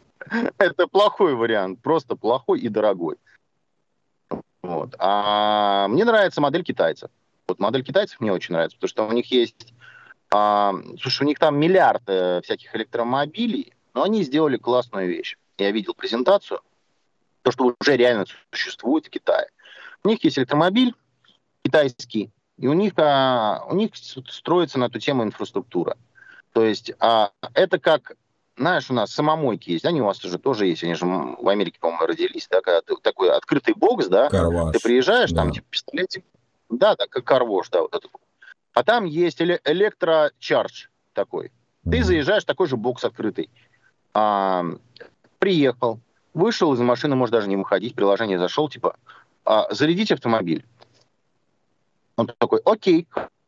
Это 0.57 0.87
плохой 0.87 1.35
вариант. 1.35 1.81
Просто 1.81 2.15
плохой 2.15 2.59
и 2.59 2.69
дорогой. 2.69 3.17
Вот. 4.61 4.95
А 4.99 5.87
мне 5.87 6.05
нравится 6.05 6.41
модель 6.41 6.63
китайцев. 6.63 7.09
Вот 7.47 7.59
модель 7.59 7.83
китайцев 7.83 8.19
мне 8.19 8.31
очень 8.31 8.53
нравится, 8.53 8.77
потому 8.77 8.89
что 8.89 9.07
у 9.07 9.11
них 9.11 9.31
есть 9.31 9.73
а, 10.33 10.73
слушай, 11.01 11.23
у 11.23 11.25
них 11.25 11.39
там 11.39 11.59
миллиард 11.59 12.03
э, 12.07 12.41
всяких 12.43 12.73
электромобилей, 12.73 13.73
но 13.93 14.03
они 14.03 14.23
сделали 14.23 14.55
классную 14.55 15.09
вещь. 15.09 15.37
Я 15.57 15.71
видел 15.71 15.93
презентацию, 15.93 16.61
то, 17.41 17.51
что 17.51 17.75
уже 17.77 17.97
реально 17.97 18.25
существует 18.49 19.07
в 19.07 19.09
Китае. 19.09 19.47
У 20.03 20.07
них 20.07 20.23
есть 20.23 20.39
электромобиль 20.39 20.95
китайский, 21.63 22.31
и 22.57 22.67
у 22.67 22.73
них, 22.73 22.93
а, 22.95 23.65
у 23.69 23.75
них 23.75 23.91
строится 23.93 24.79
на 24.79 24.85
эту 24.85 24.99
тему 24.99 25.23
инфраструктура. 25.23 25.97
То 26.53 26.63
есть 26.63 26.91
а, 26.99 27.31
это 27.53 27.79
как, 27.79 28.13
знаешь, 28.57 28.89
у 28.89 28.93
нас 28.93 29.11
самомойки 29.11 29.71
есть, 29.71 29.85
они 29.85 30.01
у 30.01 30.05
вас 30.05 30.19
тоже, 30.19 30.37
тоже 30.37 30.67
есть, 30.67 30.83
они 30.83 30.95
же 30.95 31.05
в 31.05 31.47
Америке, 31.47 31.79
по-моему, 31.79 32.05
родились, 32.05 32.47
да, 32.49 32.61
когда 32.61 32.81
ты, 32.81 32.95
такой 33.01 33.31
открытый 33.31 33.73
бокс, 33.73 34.07
да, 34.07 34.29
Карваш. 34.29 34.73
ты 34.73 34.79
приезжаешь, 34.81 35.31
да. 35.31 35.43
там 35.43 35.51
типа 35.51 35.67
пистолетик, 35.69 36.25
да, 36.69 36.95
да, 36.95 37.07
как 37.07 37.23
карвош, 37.23 37.69
да, 37.69 37.81
вот 37.81 37.95
этот 37.95 38.11
а 38.73 38.83
там 38.83 39.05
есть 39.05 39.41
электрочардж 39.41 40.87
такой. 41.13 41.51
Ты 41.89 42.03
заезжаешь, 42.03 42.45
такой 42.45 42.67
же 42.67 42.77
бокс 42.77 43.03
открытый. 43.03 43.49
А, 44.13 44.63
приехал, 45.39 45.99
вышел 46.33 46.73
из 46.73 46.79
машины, 46.79 47.15
может 47.15 47.33
даже 47.33 47.49
не 47.49 47.57
выходить, 47.57 47.95
приложение 47.95 48.39
зашел, 48.39 48.69
типа, 48.69 48.95
а, 49.43 49.73
зарядить 49.73 50.11
автомобиль. 50.11 50.65
Он 52.15 52.27
такой, 52.37 52.61
окей, 52.63 53.07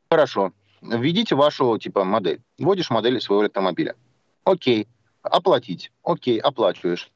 хорошо, 0.09 0.51
введите 0.83 1.35
вашу, 1.35 1.77
типа, 1.77 2.03
модель. 2.03 2.41
Вводишь 2.57 2.89
модель 2.89 3.19
своего 3.21 3.43
электромобиля. 3.43 3.95
Окей, 4.43 4.87
оплатить. 5.21 5.91
Окей, 6.03 6.39
оплачиваешь. 6.39 7.09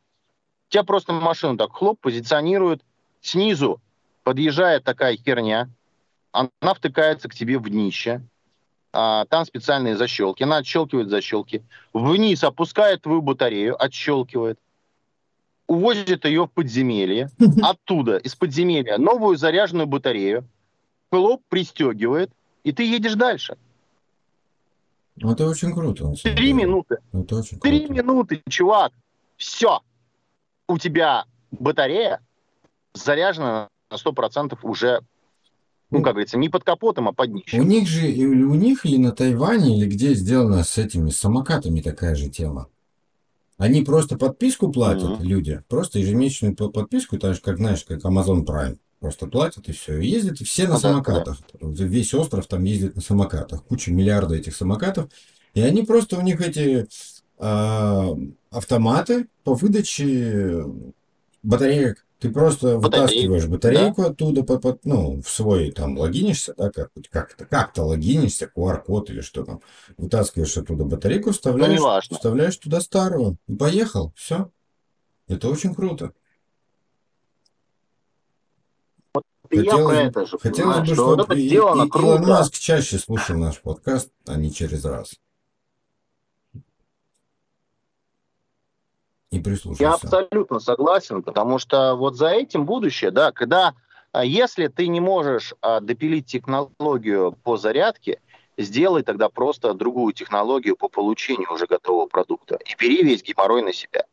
Тебя 0.70 0.84
просто 0.84 1.14
машину 1.14 1.58
так 1.58 1.72
хлоп 1.72 2.00
позиционируют. 2.00 2.82
Снизу, 3.22 3.82
подъезжает 4.24 4.84
такая 4.84 5.16
херня, 5.18 5.70
она 6.32 6.74
втыкается 6.74 7.30
к 7.30 7.34
тебе 7.34 7.58
в 7.58 7.70
днище, 7.70 8.22
а, 8.94 9.26
там 9.26 9.46
специальные 9.46 9.96
защелки, 9.96 10.44
она 10.44 10.58
отщелкивает 10.58 11.10
защелки, 11.10 11.64
вниз 11.94 12.44
опускает 12.44 13.02
твою 13.02 13.22
батарею, 13.22 13.82
отщелкивает, 13.82 14.60
увозит 15.68 16.26
ее 16.26 16.46
в 16.46 16.52
подземелье, 16.52 17.30
оттуда, 17.62 18.18
из 18.18 18.36
подземелья, 18.36 18.98
новую 18.98 19.38
заряженную 19.38 19.88
батарею, 19.88 20.48
хлоп 21.10 21.42
пристегивает, 21.50 22.32
и 22.68 22.74
ты 22.74 22.84
едешь 22.84 23.16
дальше. 23.16 23.58
Ну, 25.16 25.32
это 25.32 25.48
очень 25.48 25.74
круто. 25.74 26.14
Три 26.22 26.52
минуты. 26.52 26.98
Это 27.14 27.38
очень 27.38 27.60
Три 27.62 27.86
круто. 27.86 27.94
минуты, 27.94 28.44
чувак. 28.50 28.92
Все. 29.38 29.80
У 30.68 30.78
тебя 30.78 31.26
батарея 31.52 32.20
заряжена 32.94 33.70
на 33.90 33.96
100% 33.96 34.58
уже 34.64 35.00
ну, 35.90 36.02
как 36.02 36.16
говорится, 36.16 36.38
не 36.38 36.50
под 36.50 36.66
капотом, 36.66 37.08
а 37.08 37.14
под 37.14 37.32
днищем. 37.32 37.62
У 37.62 37.64
них 37.64 37.88
же, 37.88 38.06
у 38.06 38.56
них 38.56 38.86
или 38.86 38.98
на 38.98 39.14
Тайване, 39.14 39.78
или 39.78 39.86
где 39.86 40.14
сделано 40.14 40.66
с 40.66 40.78
этими 40.78 41.10
самокатами 41.10 41.80
такая 41.80 42.14
же 42.16 42.28
тема. 42.28 42.68
Они 43.58 43.82
просто 43.84 44.18
подписку 44.18 44.70
платят, 44.70 45.22
mm-hmm. 45.22 45.24
люди, 45.24 45.64
просто 45.70 46.00
ежемесячную 46.00 46.54
подписку, 46.58 47.18
так 47.18 47.36
же, 47.36 47.42
как, 47.42 47.56
знаешь, 47.56 47.86
как 47.86 48.04
Amazon 48.04 48.46
Prime. 48.46 48.78
Просто 49.00 49.28
платят 49.28 49.70
и 49.70 49.72
все. 49.72 50.00
И 50.00 50.08
ездят 50.08 50.40
все 50.40 50.68
на 50.68 50.74
ну, 50.74 50.80
самокатах. 50.80 51.40
Да, 51.54 51.68
да. 51.68 51.84
Весь 51.84 52.14
остров 52.14 52.48
там 52.48 52.64
ездит 52.64 52.96
на 52.96 53.02
самокатах. 53.02 53.64
Куча 53.64 53.92
миллиарда 53.92 54.36
этих 54.36 54.56
самокатов. 54.56 55.12
И 55.54 55.62
они 55.62 55.84
просто, 55.84 56.18
у 56.18 56.22
них 56.22 56.42
эти 56.42 56.88
э, 57.38 58.16
автоматы 58.50 59.28
по 59.44 59.54
выдаче 59.54 60.66
батареек 61.44 62.08
ты 62.20 62.32
просто 62.32 62.80
Батарей... 62.80 63.04
вытаскиваешь 63.04 63.46
батарейку 63.46 64.02
да? 64.02 64.08
оттуда, 64.10 64.44
по, 64.44 64.58
по, 64.58 64.80
ну, 64.84 65.22
в 65.22 65.30
свой 65.30 65.72
там 65.72 65.98
логинишься, 65.98 66.56
да, 66.58 66.72
как, 66.72 66.90
как-то, 67.12 67.46
как-то 67.46 67.84
логинишься, 67.84 68.50
QR-код 68.56 69.12
или 69.12 69.22
что 69.22 69.44
там. 69.44 69.62
Вытаскиваешь 69.98 70.58
оттуда 70.58 70.84
батарейку, 70.84 71.32
вставляешь, 71.32 71.80
ну, 72.10 72.16
вставляешь 72.16 72.58
туда 72.58 72.82
старую. 72.82 73.38
И 73.48 73.56
поехал. 73.56 74.14
Все. 74.16 74.50
Это 75.28 75.48
очень 75.50 75.76
круто. 75.76 76.14
Хотелось, 79.50 79.98
это 79.98 80.26
же, 80.26 80.38
хотелось 80.38 80.80
бы, 80.80 80.86
чтобы 80.86 81.16
вот 81.16 81.34
и, 81.34 81.48
и, 81.48 81.56
Илон 81.56 81.90
Маск 82.26 82.54
чаще 82.54 82.98
слушал 82.98 83.38
наш 83.38 83.62
подкаст, 83.62 84.12
а 84.26 84.36
не 84.36 84.52
через 84.52 84.86
раз. 84.86 85.16
и 89.32 89.40
прислушался. 89.40 89.84
Я 89.84 89.94
абсолютно 89.94 90.60
согласен, 90.60 91.24
потому 91.24 91.60
что 91.60 91.96
вот 91.96 92.16
за 92.16 92.30
этим 92.30 92.66
будущее, 92.66 93.12
да, 93.12 93.32
когда 93.32 93.74
а, 94.12 94.24
если 94.24 94.68
ты 94.68 94.88
не 94.88 95.00
можешь 95.00 95.54
а, 95.62 95.80
допилить 95.80 96.26
технологию 96.26 97.34
по 97.44 97.58
зарядке, 97.58 98.22
сделай 98.58 99.04
тогда 99.04 99.30
просто 99.30 99.74
другую 99.74 100.14
технологию 100.14 100.76
по 100.76 100.88
получению 100.88 101.54
уже 101.54 101.68
готового 101.68 102.08
продукта 102.08 102.58
и 102.66 102.76
бери 102.80 103.04
весь 103.04 103.24
геморрой 103.24 103.62
на 103.62 103.74
себя. 103.74 104.06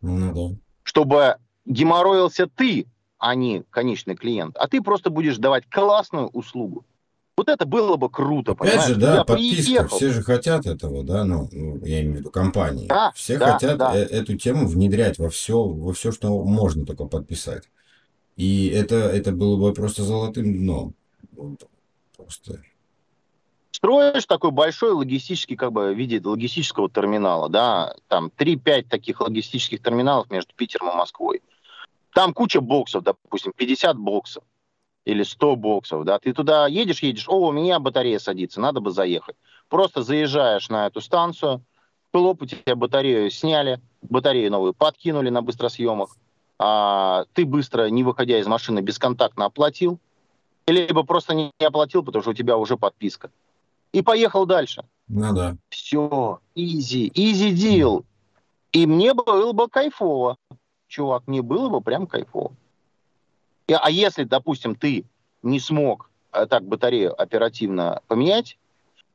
Ну, 0.00 0.32
да. 0.34 0.56
Чтобы 0.82 1.36
геморроился 1.64 2.46
ты, 2.46 2.86
а 3.26 3.34
не 3.34 3.64
конечный 3.70 4.14
клиент, 4.14 4.56
а 4.56 4.68
ты 4.68 4.80
просто 4.80 5.10
будешь 5.10 5.38
давать 5.38 5.68
классную 5.68 6.28
услугу. 6.28 6.84
Вот 7.36 7.48
это 7.48 7.66
было 7.66 7.96
бы 7.96 8.08
круто, 8.08 8.52
Опять 8.52 8.70
понимаешь? 8.70 8.88
же, 8.88 8.94
да, 8.94 9.14
я 9.16 9.24
подписка, 9.24 9.64
приехал. 9.64 9.96
все 9.96 10.08
же 10.10 10.22
хотят 10.22 10.64
этого, 10.64 11.02
да, 11.02 11.24
ну, 11.24 11.48
ну, 11.50 11.84
я 11.84 12.00
имею 12.02 12.14
в 12.14 12.16
виду 12.18 12.30
компании. 12.30 12.86
Да, 12.86 13.10
все 13.14 13.36
да, 13.36 13.54
хотят 13.54 13.78
да. 13.78 13.94
Э 13.96 14.04
эту 14.04 14.36
тему 14.38 14.66
внедрять 14.68 15.18
во 15.18 15.28
все, 15.28 15.62
во 15.62 15.92
все, 15.92 16.12
что 16.12 16.42
можно 16.44 16.86
только 16.86 17.04
подписать. 17.04 17.64
И 18.36 18.68
это, 18.68 18.94
это 18.94 19.32
было 19.32 19.56
бы 19.56 19.74
просто 19.74 20.04
золотым 20.04 20.56
дном. 20.56 20.94
Просто. 22.16 22.62
Строишь 23.72 24.24
такой 24.24 24.52
большой 24.52 24.92
логистический, 24.92 25.56
как 25.56 25.72
бы, 25.72 25.92
в 25.92 25.98
виде 25.98 26.20
логистического 26.24 26.88
терминала, 26.88 27.48
да, 27.48 27.94
там 28.08 28.30
3-5 28.38 28.84
таких 28.88 29.20
логистических 29.20 29.82
терминалов 29.82 30.30
между 30.30 30.54
Питером 30.54 30.90
и 30.90 30.94
Москвой. 30.94 31.42
Там 32.16 32.32
куча 32.32 32.62
боксов, 32.62 33.04
допустим, 33.04 33.52
50 33.54 33.98
боксов 33.98 34.42
или 35.04 35.22
100 35.22 35.56
боксов, 35.56 36.04
да, 36.06 36.18
ты 36.18 36.32
туда 36.32 36.66
едешь, 36.66 37.02
едешь, 37.02 37.28
о, 37.28 37.48
у 37.48 37.52
меня 37.52 37.78
батарея 37.78 38.18
садится, 38.18 38.58
надо 38.58 38.80
бы 38.80 38.90
заехать. 38.90 39.36
Просто 39.68 40.02
заезжаешь 40.02 40.70
на 40.70 40.86
эту 40.86 41.02
станцию, 41.02 41.62
хлоп, 42.14 42.40
у 42.40 42.46
тебя 42.46 42.74
батарею 42.74 43.30
сняли, 43.30 43.82
батарею 44.00 44.50
новую 44.50 44.72
подкинули 44.72 45.28
на 45.28 45.42
быстросъемах, 45.42 46.16
а, 46.58 47.26
ты 47.34 47.44
быстро, 47.44 47.90
не 47.90 48.02
выходя 48.02 48.38
из 48.38 48.46
машины, 48.46 48.80
бесконтактно 48.80 49.44
оплатил, 49.44 49.98
либо 50.66 51.02
просто 51.02 51.34
не 51.34 51.52
оплатил, 51.62 52.02
потому 52.02 52.22
что 52.22 52.30
у 52.30 52.34
тебя 52.34 52.56
уже 52.56 52.78
подписка. 52.78 53.30
И 53.92 54.00
поехал 54.00 54.46
дальше. 54.46 54.86
Ну 55.08 55.34
да. 55.34 55.58
Все, 55.68 56.40
easy, 56.54 57.10
easy 57.12 57.52
deal. 57.52 58.06
И 58.72 58.86
мне 58.86 59.12
было 59.12 59.52
бы 59.52 59.68
кайфово. 59.68 60.38
Чувак, 60.88 61.24
мне 61.26 61.42
было 61.42 61.68
бы 61.68 61.80
прям 61.80 62.06
кайфово. 62.06 62.52
А 63.68 63.90
если, 63.90 64.24
допустим, 64.24 64.76
ты 64.76 65.04
не 65.42 65.58
смог 65.58 66.10
э, 66.32 66.46
так 66.46 66.64
батарею 66.64 67.20
оперативно 67.20 68.00
поменять, 68.06 68.58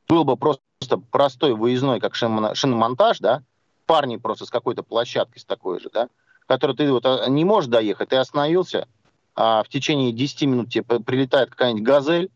был 0.08 0.24
бы 0.24 0.36
просто 0.36 0.62
простой 1.10 1.54
выездной, 1.54 2.00
как 2.00 2.14
шиномонтаж, 2.14 3.18
да, 3.20 3.42
парни 3.86 4.16
просто 4.16 4.44
с 4.44 4.50
какой-то 4.50 4.82
площадкой, 4.82 5.38
с 5.38 5.44
такой 5.44 5.80
же, 5.80 5.88
да, 5.90 6.08
который 6.46 6.76
ты 6.76 6.92
вот 6.92 7.06
а, 7.06 7.26
не 7.28 7.44
можешь 7.44 7.70
доехать, 7.70 8.10
ты 8.10 8.16
остановился, 8.16 8.88
а 9.34 9.62
в 9.62 9.68
течение 9.68 10.12
10 10.12 10.42
минут 10.42 10.70
тебе 10.70 11.00
прилетает 11.00 11.50
какая-нибудь 11.50 11.84
«Газель» 11.84 12.30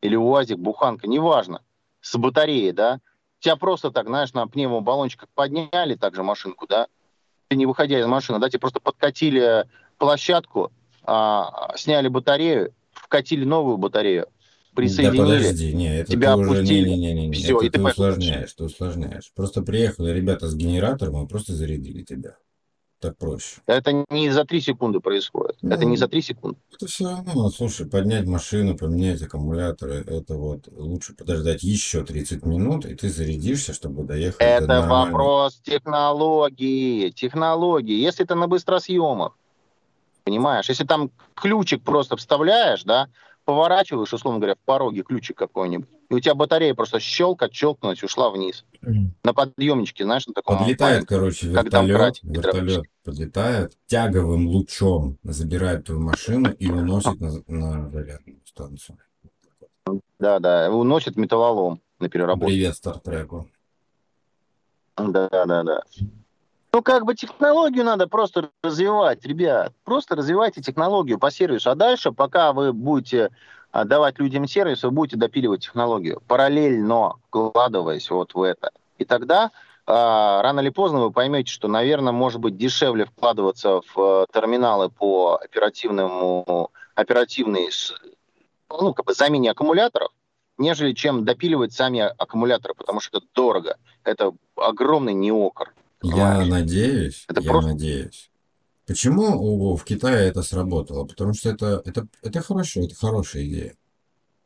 или 0.00 0.16
«УАЗик», 0.16 0.58
«Буханка», 0.58 1.06
неважно, 1.06 1.62
с 2.00 2.16
батареей, 2.16 2.72
да, 2.72 3.00
тебя 3.38 3.56
просто 3.56 3.90
так, 3.90 4.06
знаешь, 4.06 4.32
на 4.32 4.46
пневмобаллончиках 4.48 5.28
подняли 5.28 5.94
также 5.94 6.22
машинку, 6.22 6.66
да, 6.66 6.88
не 7.54 7.66
выходя 7.66 8.00
из 8.00 8.06
машины, 8.06 8.38
да, 8.38 8.48
тебе 8.48 8.60
просто 8.60 8.80
подкатили 8.80 9.64
площадку, 9.98 10.72
а, 11.04 11.72
сняли 11.76 12.08
батарею, 12.08 12.72
вкатили 12.92 13.44
новую 13.44 13.76
батарею, 13.76 14.26
присоединили. 14.74 15.18
Да 15.18 15.24
подожди, 15.24 15.72
не, 15.72 15.98
это 15.98 16.12
тебя 16.12 16.34
ты 16.34 16.40
уже, 16.40 16.50
опустили, 16.50 16.88
не, 16.88 16.96
не, 16.96 17.14
не, 17.14 17.26
не, 17.28 17.32
всё, 17.34 17.56
это 17.58 17.66
и 17.66 17.70
ты 17.70 17.78
ты 17.78 17.84
усложняешь, 17.84 18.52
ты 18.52 18.64
усложняешь. 18.64 19.32
Просто 19.34 19.62
приехали 19.62 20.10
ребята 20.10 20.48
с 20.48 20.54
генератором 20.54 21.24
и 21.24 21.28
просто 21.28 21.52
зарядили 21.52 22.02
тебя. 22.02 22.36
Так 23.02 23.16
проще. 23.18 23.60
Это 23.66 24.04
не 24.10 24.30
за 24.30 24.44
три 24.44 24.60
секунды 24.60 25.00
происходит. 25.00 25.56
Ну, 25.60 25.74
это 25.74 25.84
не 25.84 25.96
за 25.96 26.06
три 26.06 26.22
секунды. 26.22 26.56
Это 26.72 26.86
все 26.86 27.04
равно, 27.10 27.50
слушай, 27.50 27.84
поднять 27.84 28.26
машину, 28.26 28.76
поменять 28.78 29.20
аккумуляторы, 29.22 30.04
это 30.06 30.36
вот 30.36 30.68
лучше 30.70 31.12
подождать 31.12 31.64
еще 31.64 32.04
30 32.04 32.46
минут, 32.46 32.86
и 32.86 32.94
ты 32.94 33.08
зарядишься, 33.08 33.72
чтобы 33.72 34.04
доехать 34.04 34.38
до 34.38 34.44
Это 34.44 34.66
нормального- 34.68 35.06
вопрос 35.06 35.60
технологии. 35.64 37.10
Технологии. 37.10 37.96
Если 38.00 38.24
это 38.24 38.36
на 38.36 38.46
быстросъемах, 38.46 39.36
понимаешь, 40.22 40.68
если 40.68 40.84
там 40.84 41.10
ключик 41.34 41.82
просто 41.82 42.16
вставляешь, 42.16 42.84
да, 42.84 43.08
поворачиваешь, 43.44 44.12
условно 44.12 44.40
говоря, 44.40 44.54
в 44.54 44.64
пороге 44.64 45.02
ключик 45.02 45.36
какой-нибудь, 45.36 45.88
и 46.08 46.14
у 46.14 46.20
тебя 46.20 46.34
батарея 46.34 46.74
просто 46.74 47.00
щелкать, 47.00 47.54
щелкнуть, 47.54 48.02
ушла 48.02 48.30
вниз. 48.30 48.64
На 49.24 49.32
подъемничке, 49.32 50.04
знаешь, 50.04 50.26
на 50.26 50.34
таком 50.34 50.58
Подлетает, 50.58 50.94
маленьком. 50.94 51.18
короче, 51.18 51.46
вертолет, 51.48 51.96
брать 51.96 52.20
вертолет 52.22 52.84
подлетает, 53.04 53.76
тяговым 53.86 54.46
лучом 54.48 55.18
забирает 55.24 55.86
твою 55.86 56.00
машину 56.00 56.50
и 56.50 56.70
уносит 56.70 57.20
на, 57.20 57.42
на 57.46 57.90
зарядную 57.90 58.40
станцию. 58.44 58.98
Да, 60.18 60.38
да, 60.38 60.70
уносит 60.70 61.16
металлолом 61.16 61.80
на 61.98 62.08
переработку. 62.08 62.46
Привет 62.46 62.76
Стартреку. 62.76 63.48
Да, 64.96 65.28
да, 65.30 65.62
да. 65.62 65.82
Ну, 66.74 66.82
как 66.82 67.04
бы 67.04 67.14
технологию 67.14 67.84
надо 67.84 68.08
просто 68.08 68.48
развивать, 68.62 69.26
ребят. 69.26 69.74
Просто 69.84 70.16
развивайте 70.16 70.62
технологию 70.62 71.18
по 71.18 71.30
сервису. 71.30 71.70
А 71.70 71.74
дальше, 71.74 72.12
пока 72.12 72.54
вы 72.54 72.72
будете 72.72 73.28
а, 73.72 73.84
давать 73.84 74.18
людям 74.18 74.48
сервис, 74.48 74.82
вы 74.82 74.90
будете 74.90 75.18
допиливать 75.18 75.64
технологию, 75.64 76.22
параллельно 76.26 77.16
вкладываясь 77.28 78.10
вот 78.10 78.32
в 78.32 78.40
это. 78.40 78.70
И 78.96 79.04
тогда 79.04 79.50
а, 79.86 80.40
рано 80.40 80.60
или 80.60 80.70
поздно 80.70 81.00
вы 81.00 81.10
поймете, 81.10 81.52
что, 81.52 81.68
наверное, 81.68 82.14
может 82.14 82.40
быть 82.40 82.56
дешевле 82.56 83.04
вкладываться 83.04 83.82
в 83.94 83.98
э, 83.98 84.26
терминалы 84.32 84.88
по 84.88 85.38
оперативному, 85.42 86.70
оперативной 86.94 87.68
ну, 88.70 88.94
как 88.94 89.04
бы 89.04 89.12
замене 89.12 89.50
аккумуляторов, 89.50 90.10
нежели 90.56 90.94
чем 90.94 91.26
допиливать 91.26 91.74
сами 91.74 92.00
аккумуляторы, 92.00 92.74
потому 92.74 93.00
что 93.00 93.18
это 93.18 93.26
дорого. 93.34 93.76
Это 94.04 94.32
огромный 94.56 95.12
неокр. 95.12 95.74
Я 96.02 96.44
надеюсь, 96.46 97.24
Это 97.28 97.40
я 97.40 97.50
просто- 97.50 97.68
надеюсь. 97.72 98.30
Почему 98.86 99.22
у- 99.40 99.76
в 99.76 99.84
Китае 99.84 100.28
это 100.28 100.42
сработало? 100.42 101.04
Потому 101.04 101.34
что 101.34 101.50
это, 101.50 101.82
это, 101.84 102.06
это 102.22 102.40
хорошо, 102.42 102.82
это 102.84 102.94
хорошая 102.94 103.44
идея. 103.46 103.74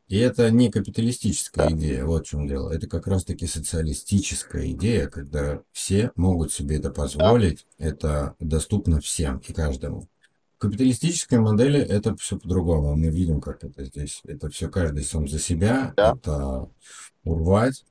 И 0.07 0.17
это 0.17 0.49
не 0.51 0.69
капиталистическая 0.71 1.69
идея, 1.71 2.05
вот 2.05 2.25
в 2.25 2.29
чем 2.29 2.47
дело. 2.47 2.71
Это 2.71 2.87
как 2.87 3.07
раз-таки 3.07 3.45
социалистическая 3.45 4.71
идея, 4.71 5.07
когда 5.07 5.61
все 5.73 6.11
могут 6.15 6.53
себе 6.53 6.77
это 6.77 6.91
позволить, 6.91 7.65
это 7.77 8.35
доступно 8.39 9.01
всем 9.01 9.41
и 9.45 9.51
каждому. 9.51 10.07
В 10.55 10.59
капиталистической 10.59 11.39
модели 11.39 11.79
это 11.79 12.15
все 12.15 12.37
по-другому. 12.39 12.95
Мы 12.95 13.09
видим, 13.09 13.41
как 13.41 13.63
это 13.63 13.83
здесь. 13.83 14.21
Это 14.25 14.49
все 14.49 14.69
каждый 14.69 15.03
сам 15.03 15.27
за 15.27 15.39
себя. 15.39 15.93
Да. 15.97 16.13
Это 16.15 16.69
урвать. 17.25 17.83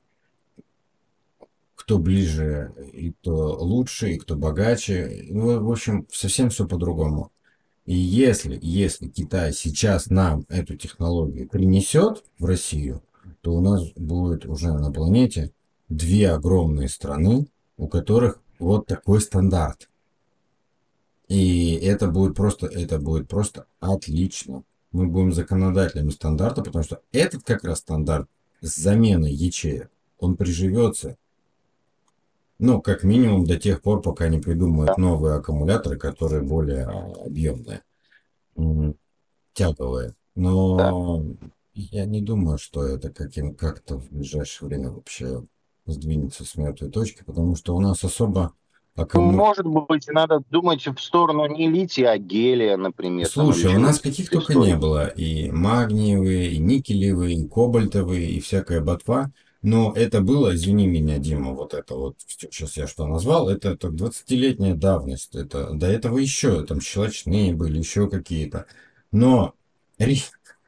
Кто 1.87 1.99
ближе, 1.99 2.73
и 2.91 3.13
кто 3.13 3.55
лучше, 3.63 4.11
и 4.11 4.17
кто 4.17 4.35
богаче. 4.35 5.25
Ну, 5.29 5.63
в 5.63 5.71
общем, 5.71 6.05
совсем 6.11 6.49
все 6.49 6.67
по-другому. 6.67 7.31
И 7.85 7.95
если, 7.95 8.59
если 8.61 9.07
Китай 9.07 9.53
сейчас 9.53 10.09
нам 10.09 10.45
эту 10.49 10.75
технологию 10.75 11.47
принесет 11.47 12.25
в 12.39 12.43
Россию, 12.43 13.01
то 13.39 13.53
у 13.53 13.61
нас 13.61 13.89
будет 13.95 14.45
уже 14.45 14.73
на 14.73 14.91
планете 14.91 15.53
две 15.87 16.31
огромные 16.31 16.89
страны, 16.89 17.47
у 17.77 17.87
которых 17.87 18.41
вот 18.59 18.85
такой 18.85 19.21
стандарт. 19.21 19.89
И 21.29 21.75
это 21.75 22.09
будет 22.09 22.35
просто, 22.35 22.67
это 22.67 22.99
будет 22.99 23.29
просто 23.29 23.65
отлично. 23.79 24.65
Мы 24.91 25.07
будем 25.07 25.31
законодателями 25.31 26.09
стандарта, 26.09 26.63
потому 26.63 26.83
что 26.83 26.99
этот 27.13 27.43
как 27.43 27.63
раз 27.63 27.79
стандарт 27.79 28.27
с 28.59 28.75
заменой 28.75 29.31
ячеек, 29.31 29.89
он 30.19 30.35
приживется. 30.35 31.15
Ну, 32.59 32.81
как 32.81 33.03
минимум 33.03 33.45
до 33.45 33.57
тех 33.57 33.81
пор, 33.81 34.01
пока 34.01 34.27
не 34.29 34.39
придумают 34.39 34.97
новые 34.97 35.35
аккумуляторы, 35.35 35.97
которые 35.97 36.41
более 36.41 36.85
а, 36.85 37.13
объемные, 37.25 37.83
тяговые. 39.53 40.15
Но 40.35 41.23
я 41.73 42.05
не 42.05 42.21
думаю, 42.21 42.57
что 42.57 42.83
это 42.83 43.09
каким 43.09 43.53
как-то 43.53 43.97
в 43.97 44.09
ближайшее 44.09 44.69
время 44.69 44.89
вообще 44.91 45.43
сдвинется 45.85 46.45
с 46.45 46.55
мертвой 46.55 46.89
точки, 46.89 47.23
потому 47.23 47.55
что 47.55 47.75
у 47.75 47.79
нас 47.79 48.03
особо 48.03 48.53
Ну, 48.95 49.03
аккуму- 49.03 49.31
может 49.31 49.65
быть, 49.65 50.07
надо 50.07 50.41
думать 50.49 50.85
в 50.85 50.99
сторону 50.99 51.47
не 51.47 51.69
лития, 51.69 52.11
а 52.11 52.17
гелия, 52.17 52.77
например. 52.77 53.27
Слушай, 53.27 53.75
у 53.75 53.79
нас 53.79 53.99
каких 53.99 54.29
только 54.29 54.53
истории. 54.53 54.71
не 54.71 54.77
было. 54.77 55.07
И 55.07 55.51
магниевые, 55.51 56.53
и 56.53 56.57
никелевые, 56.57 57.37
и 57.37 57.47
кобальтовые, 57.47 58.31
и 58.31 58.39
всякая 58.39 58.81
ботва. 58.81 59.31
Но 59.67 59.91
это 59.91 60.21
было, 60.21 60.55
извини 60.55 60.87
меня, 60.87 61.17
Дима, 61.17 61.51
вот 61.51 61.73
это 61.73 61.93
вот, 61.95 62.15
сейчас 62.25 62.77
я 62.77 62.87
что 62.87 63.05
назвал, 63.05 63.49
это, 63.49 63.71
это 63.71 63.89
20-летняя 63.89 64.73
давность. 64.73 65.35
Это, 65.35 65.73
до 65.73 65.87
этого 65.87 66.19
еще 66.19 66.63
там 66.65 66.79
щелочные 66.79 67.53
были, 67.53 67.77
еще 67.77 68.09
какие-то. 68.09 68.65
Но 69.11 69.55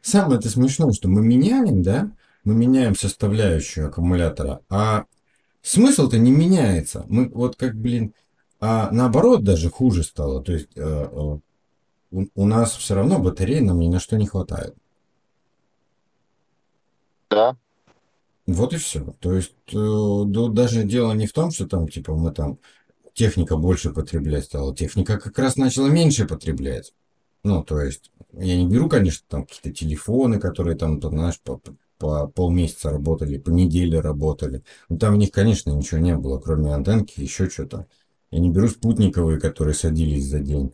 самое 0.02 0.38
это 0.38 0.50
смешное, 0.50 0.91
что 0.91 1.08
мы 1.08 1.22
меняем, 1.22 1.82
да, 1.82 2.12
мы 2.43 2.54
меняем 2.56 2.93
составляющую 2.93 3.88
аккумулятора, 3.88 4.60
а 4.68 5.06
смысл-то 5.62 6.18
не 6.18 6.32
меняется. 6.32 7.06
Мы 7.08 7.30
вот 7.30 7.56
как, 7.56 7.76
блин, 7.76 8.14
а 8.60 8.91
наоборот 8.91 9.45
даже 9.45 9.70
хуже 9.70 10.04
стало. 10.04 10.43
То 10.43 10.52
есть 10.52 10.76
э, 10.76 10.82
э, 10.82 11.38
у, 12.12 12.26
у 12.36 12.45
нас 12.45 12.76
все 12.76 12.95
равно 12.95 13.18
батареи 13.18 13.62
нам 13.62 13.80
ни 13.80 13.88
на 13.88 14.02
что 14.02 14.18
не 14.18 14.28
хватает. 14.28 14.76
Да. 17.30 17.56
Вот 18.54 18.74
и 18.74 18.78
все. 18.78 19.16
То 19.20 19.34
есть 19.34 19.54
э, 19.74 20.24
да, 20.26 20.47
даже 20.47 20.84
дело 20.84 21.14
не 21.14 21.28
в 21.28 21.34
том, 21.34 21.52
что 21.52 21.68
там 21.68 21.88
типа 21.88 22.16
мы 22.16 22.32
там 22.32 22.58
техника 23.14 23.58
больше 23.58 23.91
потреблять 23.91 24.45
стала. 24.45 24.76
Техника 24.76 25.20
как 25.20 25.38
раз 25.38 25.56
начала 25.56 25.88
меньше 25.88 26.26
потреблять. 26.26 26.93
Ну, 27.43 27.64
то 27.64 27.80
есть 27.80 28.12
я 28.34 28.58
не 28.58 28.68
беру, 28.68 28.89
конечно, 28.89 29.26
там 29.30 29.45
какие-то 29.45 29.72
телефоны, 29.72 30.39
которые 30.39 30.76
там, 30.76 31.00
там, 31.00 31.12
знаешь, 31.12 31.39
по, 31.41 31.62
по 31.97 32.28
полмесяца 32.28 32.89
работали, 32.89 33.38
по 33.38 33.50
неделе 33.50 34.00
работали. 34.00 34.64
Ну, 34.89 34.97
там 34.97 35.14
в 35.14 35.18
них, 35.18 35.32
конечно, 35.32 35.72
ничего 35.72 36.00
не 36.00 36.18
было, 36.18 36.39
кроме 36.39 36.74
антенки, 36.74 37.20
еще 37.22 37.50
что-то. 37.50 37.86
Я 38.32 38.39
не 38.39 38.50
беру 38.50 38.68
спутниковые, 38.68 39.39
которые 39.39 39.74
садились 39.76 40.26
за 40.26 40.39
день. 40.39 40.74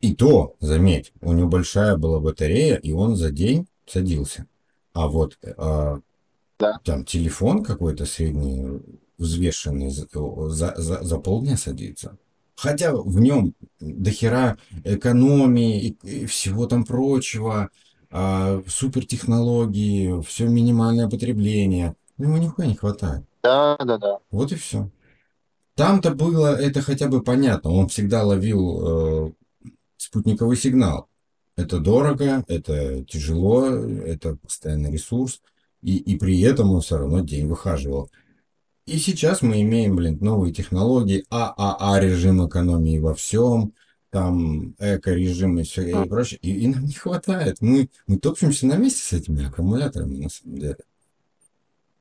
И 0.00 0.14
то, 0.14 0.56
заметь, 0.60 1.12
у 1.20 1.32
него 1.32 1.48
большая 1.48 1.96
была 1.96 2.18
батарея, 2.18 2.76
и 2.76 2.92
он 2.92 3.14
за 3.14 3.30
день 3.30 3.68
садился. 3.86 4.46
А 4.94 5.08
вот 5.08 5.38
а, 5.56 6.00
Да. 6.58 6.80
там 6.84 7.04
телефон 7.04 7.64
какой-то 7.64 8.04
средний, 8.06 8.80
взвешенный, 9.18 9.90
за, 9.90 10.06
за, 10.50 10.74
за, 10.76 11.02
за 11.02 11.18
полдня 11.18 11.56
садится. 11.56 12.16
Хотя 12.56 12.94
в 12.94 13.18
нем 13.20 13.54
дохера 13.80 14.58
экономии 14.84 15.80
и, 15.80 16.22
и 16.22 16.26
всего 16.26 16.66
там 16.66 16.84
прочего, 16.84 17.70
а, 18.10 18.62
супертехнологии, 18.68 20.22
все 20.22 20.46
минимальное 20.46 21.08
потребление. 21.08 21.96
Ну, 22.18 22.24
ему 22.24 22.36
нихуя 22.36 22.68
не 22.68 22.74
хватает. 22.74 23.24
Да, 23.42 23.76
да, 23.78 23.98
да. 23.98 24.18
Вот 24.30 24.52
и 24.52 24.54
все. 24.54 24.90
Там-то 25.74 26.10
было 26.14 26.54
это 26.54 26.82
хотя 26.82 27.08
бы 27.08 27.22
понятно. 27.22 27.70
Он 27.70 27.88
всегда 27.88 28.22
ловил 28.24 29.26
э, 29.26 29.32
спутниковый 29.96 30.56
сигнал. 30.56 31.08
Это 31.56 31.80
дорого, 31.80 32.44
это 32.48 33.04
тяжело, 33.04 33.66
это 33.66 34.36
постоянный 34.36 34.92
ресурс. 34.92 35.42
И, 35.82 35.96
и 35.96 36.16
при 36.16 36.40
этом 36.40 36.70
он 36.70 36.80
все 36.80 36.96
равно 36.96 37.20
день 37.20 37.46
выхаживал. 37.46 38.10
И 38.86 38.98
сейчас 38.98 39.42
мы 39.42 39.62
имеем, 39.62 39.96
блин, 39.96 40.18
новые 40.20 40.52
технологии, 40.52 41.24
ААА 41.30 42.00
режим 42.00 42.46
экономии 42.46 42.98
во 42.98 43.14
всем, 43.14 43.74
там 44.10 44.74
эко-режим 44.78 45.58
и 45.58 45.62
все 45.64 45.82
и 45.82 46.08
прочее. 46.08 46.38
И, 46.42 46.64
и 46.64 46.68
нам 46.68 46.84
не 46.84 46.92
хватает. 46.92 47.60
Мы, 47.60 47.90
мы 48.06 48.18
топчемся 48.18 48.66
на 48.66 48.76
месте 48.76 49.02
с 49.02 49.12
этими 49.12 49.46
аккумуляторами, 49.46 50.16
на 50.16 50.28
самом 50.30 50.58
деле. 50.58 50.78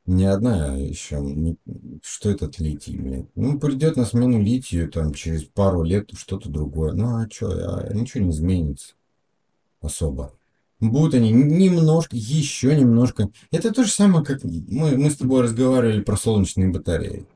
Ни 0.05 0.23
одна 0.23 0.75
еще. 0.77 1.19
не- 1.19 1.57
что 2.03 2.31
этот 2.31 2.59
литий, 2.59 2.97
блин? 2.97 3.29
Ну, 3.35 3.59
придет 3.59 3.97
на 3.97 4.05
смену 4.05 4.41
литию 4.41 4.89
там 4.89 5.13
через 5.13 5.43
пару 5.43 5.83
лет 5.83 6.09
что-то 6.13 6.49
другое. 6.49 6.93
Ну, 6.93 7.17
а 7.17 7.29
что, 7.29 7.77
а, 7.77 7.93
ничего 7.93 8.23
не 8.23 8.31
изменится 8.31 8.95
особо. 9.81 10.33
Будут 10.79 11.13
они 11.13 11.31
немножко, 11.31 12.15
еще 12.15 12.75
немножко. 12.75 13.29
Это 13.51 13.71
то 13.71 13.83
же 13.83 13.91
самое, 13.91 14.25
как 14.25 14.43
мы, 14.43 14.97
мы 14.97 15.11
с 15.11 15.17
тобой 15.17 15.43
разговаривали 15.43 16.01
про 16.01 16.17
солнечные 16.17 16.69
батареи. 16.69 17.27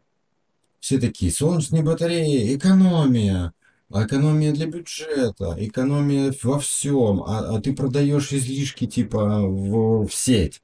все 0.80 1.00
такие, 1.00 1.32
солнечные 1.32 1.84
батареи, 1.84 2.56
экономия, 2.56 3.54
экономия 3.92 4.52
для 4.52 4.66
бюджета, 4.66 5.56
экономия 5.60 6.34
во 6.42 6.60
всем, 6.60 7.22
а, 7.22 7.56
а 7.56 7.62
ты 7.62 7.74
продаешь 7.74 8.34
излишки 8.34 8.88
типа 8.88 9.42
в, 9.42 10.08
в 10.08 10.14
сеть. 10.14 10.64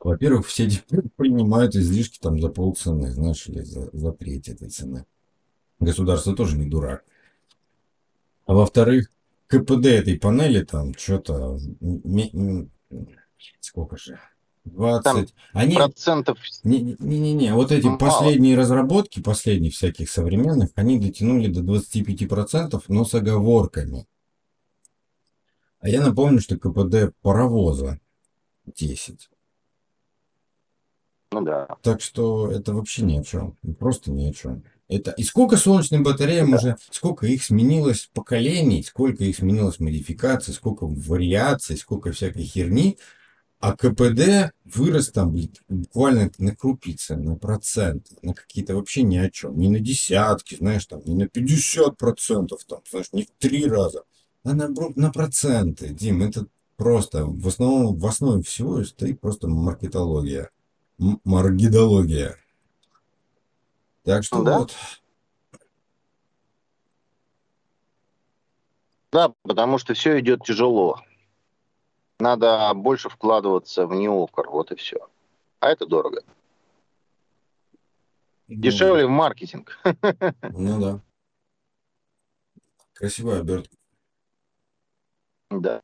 Во-первых, 0.00 0.46
все 0.46 0.66
принимают 1.16 1.76
излишки 1.76 2.18
там 2.18 2.40
за 2.40 2.48
полцены, 2.48 3.10
знаешь, 3.10 3.46
или 3.48 3.60
за, 3.60 3.90
за 3.92 4.12
треть 4.12 4.48
этой 4.48 4.70
цены. 4.70 5.04
Государство 5.78 6.34
тоже 6.34 6.56
не 6.56 6.66
дурак. 6.66 7.04
А 8.46 8.54
во-вторых, 8.54 9.10
КПД 9.50 9.86
этой 9.86 10.18
панели 10.18 10.62
там 10.62 10.94
что-то... 10.94 11.58
Сколько 13.58 13.96
же? 13.96 14.20
20. 14.64 15.02
Там 15.02 15.26
Они... 15.52 15.74
Процентов... 15.74 16.38
Не-не-не, 16.62 17.54
вот 17.54 17.72
эти 17.72 17.86
Мало. 17.86 17.98
последние 17.98 18.56
разработки, 18.56 19.20
последних 19.20 19.74
всяких 19.74 20.08
современных, 20.08 20.70
они 20.76 21.00
дотянули 21.00 21.48
до 21.48 21.62
25%, 21.62 22.80
но 22.88 23.04
с 23.04 23.14
оговорками. 23.14 24.06
А 25.80 25.88
я 25.88 26.04
напомню, 26.04 26.40
что 26.40 26.56
КПД 26.56 27.12
паровоза 27.20 27.98
10. 28.66 29.30
Ну 31.32 31.40
да. 31.40 31.66
Так 31.82 32.00
что 32.02 32.52
это 32.52 32.72
вообще 32.72 33.02
ни 33.02 33.18
о 33.18 33.24
чем. 33.24 33.56
Просто 33.80 34.12
ни 34.12 34.28
о 34.28 34.32
чем. 34.32 34.62
Это 34.90 35.12
и 35.12 35.22
сколько 35.22 35.56
солнечным 35.56 36.02
батареям 36.02 36.50
да. 36.50 36.56
уже, 36.56 36.76
сколько 36.90 37.24
их 37.24 37.44
сменилось 37.44 38.10
поколений, 38.12 38.82
сколько 38.82 39.22
их 39.22 39.36
сменилось 39.36 39.78
модификаций, 39.78 40.52
сколько 40.52 40.84
вариаций, 40.84 41.76
сколько 41.76 42.10
всякой 42.10 42.42
херни. 42.42 42.98
А 43.60 43.76
КПД 43.76 44.52
вырос 44.64 45.10
там 45.12 45.36
буквально 45.68 46.32
на 46.38 46.56
крупицы, 46.56 47.14
на 47.14 47.36
процент, 47.36 48.08
на 48.22 48.34
какие-то 48.34 48.74
вообще 48.74 49.02
ни 49.02 49.16
о 49.16 49.30
чем. 49.30 49.56
Не 49.58 49.68
на 49.68 49.78
десятки, 49.78 50.56
знаешь, 50.56 50.86
там, 50.86 51.02
не 51.04 51.14
на 51.14 51.28
50 51.28 51.96
процентов, 51.96 52.64
там, 52.64 52.80
знаешь, 52.90 53.12
не 53.12 53.22
в 53.22 53.28
три 53.38 53.66
раза, 53.66 54.02
а 54.42 54.54
на, 54.54 54.68
на 54.96 55.12
проценты. 55.12 55.90
Дим, 55.90 56.22
это 56.22 56.46
просто 56.76 57.26
в 57.26 57.46
основном, 57.46 57.96
в 57.96 58.06
основе 58.06 58.42
всего 58.42 58.82
стоит 58.82 59.20
просто 59.20 59.46
маркетология 59.46 60.50
маргидология. 61.24 62.36
Так 64.04 64.24
что 64.24 64.42
да? 64.42 64.58
вот. 64.58 64.76
Да, 69.12 69.32
потому 69.42 69.78
что 69.78 69.94
все 69.94 70.20
идет 70.20 70.44
тяжело. 70.44 71.00
Надо 72.18 72.72
больше 72.74 73.08
вкладываться 73.08 73.86
в 73.86 73.94
неокр, 73.94 74.48
вот 74.48 74.72
и 74.72 74.76
все. 74.76 75.08
А 75.58 75.68
это 75.68 75.86
дорого. 75.86 76.22
Ну, 78.46 78.56
Дешевле 78.56 79.06
в 79.06 79.10
маркетинг. 79.10 79.78
Ну 80.42 80.80
да. 80.80 81.00
Красивая 82.94 83.40
обертка. 83.40 83.74
Да. 85.50 85.82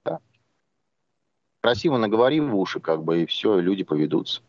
Красиво 1.61 1.97
наговори 1.97 2.41
в 2.41 2.55
уши, 2.57 2.79
как 2.79 3.03
бы, 3.03 3.23
и 3.23 3.27
все, 3.27 3.59
и 3.59 3.63
люди 3.63 3.83
поведутся. 3.83 4.43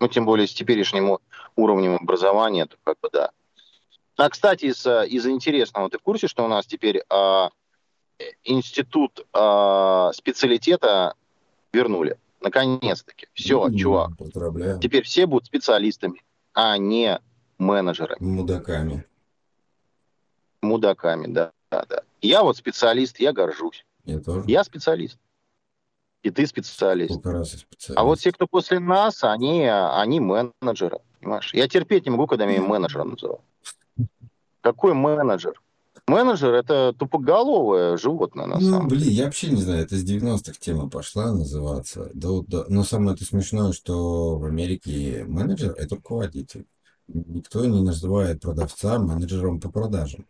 Ну, 0.00 0.08
тем 0.08 0.24
более 0.24 0.46
с 0.46 0.54
теперешним 0.54 1.18
уровнем 1.56 1.96
образования, 1.96 2.66
то 2.66 2.76
как 2.82 2.98
бы 3.00 3.10
да. 3.12 3.30
А, 4.16 4.28
кстати, 4.30 4.66
из, 4.66 4.86
из 4.86 5.26
интересного, 5.26 5.90
ты 5.90 5.98
в 5.98 6.02
курсе, 6.02 6.26
что 6.26 6.44
у 6.44 6.48
нас 6.48 6.66
теперь 6.66 7.02
а, 7.10 7.50
институт 8.44 9.26
а, 9.32 10.10
специалитета 10.14 11.14
вернули? 11.72 12.18
Наконец-таки. 12.40 13.28
Все, 13.34 13.66
mm, 13.66 13.76
чувак. 13.76 14.16
Поздравляю. 14.16 14.78
Теперь 14.80 15.04
все 15.04 15.26
будут 15.26 15.46
специалистами, 15.46 16.22
а 16.54 16.78
не 16.78 17.20
менеджерами. 17.58 18.24
Мудаками. 18.24 19.04
Мудаками, 20.62 21.26
да, 21.26 21.52
да, 21.70 21.84
да. 21.86 22.02
Я 22.22 22.42
вот 22.42 22.56
специалист, 22.56 23.20
я 23.20 23.32
горжусь. 23.32 23.84
Я 24.06 24.18
тоже. 24.20 24.44
Я 24.46 24.64
специалист 24.64 25.18
и 26.22 26.30
ты 26.30 26.46
специалист. 26.46 27.14
специалист. 27.14 27.66
А 27.96 28.04
вот 28.04 28.18
те, 28.18 28.32
кто 28.32 28.46
после 28.46 28.78
нас, 28.78 29.24
они, 29.24 29.66
они 29.66 30.20
менеджеры. 30.20 30.98
Понимаешь? 31.20 31.52
Я 31.54 31.68
терпеть 31.68 32.04
не 32.04 32.10
могу, 32.10 32.26
когда 32.26 32.46
меня 32.46 32.62
менеджером 32.62 33.10
называют. 33.10 33.42
Какой 34.60 34.94
менеджер? 34.94 35.60
Менеджер 36.06 36.54
это 36.54 36.92
тупоголовое 36.98 37.96
животное, 37.96 38.46
на 38.46 38.58
ну, 38.58 38.70
самом 38.70 38.88
блин, 38.88 39.02
деле. 39.02 39.14
я 39.14 39.24
вообще 39.26 39.50
не 39.50 39.62
знаю, 39.62 39.82
это 39.82 39.96
с 39.96 40.04
90-х 40.04 40.54
тема 40.58 40.88
пошла 40.88 41.32
называться. 41.32 42.10
Да, 42.14 42.28
да, 42.46 42.64
но 42.68 42.82
самое 42.84 43.14
это 43.14 43.24
смешное, 43.24 43.72
что 43.72 44.36
в 44.36 44.44
Америке 44.44 45.24
менеджер 45.26 45.74
это 45.78 45.96
руководитель. 45.96 46.66
Никто 47.06 47.64
не 47.64 47.80
называет 47.80 48.40
продавца 48.40 48.98
менеджером 48.98 49.60
по 49.60 49.70
продажам. 49.70 50.26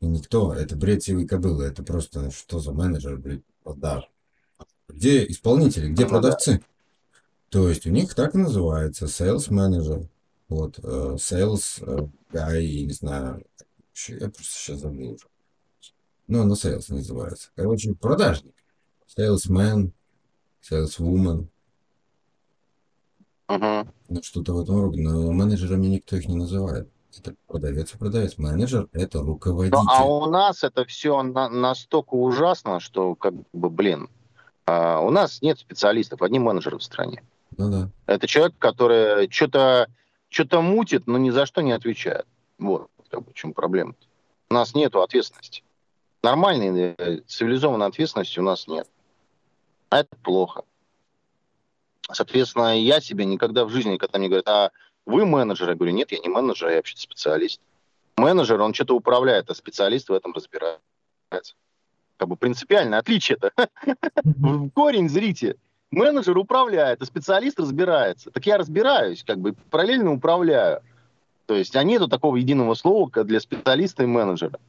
И 0.00 0.06
никто, 0.06 0.52
это 0.52 0.76
бред 0.76 1.02
сивой 1.02 1.26
кобылы, 1.26 1.64
это 1.64 1.82
просто 1.82 2.30
что 2.30 2.58
за 2.58 2.72
менеджер, 2.72 3.16
блин, 3.16 3.42
продаж. 3.62 4.08
Где 4.92 5.26
исполнители, 5.26 5.88
где 5.88 6.04
ну, 6.04 6.08
продавцы? 6.10 6.58
Да. 6.58 6.64
То 7.50 7.68
есть 7.68 7.86
у 7.86 7.90
них 7.90 8.14
так 8.14 8.34
и 8.34 8.38
называется, 8.38 9.06
sales 9.06 9.48
manager. 9.48 10.06
Вот, 10.48 10.78
uh, 10.80 11.14
sales 11.14 11.82
uh, 11.82 12.08
guy, 12.32 12.84
не 12.84 12.92
знаю, 12.92 13.44
я 14.08 14.28
просто 14.28 14.52
сейчас 14.52 14.80
забыл 14.80 15.12
уже. 15.12 15.26
Ну, 16.26 16.44
на 16.44 16.52
sales 16.52 16.84
называется. 16.88 17.50
Короче, 17.56 17.94
продажник. 17.94 18.54
Salesman, 19.16 19.90
saleswoman. 20.62 21.48
Uh-huh. 23.48 23.88
Ну, 24.08 24.22
что-то 24.22 24.54
в 24.54 24.60
этом 24.60 24.82
роде. 24.82 25.02
Но 25.02 25.32
менеджерами 25.32 25.86
никто 25.86 26.16
их 26.16 26.28
не 26.28 26.36
называет. 26.36 26.88
Это 27.18 27.34
продавец 27.48 27.92
и 27.94 27.98
продавец. 27.98 28.38
Менеджер– 28.38 28.88
это 28.92 29.20
руководитель. 29.20 29.76
Ну, 29.76 29.84
а 29.88 30.04
у 30.04 30.30
нас 30.30 30.62
это 30.62 30.84
все 30.84 31.20
на, 31.22 31.48
настолько 31.48 32.14
ужасно, 32.14 32.78
что, 32.78 33.16
как 33.16 33.34
бы, 33.52 33.68
блин, 33.68 34.08
а 34.66 35.00
у 35.00 35.10
нас 35.10 35.42
нет 35.42 35.58
специалистов, 35.58 36.22
одни 36.22 36.38
менеджеры 36.38 36.78
в 36.78 36.82
стране. 36.82 37.22
Ну, 37.56 37.70
да. 37.70 37.88
Это 38.06 38.26
человек, 38.26 38.54
который 38.58 39.30
что-то 39.30 39.88
что 40.28 40.62
мутит, 40.62 41.06
но 41.06 41.18
ни 41.18 41.30
за 41.30 41.44
что 41.44 41.60
не 41.60 41.72
отвечает. 41.72 42.26
Вот 42.58 42.88
как 43.10 43.24
бы, 43.24 43.32
в 43.32 43.34
чем 43.34 43.52
проблема. 43.52 43.92
-то. 43.92 44.06
У 44.50 44.54
нас 44.54 44.74
нет 44.74 44.94
ответственности. 44.94 45.62
Нормальной 46.22 46.94
э, 46.96 47.20
цивилизованной 47.26 47.86
ответственности 47.86 48.38
у 48.38 48.42
нас 48.42 48.68
нет. 48.68 48.88
А 49.88 50.00
это 50.00 50.16
плохо. 50.22 50.62
Соответственно, 52.12 52.78
я 52.78 53.00
себе 53.00 53.24
никогда 53.24 53.64
в 53.64 53.70
жизни, 53.70 53.96
когда 53.96 54.18
мне 54.18 54.28
говорят, 54.28 54.48
а 54.48 54.70
вы 55.06 55.26
менеджер, 55.26 55.68
я 55.70 55.74
говорю, 55.74 55.92
нет, 55.92 56.12
я 56.12 56.18
не 56.18 56.28
менеджер, 56.28 56.68
я 56.68 56.76
вообще-то 56.76 57.00
специалист. 57.00 57.60
Менеджер, 58.16 58.60
он 58.60 58.74
что-то 58.74 58.94
управляет, 58.94 59.50
а 59.50 59.54
специалист 59.54 60.08
в 60.08 60.12
этом 60.12 60.32
разбирается 60.32 60.80
как 62.20 62.28
бы 62.28 62.36
принципиальное 62.36 62.98
отличие-то. 62.98 63.50
Корень 64.74 65.08
зрите. 65.08 65.56
Менеджер 65.90 66.36
управляет, 66.36 67.00
а 67.00 67.06
специалист 67.06 67.58
разбирается. 67.58 68.30
Так 68.30 68.44
я 68.44 68.58
разбираюсь, 68.58 69.24
как 69.24 69.38
бы 69.38 69.54
параллельно 69.70 70.12
управляю. 70.12 70.82
То 71.46 71.54
есть, 71.54 71.74
а 71.76 71.82
нету 71.82 72.08
такого 72.08 72.36
единого 72.36 72.74
слова 72.74 73.10
для 73.24 73.40
специалиста 73.40 74.02
и 74.02 74.06
менеджера. 74.06 74.60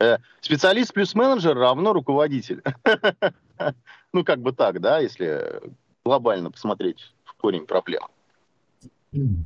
Э, 0.00 0.16
специалист 0.40 0.94
плюс 0.94 1.14
менеджер 1.14 1.54
равно 1.54 1.92
руководитель. 1.92 2.62
Ну, 4.12 4.22
как 4.22 4.38
бы 4.38 4.52
так, 4.52 4.80
да, 4.80 5.00
если 5.00 5.60
глобально 6.04 6.52
посмотреть 6.52 7.12
в 7.24 7.34
корень 7.34 7.66
проблем. 7.66 8.04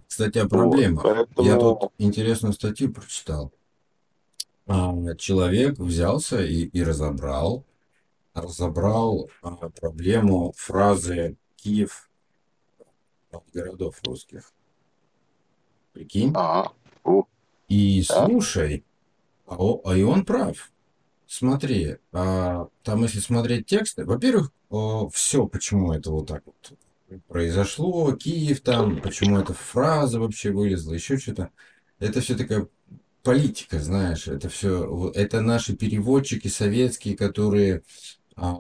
Кстати, 0.07 0.37
о 0.37 0.47
проблемах. 0.47 1.27
Я 1.39 1.57
тут 1.57 1.91
интересную 1.97 2.53
статью 2.53 2.93
прочитал. 2.93 3.51
А, 4.69 5.15
человек 5.15 5.79
взялся 5.79 6.45
и, 6.45 6.65
и 6.65 6.83
разобрал, 6.83 7.65
разобрал 8.35 9.31
а, 9.43 9.71
проблему 9.71 10.53
фразы 10.57 11.37
Киев 11.57 12.11
городов 13.55 14.01
русских. 14.05 14.53
Прикинь? 15.95 16.33
А, 16.37 16.73
И 17.69 18.05
да. 18.09 18.27
слушай, 18.27 18.85
а, 19.47 19.57
а 19.85 19.97
и 19.97 20.03
он 20.03 20.27
прав. 20.27 20.71
Смотри, 21.27 21.97
а, 22.13 22.69
там 22.83 23.03
если 23.03 23.21
смотреть 23.21 23.67
тексты, 23.67 24.05
во-первых, 24.05 24.53
все, 25.13 25.47
почему 25.47 25.95
это 25.95 26.11
вот 26.11 26.29
так 26.29 26.43
вот 26.45 26.75
произошло, 27.27 28.13
Киев 28.13 28.61
там, 28.61 29.01
почему 29.01 29.39
эта 29.39 29.55
фраза 29.55 30.21
вообще 30.21 30.51
вылезла, 30.51 30.93
еще 30.93 31.17
что-то. 31.17 31.51
Это 31.99 32.21
все 32.21 32.37
такая 32.37 32.69
политика, 33.23 33.79
знаешь, 33.81 34.29
это 34.29 34.49
все, 34.49 35.13
это 35.15 35.41
наши 35.41 35.77
переводчики 35.77 36.49
советские, 36.49 37.17
которые, 37.17 37.83
а, 38.37 38.57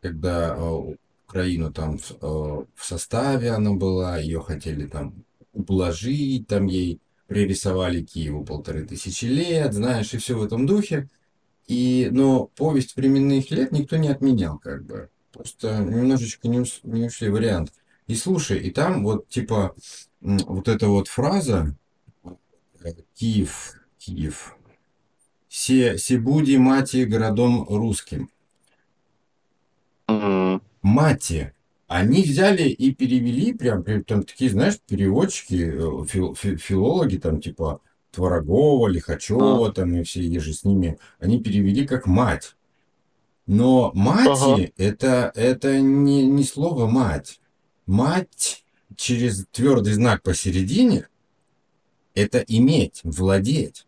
когда 0.00 0.54
а, 0.54 0.94
Украину 1.26 1.72
там 1.72 1.98
а, 2.20 2.64
в 2.74 2.84
составе 2.84 3.50
она 3.50 3.72
была, 3.72 4.18
ее 4.18 4.40
хотели 4.40 4.86
там 4.86 5.24
ублажить, 5.52 6.46
там 6.46 6.66
ей 6.66 7.00
пририсовали 7.26 8.02
Киеву 8.02 8.44
полторы 8.44 8.84
тысячи 8.84 9.24
лет, 9.24 9.72
знаешь, 9.72 10.14
и 10.14 10.18
все 10.18 10.36
в 10.38 10.44
этом 10.44 10.66
духе. 10.66 11.08
И, 11.66 12.08
но 12.12 12.46
повесть 12.46 12.94
временных 12.96 13.50
лет 13.50 13.72
никто 13.72 13.96
не 13.96 14.08
отменял, 14.08 14.58
как 14.58 14.84
бы. 14.84 15.08
Просто 15.32 15.78
немножечко 15.78 16.48
не, 16.48 16.64
не 16.84 17.06
ушли 17.06 17.28
вариант. 17.28 17.72
И 18.06 18.14
слушай, 18.14 18.58
и 18.60 18.70
там 18.70 19.02
вот 19.02 19.28
типа 19.28 19.74
вот 20.20 20.68
эта 20.68 20.88
вот 20.88 21.08
фраза, 21.08 21.76
Киев, 23.14 23.74
Киев. 24.10 24.54
Се, 25.48 25.98
Себуди 25.98 26.58
Мати 26.58 27.04
городом 27.06 27.66
русским. 27.70 28.28
Мати. 30.82 31.52
Они 31.88 32.22
взяли 32.22 32.68
и 32.68 32.92
перевели, 32.92 33.52
прям, 33.52 33.84
там 34.04 34.22
такие, 34.24 34.50
знаешь, 34.50 34.80
переводчики, 34.88 35.54
э, 35.54 36.04
фил- 36.06 36.34
фи- 36.34 36.56
филологи, 36.56 37.16
там, 37.16 37.40
типа 37.40 37.80
Творогова, 38.10 38.88
Лихачева, 38.88 39.72
там, 39.72 39.94
и 39.94 40.02
все 40.02 40.20
и 40.20 40.38
же 40.40 40.52
с 40.52 40.64
ними, 40.64 40.98
они 41.20 41.40
перевели 41.40 41.86
как 41.86 42.06
мать. 42.06 42.56
Но 43.46 43.92
Ага. 43.94 43.98
мати 43.98 44.72
это, 44.76 45.30
это 45.36 45.80
не, 45.80 46.26
не 46.26 46.42
слово 46.44 46.86
мать. 46.86 47.40
Мать 47.86 48.64
через 48.96 49.46
твердый 49.52 49.92
знак 49.92 50.22
посередине 50.22 51.06
это 52.14 52.38
иметь, 52.48 53.00
владеть. 53.04 53.86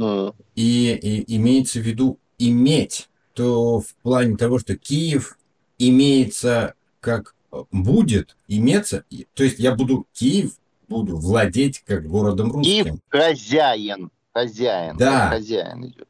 М, 0.00 0.34
И, 0.56 0.92
и 0.92 1.36
имеется 1.36 1.80
в 1.80 1.82
виду 1.82 2.18
иметь, 2.38 3.08
то 3.34 3.80
в 3.80 3.94
плане 4.02 4.36
того, 4.36 4.58
что 4.58 4.76
Киев 4.76 5.38
имеется 5.78 6.74
как 7.00 7.34
э, 7.52 7.62
будет 7.72 8.36
иметься, 8.48 9.04
то 9.34 9.44
есть 9.44 9.58
я 9.58 9.74
буду 9.74 10.06
Киев, 10.12 10.52
буду 10.88 11.16
владеть 11.16 11.82
как 11.86 12.06
городом 12.06 12.50
Киев 12.62 12.86
русским. 12.86 13.00
хозяин. 13.08 14.10
Хозяин. 14.32 14.96
Да. 14.96 15.28
Хозяин 15.30 15.86
идет. 15.86 16.08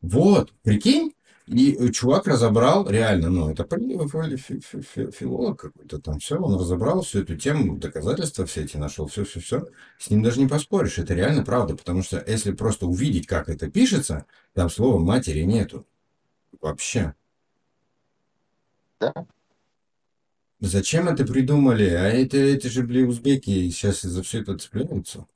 Вот, 0.00 0.52
прикинь, 0.62 1.12
и 1.48 1.74
э, 1.74 1.90
чувак 1.92 2.26
разобрал 2.26 2.88
реально, 2.88 3.30
ну, 3.30 3.50
это 3.50 3.64
филолог 3.64 5.60
какой-то 5.60 5.98
там, 5.98 6.18
все, 6.18 6.36
он 6.36 6.58
разобрал 6.58 7.00
всю 7.02 7.22
эту 7.22 7.36
тему, 7.36 7.78
доказательства 7.78 8.44
все 8.44 8.64
эти 8.64 8.76
нашел, 8.76 9.06
все-все-все. 9.06 9.68
С 9.98 10.10
ним 10.10 10.22
даже 10.22 10.40
не 10.40 10.46
поспоришь, 10.46 10.98
это 10.98 11.14
реально 11.14 11.44
правда, 11.44 11.74
потому 11.74 12.02
что 12.02 12.22
если 12.26 12.52
просто 12.52 12.86
увидеть, 12.86 13.26
как 13.26 13.48
это 13.48 13.70
пишется, 13.70 14.26
там 14.52 14.68
слова 14.68 14.98
матери 14.98 15.42
нету. 15.42 15.86
Вообще. 16.60 17.14
Да. 19.00 19.12
Зачем 20.60 21.08
это 21.08 21.24
придумали? 21.24 21.88
А 21.88 22.08
это, 22.08 22.36
это 22.36 22.68
же, 22.68 22.82
бля, 22.82 23.06
узбеки 23.06 23.70
сейчас 23.70 24.02
за 24.02 24.22
все 24.22 24.42
это 24.42 24.58
цепляются. 24.58 25.26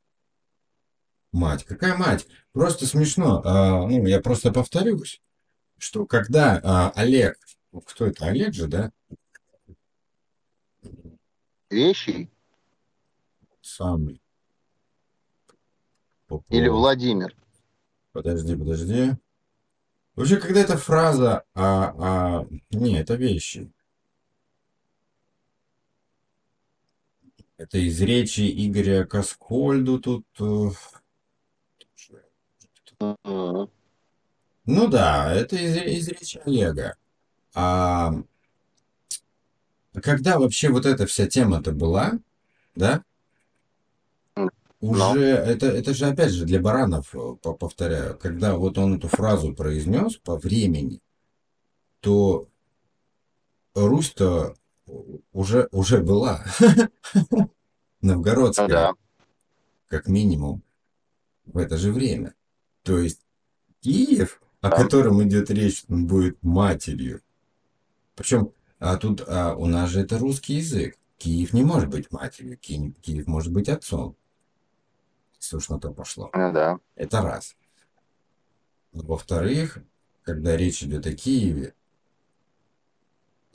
Мать, 1.30 1.64
какая 1.64 1.96
мать? 1.96 2.26
Просто 2.52 2.86
смешно. 2.86 3.40
А, 3.44 3.86
ну, 3.86 4.06
я 4.06 4.20
просто 4.20 4.52
повторюсь, 4.52 5.22
что 5.83 6.07
когда 6.07 6.61
а, 6.62 6.91
Олег, 6.91 7.37
кто 7.87 8.07
это, 8.07 8.26
Олег 8.26 8.55
же, 8.55 8.68
да? 8.68 8.93
Вещи 11.70 12.30
Самый. 13.61 14.22
Попов. 16.28 16.51
или 16.51 16.68
Владимир? 16.68 17.35
Подожди, 18.12 18.55
подожди. 18.55 19.12
Вообще, 20.14 20.37
когда 20.37 20.61
эта 20.61 20.76
фраза, 20.76 21.45
а, 21.55 22.41
а, 22.43 22.47
не, 22.70 23.01
это 23.01 23.14
вещи. 23.14 23.72
Это 27.57 27.78
из 27.78 28.01
речи 28.01 28.43
Игоря 28.66 29.05
Каскольду 29.05 30.01
тут. 30.01 30.26
э, 30.39 30.70
Ну 34.66 34.88
да, 34.88 35.32
это 35.32 35.56
из, 35.56 35.76
из 35.76 36.08
речи 36.08 36.40
Олега. 36.44 36.96
А 37.54 38.12
когда 40.02 40.38
вообще 40.38 40.68
вот 40.70 40.86
эта 40.86 41.06
вся 41.06 41.26
тема-то 41.26 41.72
была, 41.72 42.12
да? 42.74 43.02
Но. 44.36 45.12
Уже 45.12 45.20
это, 45.20 45.66
это 45.66 45.94
же 45.94 46.06
опять 46.06 46.32
же 46.32 46.44
для 46.44 46.60
баранов, 46.60 47.14
э, 47.14 47.36
по- 47.40 47.54
повторяю, 47.54 48.18
когда 48.18 48.56
вот 48.56 48.78
он 48.78 48.96
эту 48.96 49.06
фразу 49.06 49.54
произнес 49.54 50.16
по 50.16 50.36
времени, 50.36 51.00
то 52.00 52.48
Русь-то 53.74 54.56
уже, 55.32 55.68
уже 55.70 55.98
была 56.02 56.44
Ну 57.30 57.48
новгородская, 58.02 58.68
да. 58.68 58.92
как 59.86 60.08
минимум, 60.08 60.62
в 61.46 61.56
это 61.58 61.76
же 61.78 61.92
время. 61.92 62.34
То 62.82 62.98
есть 62.98 63.20
Киев, 63.80 64.41
о 64.62 64.70
Да. 64.70 64.76
котором 64.76 65.22
идет 65.22 65.50
речь, 65.50 65.84
он 65.88 66.06
будет 66.06 66.42
матерью. 66.42 67.20
Причем 68.14 68.52
а 68.78 68.96
тут 68.96 69.22
а, 69.26 69.54
у 69.54 69.66
нас 69.66 69.90
же 69.90 70.00
это 70.00 70.18
русский 70.18 70.54
язык. 70.54 70.96
Киев 71.18 71.52
не 71.52 71.62
может 71.62 71.88
быть 71.88 72.10
матерью, 72.10 72.56
Ки- 72.58 72.94
Киев 73.02 73.26
может 73.26 73.52
быть 73.52 73.68
отцом. 73.68 74.16
Если 75.38 75.56
уж 75.56 75.68
на 75.68 75.78
то 75.78 75.92
пошло. 75.92 76.30
Ну 76.32 76.52
да. 76.52 76.78
Это 76.96 77.22
раз. 77.22 77.56
Во-вторых, 78.92 79.78
когда 80.22 80.56
речь 80.56 80.82
идет 80.82 81.06
о 81.06 81.12
Киеве, 81.12 81.74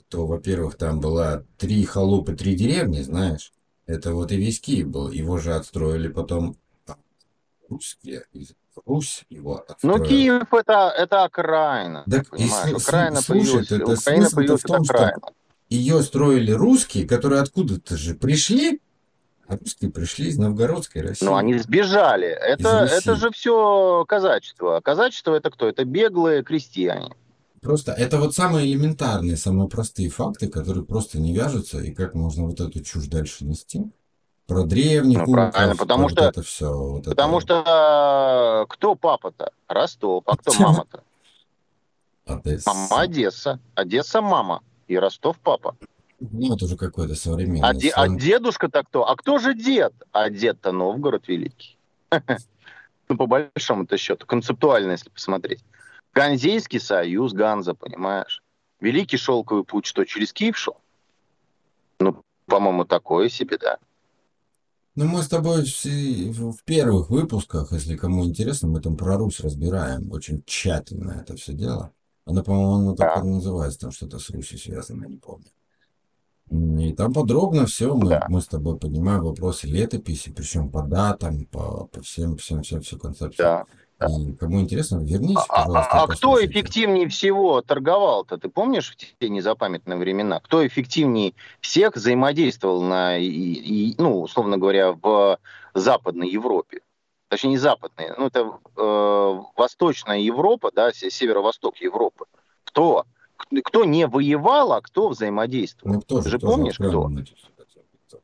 то, 0.08 0.26
во-первых, 0.26 0.76
там 0.76 1.00
была 1.00 1.44
три 1.58 1.84
халупы, 1.84 2.34
три 2.34 2.54
деревни, 2.56 3.02
знаешь. 3.02 3.52
Это 3.86 4.14
вот 4.14 4.32
и 4.32 4.36
весь 4.36 4.60
Киев 4.60 4.88
был. 4.88 5.10
Его 5.10 5.38
же 5.38 5.54
отстроили 5.54 6.08
потом 6.08 6.56
а, 6.86 6.96
русские. 7.68 8.24
Русь 8.86 9.24
его 9.30 9.54
Ну, 9.56 9.72
отстроила. 9.72 10.04
Киев 10.04 10.54
это, 10.54 10.92
это 10.96 11.24
окраина, 11.24 12.04
Так 12.10 12.26
и 12.26 12.30
понимаешь? 12.30 12.74
сл- 12.74 12.76
Окраина 12.76 13.18
сл- 13.18 13.22
слушай, 13.22 13.38
появилась, 13.44 13.70
это 13.72 13.92
Украина 13.92 14.30
появилась 14.30 14.62
в 14.62 14.66
том, 14.66 14.84
что 14.84 15.12
ее 15.68 16.02
строили 16.02 16.52
русские, 16.52 17.06
которые 17.06 17.40
откуда-то 17.42 17.96
же 17.96 18.14
пришли, 18.14 18.80
а 19.46 19.56
русские 19.56 19.90
пришли 19.90 20.28
из 20.28 20.38
новгородской 20.38 21.02
России. 21.02 21.24
Но 21.24 21.36
они 21.36 21.56
сбежали. 21.58 22.26
Это, 22.28 22.88
это 22.90 23.16
же 23.16 23.30
все 23.30 24.04
казачество. 24.06 24.80
Казачество 24.80 25.34
это 25.34 25.50
кто? 25.50 25.68
Это 25.68 25.84
беглые 25.84 26.42
крестьяне. 26.42 27.12
Просто 27.60 27.92
это 27.92 28.18
вот 28.18 28.34
самые 28.34 28.70
элементарные, 28.70 29.36
самые 29.36 29.68
простые 29.68 30.10
факты, 30.10 30.48
которые 30.48 30.84
просто 30.84 31.18
не 31.18 31.34
вяжутся, 31.34 31.80
и 31.80 31.92
как 31.92 32.14
можно 32.14 32.44
вот 32.44 32.60
эту 32.60 32.82
чушь 32.84 33.06
дальше 33.06 33.44
нести. 33.44 33.82
Про 34.48 34.62
древних 34.64 35.18
Ну, 35.26 35.32
правильно, 35.34 35.76
потому 35.76 36.04
про 36.04 36.08
что- 36.10 36.22
вот 36.24 36.30
это 36.30 36.42
все. 36.42 36.72
Вот 36.72 37.04
Потому 37.04 37.38
это 37.38 37.46
что 37.46 38.66
кто 38.70 38.94
папа-то? 38.94 39.52
Ростов. 39.68 40.24
А 40.26 40.36
кто 40.38 40.52
мама-то? 40.58 41.02
Одесса. 42.24 42.70
Мама 42.70 43.00
Одесса. 43.02 43.60
Одесса 43.74 44.22
мама. 44.22 44.62
И 44.86 44.96
Ростов 44.98 45.38
папа. 45.38 45.76
Ну, 46.18 46.54
это 46.56 46.64
уже 46.64 46.76
какой-то 46.78 47.14
современный 47.14 47.60
А, 47.62 47.74
де- 47.74 47.90
а 47.90 48.08
дедушка-то 48.08 48.82
кто? 48.84 49.06
А 49.06 49.16
кто 49.16 49.38
же 49.38 49.54
дед? 49.54 49.92
А 50.12 50.30
дед-то 50.30 50.72
Новгород 50.72 51.28
Великий. 51.28 51.76
Ну, 53.10 53.16
по 53.16 53.26
большому-то 53.26 53.96
счету, 53.96 54.26
концептуально, 54.26 54.90
если 54.92 55.08
посмотреть. 55.08 55.64
Ганзейский 56.12 56.78
союз, 56.78 57.32
Ганза, 57.32 57.72
понимаешь? 57.72 58.42
Великий 58.80 59.16
шелковый 59.16 59.64
путь, 59.64 59.86
что, 59.86 60.04
через 60.04 60.34
Киев 60.34 60.58
шел? 60.58 60.76
Ну, 62.00 62.22
по-моему, 62.44 62.84
такое 62.84 63.30
себе, 63.30 63.56
да. 63.56 63.78
Ну, 64.98 65.04
мы 65.04 65.22
с 65.22 65.28
тобой 65.28 65.62
в 65.62 66.50
в 66.50 66.64
первых 66.64 67.08
выпусках, 67.08 67.70
если 67.70 67.94
кому 67.94 68.24
интересно, 68.24 68.66
мы 68.66 68.80
там 68.80 68.96
про 68.96 69.16
Русь 69.16 69.38
разбираем 69.38 70.10
очень 70.10 70.42
тщательно 70.44 71.12
это 71.20 71.36
все 71.36 71.52
дело. 71.52 71.92
Оно, 72.24 72.42
по-моему, 72.42 72.96
так 72.96 73.22
Да. 73.22 73.28
и 73.28 73.30
называется, 73.30 73.78
там 73.78 73.92
что-то 73.92 74.18
с 74.18 74.28
Русью 74.30 74.58
связано, 74.58 75.04
не 75.04 75.16
помню. 75.16 75.46
И 76.50 76.92
там 76.94 77.12
подробно 77.12 77.66
все 77.66 77.94
мы, 77.94 78.08
Да. 78.08 78.26
мы 78.28 78.40
с 78.40 78.48
тобой 78.48 78.76
поднимаем 78.76 79.22
вопросы 79.22 79.68
летописи, 79.68 80.32
причем 80.32 80.68
по 80.68 80.82
датам, 80.82 81.44
по, 81.44 81.86
по 81.86 82.02
всем, 82.02 82.36
всем, 82.36 82.62
всем, 82.62 82.80
всем 82.80 82.98
концепциям. 82.98 83.36
Да. 83.38 83.66
И 84.00 84.32
кому 84.34 84.60
интересно, 84.60 84.98
вернись, 85.02 85.38
А, 85.48 85.64
пожалуйста, 85.64 85.90
а- 85.90 86.02
а 86.04 86.06
кто 86.06 86.44
эффективнее 86.44 87.08
всего 87.08 87.62
торговал-то? 87.62 88.38
Ты 88.38 88.48
помнишь 88.48 88.90
в 88.92 88.96
те 88.96 89.28
незапамятные 89.28 89.98
времена? 89.98 90.38
Кто 90.40 90.64
эффективнее 90.64 91.34
всех 91.60 91.96
взаимодействовал 91.96 92.80
на, 92.82 93.18
и- 93.18 93.26
и- 93.26 93.94
ну, 93.98 94.22
условно 94.22 94.56
говоря, 94.56 94.92
в 94.92 95.38
Западной 95.74 96.30
Европе? 96.30 96.80
Точнее, 97.28 97.50
не 97.50 97.58
Западной, 97.58 98.10
ну, 98.16 98.26
это 98.26 98.52
э, 98.76 99.40
Восточная 99.56 100.18
Европа, 100.20 100.70
да, 100.72 100.92
се- 100.92 101.10
северо-восток 101.10 101.76
Европы. 101.78 102.26
Кто? 102.64 103.04
Кто 103.64 103.84
не 103.84 104.06
воевал, 104.06 104.72
а 104.72 104.80
кто 104.80 105.08
взаимодействовал? 105.08 105.94
Ну, 105.96 106.00
кто 106.02 106.18
Ты 106.18 106.24
же, 106.24 106.30
же 106.30 106.38
кто 106.38 106.46
же 106.46 106.52
помнишь, 106.52 106.76
кто? 106.76 107.10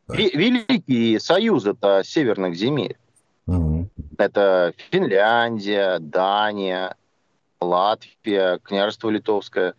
Да. 0.06 0.14
Ве- 0.14 0.30
Великие 0.34 1.18
союзы-то 1.20 2.02
северных 2.04 2.54
земель. 2.56 2.96
Это 4.18 4.74
Финляндия, 4.90 5.98
Дания, 5.98 6.96
Латвия, 7.60 8.58
княжество 8.62 9.08
Литовское. 9.10 9.74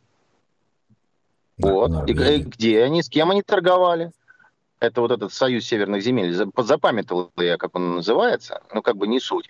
Да, 1.57 1.71
Вот. 1.71 1.89
И, 2.09 2.13
Норвегия. 2.13 2.43
где 2.43 2.83
они, 2.83 3.01
с 3.01 3.09
кем 3.09 3.31
они 3.31 3.41
торговали? 3.41 4.11
Это 4.79 4.99
вот 5.01 5.11
этот 5.11 5.31
союз 5.33 5.63
северных 5.65 6.01
земель. 6.01 6.33
За- 6.33 6.49
Запамятовал 6.57 7.31
я, 7.37 7.57
как 7.57 7.75
он 7.75 7.95
называется, 7.95 8.61
ну 8.73 8.81
как 8.81 8.97
бы 8.97 9.07
не 9.07 9.19
суть. 9.21 9.49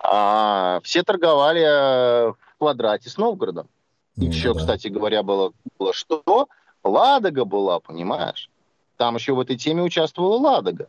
А, 0.00 0.80
все 0.82 1.02
торговали 1.04 1.62
э, 1.62 2.28
в 2.32 2.36
квадрате 2.58 3.08
с 3.08 3.16
Новгородом. 3.16 3.68
Ну, 4.16 4.26
Еще, 4.26 4.52
да. 4.52 4.58
кстати 4.60 4.88
говоря, 4.88 5.22
было, 5.22 5.52
было 5.78 5.92
что? 5.92 6.48
Ладога 6.82 7.44
была, 7.44 7.78
понимаешь? 7.80 8.50
Там 8.96 9.14
еще 9.14 9.32
в 9.32 9.40
этой 9.40 9.56
теме 9.56 9.82
участвовала 9.82 10.36
Ладога. 10.38 10.88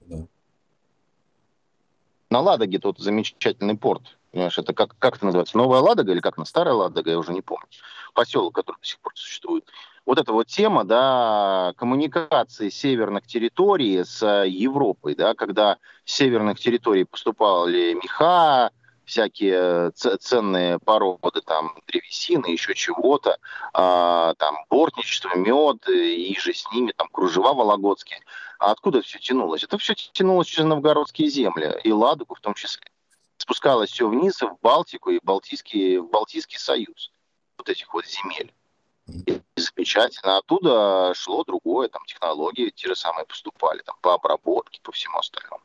Да. 0.00 0.18
На 2.34 2.40
Ладоге 2.40 2.80
тот 2.80 2.98
замечательный 2.98 3.76
порт. 3.76 4.16
Понимаешь, 4.32 4.58
это 4.58 4.74
как, 4.74 4.98
как 4.98 5.18
это 5.18 5.26
называется? 5.26 5.56
Новая 5.56 5.78
Ладога 5.78 6.10
или 6.10 6.18
как 6.18 6.36
она? 6.36 6.44
Старая 6.44 6.74
Ладога, 6.74 7.08
я 7.08 7.16
уже 7.16 7.32
не 7.32 7.42
помню. 7.42 7.68
Поселок, 8.12 8.56
который 8.56 8.78
до 8.80 8.86
сих 8.88 8.98
пор 8.98 9.12
существует. 9.14 9.64
Вот 10.04 10.18
эта 10.18 10.32
вот 10.32 10.48
тема, 10.48 10.82
да, 10.82 11.74
коммуникации 11.76 12.70
северных 12.70 13.24
территорий 13.28 14.02
с 14.02 14.26
Европой, 14.46 15.14
да, 15.14 15.34
когда 15.34 15.76
с 16.04 16.12
северных 16.12 16.58
территорий 16.58 17.04
поступали 17.04 17.94
меха, 17.94 18.72
всякие 19.04 19.90
ценные 19.92 20.78
породы, 20.78 21.40
там, 21.42 21.76
древесины, 21.86 22.46
еще 22.46 22.74
чего-то, 22.74 23.38
а, 23.72 24.34
там, 24.34 24.56
бортничество, 24.70 25.34
мед, 25.36 25.88
и 25.88 26.36
же 26.38 26.54
с 26.54 26.70
ними, 26.72 26.92
там, 26.92 27.08
кружева 27.08 27.54
вологодские. 27.54 28.20
А 28.58 28.70
откуда 28.70 29.02
все 29.02 29.18
тянулось? 29.18 29.62
Это 29.62 29.78
все 29.78 29.94
тянулось 29.94 30.46
через 30.46 30.66
новгородские 30.66 31.28
земли, 31.28 31.78
и 31.84 31.92
Ладогу 31.92 32.34
в 32.34 32.40
том 32.40 32.54
числе. 32.54 32.90
Спускалось 33.36 33.90
все 33.90 34.08
вниз 34.08 34.40
в 34.40 34.56
Балтику 34.62 35.10
и 35.10 35.20
Балтийский, 35.22 35.98
в 35.98 36.08
Балтийский 36.08 36.58
союз 36.58 37.10
вот 37.58 37.68
этих 37.68 37.92
вот 37.92 38.06
земель. 38.06 38.52
И 39.26 39.42
замечательно. 39.56 40.38
Оттуда 40.38 41.12
шло 41.14 41.44
другое, 41.44 41.88
там 41.88 42.04
технологии 42.06 42.70
те 42.70 42.88
же 42.88 42.96
самые 42.96 43.26
поступали, 43.26 43.82
там 43.82 43.96
по 44.00 44.14
обработке, 44.14 44.80
по 44.82 44.92
всему 44.92 45.18
остальному. 45.18 45.62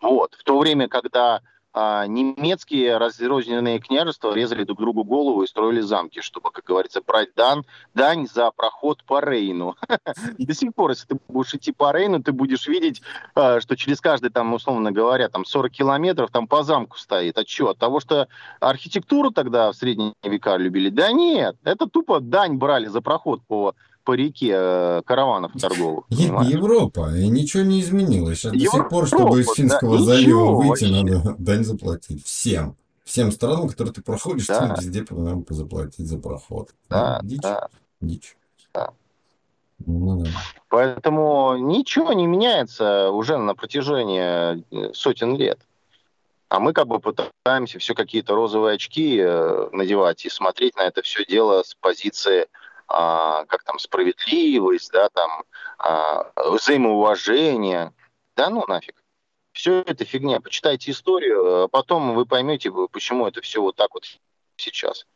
Вот. 0.00 0.34
В 0.34 0.42
то 0.44 0.58
время, 0.58 0.88
когда 0.88 1.40
а 1.74 2.06
немецкие 2.06 2.98
разрозненные 2.98 3.78
княжества 3.78 4.34
резали 4.34 4.64
друг 4.64 4.78
другу 4.78 5.04
голову 5.04 5.42
и 5.42 5.46
строили 5.46 5.80
замки, 5.80 6.20
чтобы, 6.20 6.50
как 6.50 6.64
говорится, 6.64 7.00
брать 7.06 7.34
дан, 7.34 7.64
дань 7.94 8.26
за 8.26 8.50
проход 8.50 9.02
по 9.04 9.20
Рейну. 9.20 9.76
До 10.38 10.54
сих 10.54 10.74
пор, 10.74 10.90
если 10.90 11.06
ты 11.06 11.18
будешь 11.28 11.54
идти 11.54 11.72
по 11.72 11.92
Рейну, 11.92 12.22
ты 12.22 12.32
будешь 12.32 12.66
видеть, 12.66 13.02
а, 13.34 13.60
что 13.60 13.76
через 13.76 14.00
каждый, 14.00 14.30
там, 14.30 14.52
условно 14.52 14.92
говоря, 14.92 15.28
там 15.28 15.44
40 15.44 15.72
километров 15.72 16.30
там 16.30 16.46
по 16.46 16.62
замку 16.62 16.98
стоит. 16.98 17.38
А 17.38 17.46
что? 17.46 17.70
От 17.70 17.78
того, 17.78 18.00
что 18.00 18.28
архитектуру 18.60 19.30
тогда 19.30 19.72
в 19.72 19.76
средние 19.76 20.14
века 20.22 20.56
любили? 20.56 20.90
Да 20.90 21.10
нет, 21.12 21.56
это 21.64 21.86
тупо 21.86 22.20
дань 22.20 22.56
брали 22.56 22.86
за 22.86 23.00
проход 23.00 23.40
по 23.46 23.74
по 24.04 24.14
реке 24.14 24.52
э, 24.54 25.02
караванов 25.04 25.52
торговых. 25.60 26.06
Понимаешь? 26.08 26.50
Европа, 26.50 27.14
и 27.14 27.28
ничего 27.28 27.62
не 27.62 27.80
изменилось. 27.80 28.40
Сейчас 28.40 28.54
Европа, 28.54 28.76
до 28.76 28.82
сих 28.82 28.88
пор, 28.88 29.06
чтобы 29.06 29.40
из 29.40 29.52
Финского 29.52 29.98
да, 29.98 30.04
залива 30.04 30.52
выйти, 30.52 30.68
вообще. 30.68 30.90
надо 30.90 31.36
дань 31.38 31.64
заплатить. 31.64 32.24
Всем. 32.24 32.76
Всем 33.04 33.32
странам, 33.32 33.68
которые 33.68 33.92
ты 33.92 34.02
проходишь, 34.02 34.46
да. 34.46 34.68
там 34.68 34.76
везде 34.78 35.04
надо 35.10 35.54
заплатить 35.54 36.06
за 36.06 36.18
проход. 36.18 36.70
Да, 36.88 37.18
да, 37.18 37.20
дичь. 37.22 37.40
Да. 37.42 37.68
Дичь. 38.00 38.36
Да. 38.72 38.90
Ну, 39.86 40.22
да. 40.24 40.30
Поэтому 40.68 41.56
ничего 41.56 42.12
не 42.12 42.26
меняется 42.26 43.10
уже 43.10 43.36
на 43.36 43.54
протяжении 43.54 44.62
э, 44.70 44.92
сотен 44.94 45.36
лет. 45.36 45.58
А 46.48 46.60
мы 46.60 46.72
как 46.72 46.86
бы 46.86 47.00
пытаемся 47.00 47.78
все 47.78 47.94
какие-то 47.94 48.34
розовые 48.34 48.74
очки 48.74 49.18
э, 49.18 49.68
надевать 49.72 50.24
и 50.26 50.28
смотреть 50.28 50.76
на 50.76 50.82
это 50.82 51.02
все 51.02 51.24
дело 51.24 51.62
с 51.62 51.74
позиции 51.74 52.42
а, 52.42 52.46
как 52.92 53.62
там 53.64 53.78
справедливость, 53.78 54.92
да, 54.92 55.08
там 55.08 55.44
а, 55.78 56.30
взаимоуважение. 56.50 57.94
Да 58.36 58.50
ну 58.50 58.64
нафиг. 58.66 59.02
Все 59.52 59.80
это 59.82 60.04
фигня. 60.04 60.40
Почитайте 60.40 60.90
историю, 60.90 61.64
а 61.64 61.68
потом 61.68 62.14
вы 62.14 62.26
поймете, 62.26 62.70
почему 62.90 63.26
это 63.26 63.40
все 63.40 63.60
вот 63.60 63.76
так 63.76 63.94
вот 63.94 64.04
сейчас. 64.56 65.06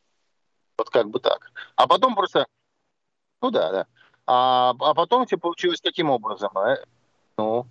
Вот 0.79 0.91
как 0.91 1.09
бы 1.09 1.21
так. 1.21 1.53
А 1.75 1.87
потом 1.87 2.15
просто... 2.15 2.47
Ну 3.43 3.51
да, 3.51 3.71
да. 3.71 3.87
А, 4.27 4.75
а 4.79 4.95
потом 4.95 5.27
тебе 5.27 5.39
получилось 5.39 5.81
таким 5.81 6.11
образом. 6.11 6.51
Ну, 7.39 7.67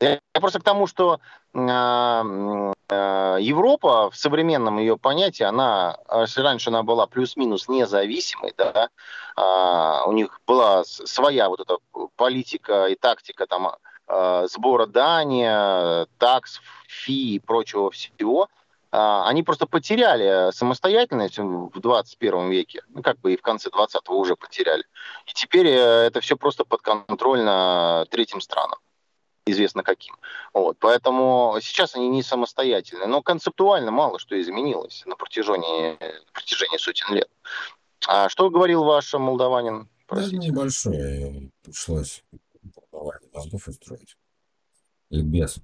я 0.00 0.20
просто 0.34 0.60
к 0.60 0.62
тому, 0.64 0.86
что 0.86 1.20
э, 1.54 1.58
э, 1.58 3.38
Европа 3.40 4.10
в 4.10 4.16
современном 4.16 4.78
ее 4.78 4.98
понятии, 4.98 5.42
она, 5.42 5.98
если 6.20 6.42
раньше 6.42 6.68
она 6.70 6.82
была 6.82 7.06
плюс-минус 7.06 7.68
независимой, 7.68 8.52
да, 8.58 8.90
э, 9.36 10.08
у 10.08 10.12
них 10.12 10.40
была 10.46 10.84
своя 10.84 11.48
вот 11.48 11.60
эта 11.60 11.78
политика 12.16 12.86
и 12.86 12.94
тактика 12.94 13.46
там 13.46 13.72
э, 14.08 14.46
сбора 14.50 14.86
дания, 14.86 16.06
такс, 16.18 16.60
фи 16.88 17.36
и 17.36 17.38
прочего 17.38 17.90
всего, 17.90 18.48
э, 18.92 19.22
они 19.24 19.42
просто 19.42 19.66
потеряли 19.66 20.50
самостоятельность 20.52 21.38
в 21.38 21.80
21 21.80 22.50
веке, 22.50 22.82
ну, 22.88 23.02
как 23.02 23.18
бы 23.20 23.32
и 23.32 23.38
в 23.38 23.42
конце 23.42 23.70
20-го 23.70 24.18
уже 24.18 24.36
потеряли. 24.36 24.84
И 25.24 25.32
теперь 25.32 25.68
это 25.68 26.20
все 26.20 26.36
просто 26.36 26.66
подконтрольно 26.66 28.04
третьим 28.10 28.42
странам 28.42 28.78
известно 29.46 29.82
каким. 29.82 30.14
Вот. 30.52 30.76
Поэтому 30.80 31.56
сейчас 31.60 31.94
они 31.94 32.08
не 32.08 32.22
самостоятельны. 32.22 33.06
Но 33.06 33.22
концептуально 33.22 33.90
мало 33.90 34.18
что 34.18 34.40
изменилось 34.40 35.04
на 35.06 35.16
протяжении, 35.16 35.92
на 35.92 36.32
протяжении 36.32 36.78
сотен 36.78 37.14
лет. 37.14 37.30
А 38.06 38.28
что 38.28 38.50
говорил 38.50 38.84
ваш 38.84 39.12
молдаванин? 39.14 39.88
Простите. 40.06 40.36
Да, 40.38 40.46
небольшое. 40.46 41.50
Пришлось 41.62 42.22
мозгов 43.32 43.68
устроить. 43.68 44.16
Или 45.10 45.22
без. 45.22 45.58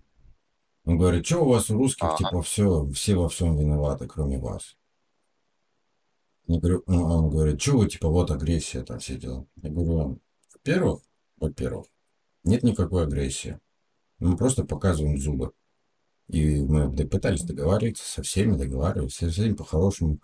Он 0.85 0.99
говорит, 0.99 1.27
что 1.27 1.39
у 1.39 1.49
вас 1.49 1.71
у 1.71 1.75
русских, 1.75 2.05
ага. 2.05 2.17
типа, 2.17 2.43
все, 2.43 2.87
все 2.91 3.15
во 3.15 3.29
всем 3.29 3.57
виноваты, 3.57 4.09
кроме 4.09 4.39
вас. 4.39 4.77
Я 6.47 6.59
говорю, 6.59 6.83
ну, 6.87 7.05
он 7.05 7.31
говорит, 7.31 7.63
что 7.63 7.79
вы, 7.79 7.89
типа, 7.89 8.09
вот 8.09 8.31
агрессия, 8.31 8.83
там 8.83 8.99
все 8.99 9.17
дела. 9.17 9.47
Я 9.63 9.71
говорю, 9.71 10.21
во-первых, 10.53 11.01
во-первых, 11.37 11.87
нет 12.43 12.65
никакой 12.65 13.05
агрессии. 13.05 13.61
Мы 14.23 14.37
просто 14.37 14.65
показываем 14.65 15.19
зубы. 15.19 15.53
И 16.29 16.63
мы 16.63 16.91
пытались 17.09 17.43
договариваться 17.43 18.05
со 18.09 18.23
всеми, 18.23 18.57
договаривались 18.57 19.17
со 19.17 19.29
всеми 19.29 19.55
по-хорошему. 19.55 20.21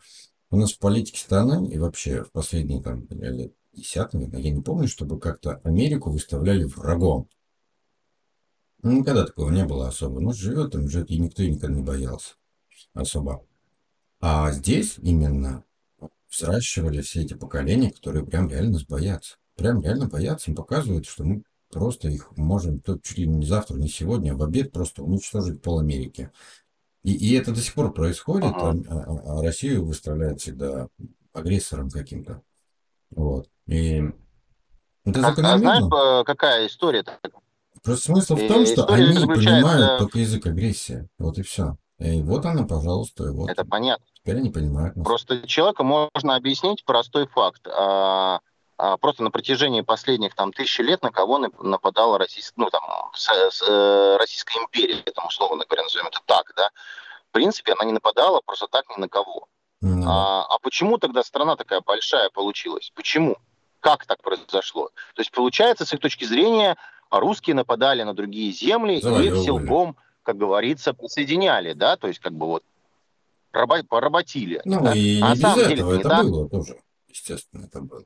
У 0.50 0.56
нас 0.56 0.72
в 0.72 0.78
политике 0.78 1.18
страны 1.18 1.68
и 1.68 1.78
вообще 1.78 2.22
в 2.22 2.30
последние 2.30 2.80
там 2.80 3.08
лет 3.10 3.52
десятыми, 3.72 4.30
я 4.40 4.50
не 4.52 4.62
помню, 4.62 4.86
чтобы 4.86 5.18
как-то 5.18 5.60
Америку 5.64 6.10
выставляли 6.10 6.64
врагом. 6.64 7.28
Ну, 8.82 9.00
никогда 9.00 9.26
такого 9.26 9.50
не 9.50 9.64
было 9.64 9.88
особо. 9.88 10.20
Ну, 10.20 10.32
живет 10.32 10.70
там, 10.70 10.88
живет, 10.88 11.10
и 11.10 11.18
никто 11.18 11.42
и 11.42 11.50
никогда 11.50 11.74
не 11.74 11.82
боялся 11.82 12.36
особо. 12.94 13.44
А 14.20 14.52
здесь 14.52 14.98
именно 15.02 15.64
взращивали 16.30 17.00
все 17.00 17.22
эти 17.22 17.34
поколения, 17.34 17.90
которые 17.90 18.24
прям 18.24 18.48
реально 18.48 18.74
нас 18.74 18.84
боятся. 18.84 19.38
Прям 19.56 19.82
реально 19.82 20.06
боятся, 20.06 20.52
им 20.52 20.56
показывают, 20.56 21.06
что 21.06 21.24
мы 21.24 21.42
Просто 21.70 22.08
их 22.08 22.34
можем 22.36 22.80
то, 22.80 22.98
чуть 22.98 23.18
ли 23.18 23.26
не 23.26 23.46
завтра, 23.46 23.76
не 23.76 23.88
сегодня, 23.88 24.34
в 24.34 24.42
обед 24.42 24.72
просто 24.72 25.02
уничтожить 25.02 25.60
пол 25.60 25.80
Америки. 25.80 26.30
И, 27.02 27.12
и 27.12 27.34
это 27.34 27.52
до 27.52 27.60
сих 27.60 27.74
пор 27.74 27.92
происходит, 27.92 28.52
ага. 28.54 28.74
а, 28.88 28.94
а, 28.94 29.38
а 29.38 29.42
Россию 29.42 29.84
выставляют 29.84 30.40
всегда 30.40 30.88
агрессором 31.32 31.90
каким-то. 31.90 32.42
Вот. 33.10 33.48
И 33.66 34.02
это 35.04 35.26
а, 35.26 35.30
а 35.30 35.58
знаешь, 35.58 35.84
э, 35.84 36.24
какая 36.24 36.66
история? 36.66 37.04
Просто 37.82 38.06
смысл 38.12 38.36
в 38.36 38.46
том, 38.46 38.66
что 38.66 38.86
они 38.86 39.26
понимают 39.26 39.98
только 39.98 40.18
язык 40.18 40.46
агрессии. 40.46 41.08
Вот 41.18 41.38
и 41.38 41.42
все. 41.42 41.76
И 41.98 42.22
вот 42.22 42.44
она, 42.46 42.64
пожалуйста. 42.64 43.32
Вот. 43.32 43.50
Это 43.50 43.64
понятно. 43.64 44.04
Теперь 44.14 44.36
они 44.36 44.50
понимают. 44.50 44.96
Нас. 44.96 45.04
Просто 45.04 45.46
человеку 45.46 45.84
можно 45.84 46.36
объяснить 46.36 46.84
простой 46.84 47.26
факт. 47.26 47.66
А, 47.66 48.36
а, 48.36 48.40
просто 49.00 49.22
на 49.22 49.30
протяжении 49.30 49.80
последних 49.80 50.34
там 50.34 50.52
тысячи 50.52 50.80
лет 50.82 51.02
на 51.02 51.10
кого 51.10 51.38
нападала 51.38 52.18
российская, 52.18 52.54
ну 52.62 52.70
там 52.70 52.82
с, 53.12 53.28
с, 53.28 53.62
э, 53.68 54.16
Российская 54.18 54.60
империя, 54.60 55.02
там 55.14 55.26
условно 55.26 55.64
говоря, 55.64 55.82
назовем 55.82 56.06
это 56.06 56.20
так, 56.24 56.52
да. 56.56 56.70
В 57.28 57.32
принципе, 57.32 57.72
она 57.72 57.84
не 57.84 57.92
нападала 57.92 58.40
просто 58.44 58.68
так 58.68 58.84
ни 58.96 59.00
на 59.00 59.08
кого. 59.08 59.48
Mm-hmm. 59.84 60.04
А, 60.06 60.44
а 60.44 60.58
почему 60.60 60.98
тогда 60.98 61.22
страна 61.22 61.56
такая 61.56 61.80
большая 61.80 62.30
получилась? 62.30 62.92
Почему? 62.94 63.36
Как 63.80 64.06
так 64.06 64.22
произошло? 64.22 64.90
То 65.14 65.20
есть, 65.20 65.30
получается, 65.30 65.84
с 65.84 65.92
их 65.92 66.00
точки 66.00 66.24
зрения, 66.24 66.76
русские 67.10 67.54
нападали 67.54 68.02
на 68.02 68.14
другие 68.14 68.52
земли 68.52 69.00
Завоевывали. 69.00 69.36
и 69.36 69.40
их 69.40 69.44
силком, 69.44 69.96
как 70.22 70.36
говорится, 70.36 70.94
присоединяли, 70.94 71.72
да, 71.74 71.96
то 71.96 72.08
есть, 72.08 72.20
как 72.20 72.32
бы 72.32 72.46
вот 72.46 72.64
поработили. 73.88 74.60
Ну, 74.64 74.82
да? 74.82 74.94
и 74.94 75.20
а 75.20 75.30
на 75.30 75.36
самом 75.36 75.68
деле 75.68 75.82
это 75.82 75.96
не 75.96 76.02
так. 76.02 76.26
было 76.26 76.48
тоже, 76.48 76.80
естественно, 77.08 77.64
это 77.64 77.80
было. 77.80 78.04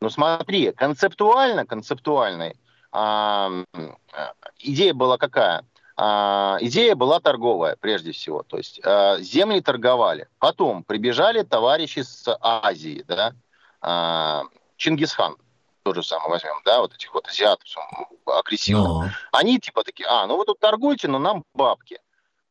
Ну 0.00 0.10
смотри, 0.10 0.72
концептуально, 0.72 1.66
концептуальной 1.66 2.56
а, 2.92 3.50
идея 4.58 4.94
была 4.94 5.18
какая? 5.18 5.64
А, 5.96 6.58
идея 6.60 6.94
была 6.94 7.20
торговая, 7.20 7.76
прежде 7.80 8.12
всего. 8.12 8.42
То 8.44 8.56
есть 8.56 8.80
а, 8.84 9.18
земли 9.18 9.60
торговали. 9.60 10.28
Потом 10.38 10.84
прибежали 10.84 11.42
товарищи 11.42 12.00
с 12.00 12.24
Азии, 12.40 13.04
да, 13.08 13.32
а, 13.80 14.44
Чингисхан, 14.76 15.36
то 15.82 15.94
же 15.94 16.02
самое 16.02 16.30
возьмем, 16.30 16.60
да, 16.64 16.80
вот 16.80 16.94
этих 16.94 17.12
вот 17.12 17.26
азиатов 17.26 17.66
агрессивных. 18.26 18.86
Но. 18.86 19.04
Они 19.32 19.58
типа 19.58 19.82
такие, 19.82 20.08
а, 20.08 20.26
ну 20.26 20.36
вы 20.36 20.44
тут 20.44 20.60
торгуете, 20.60 21.08
но 21.08 21.18
нам 21.18 21.44
бабки. 21.54 22.00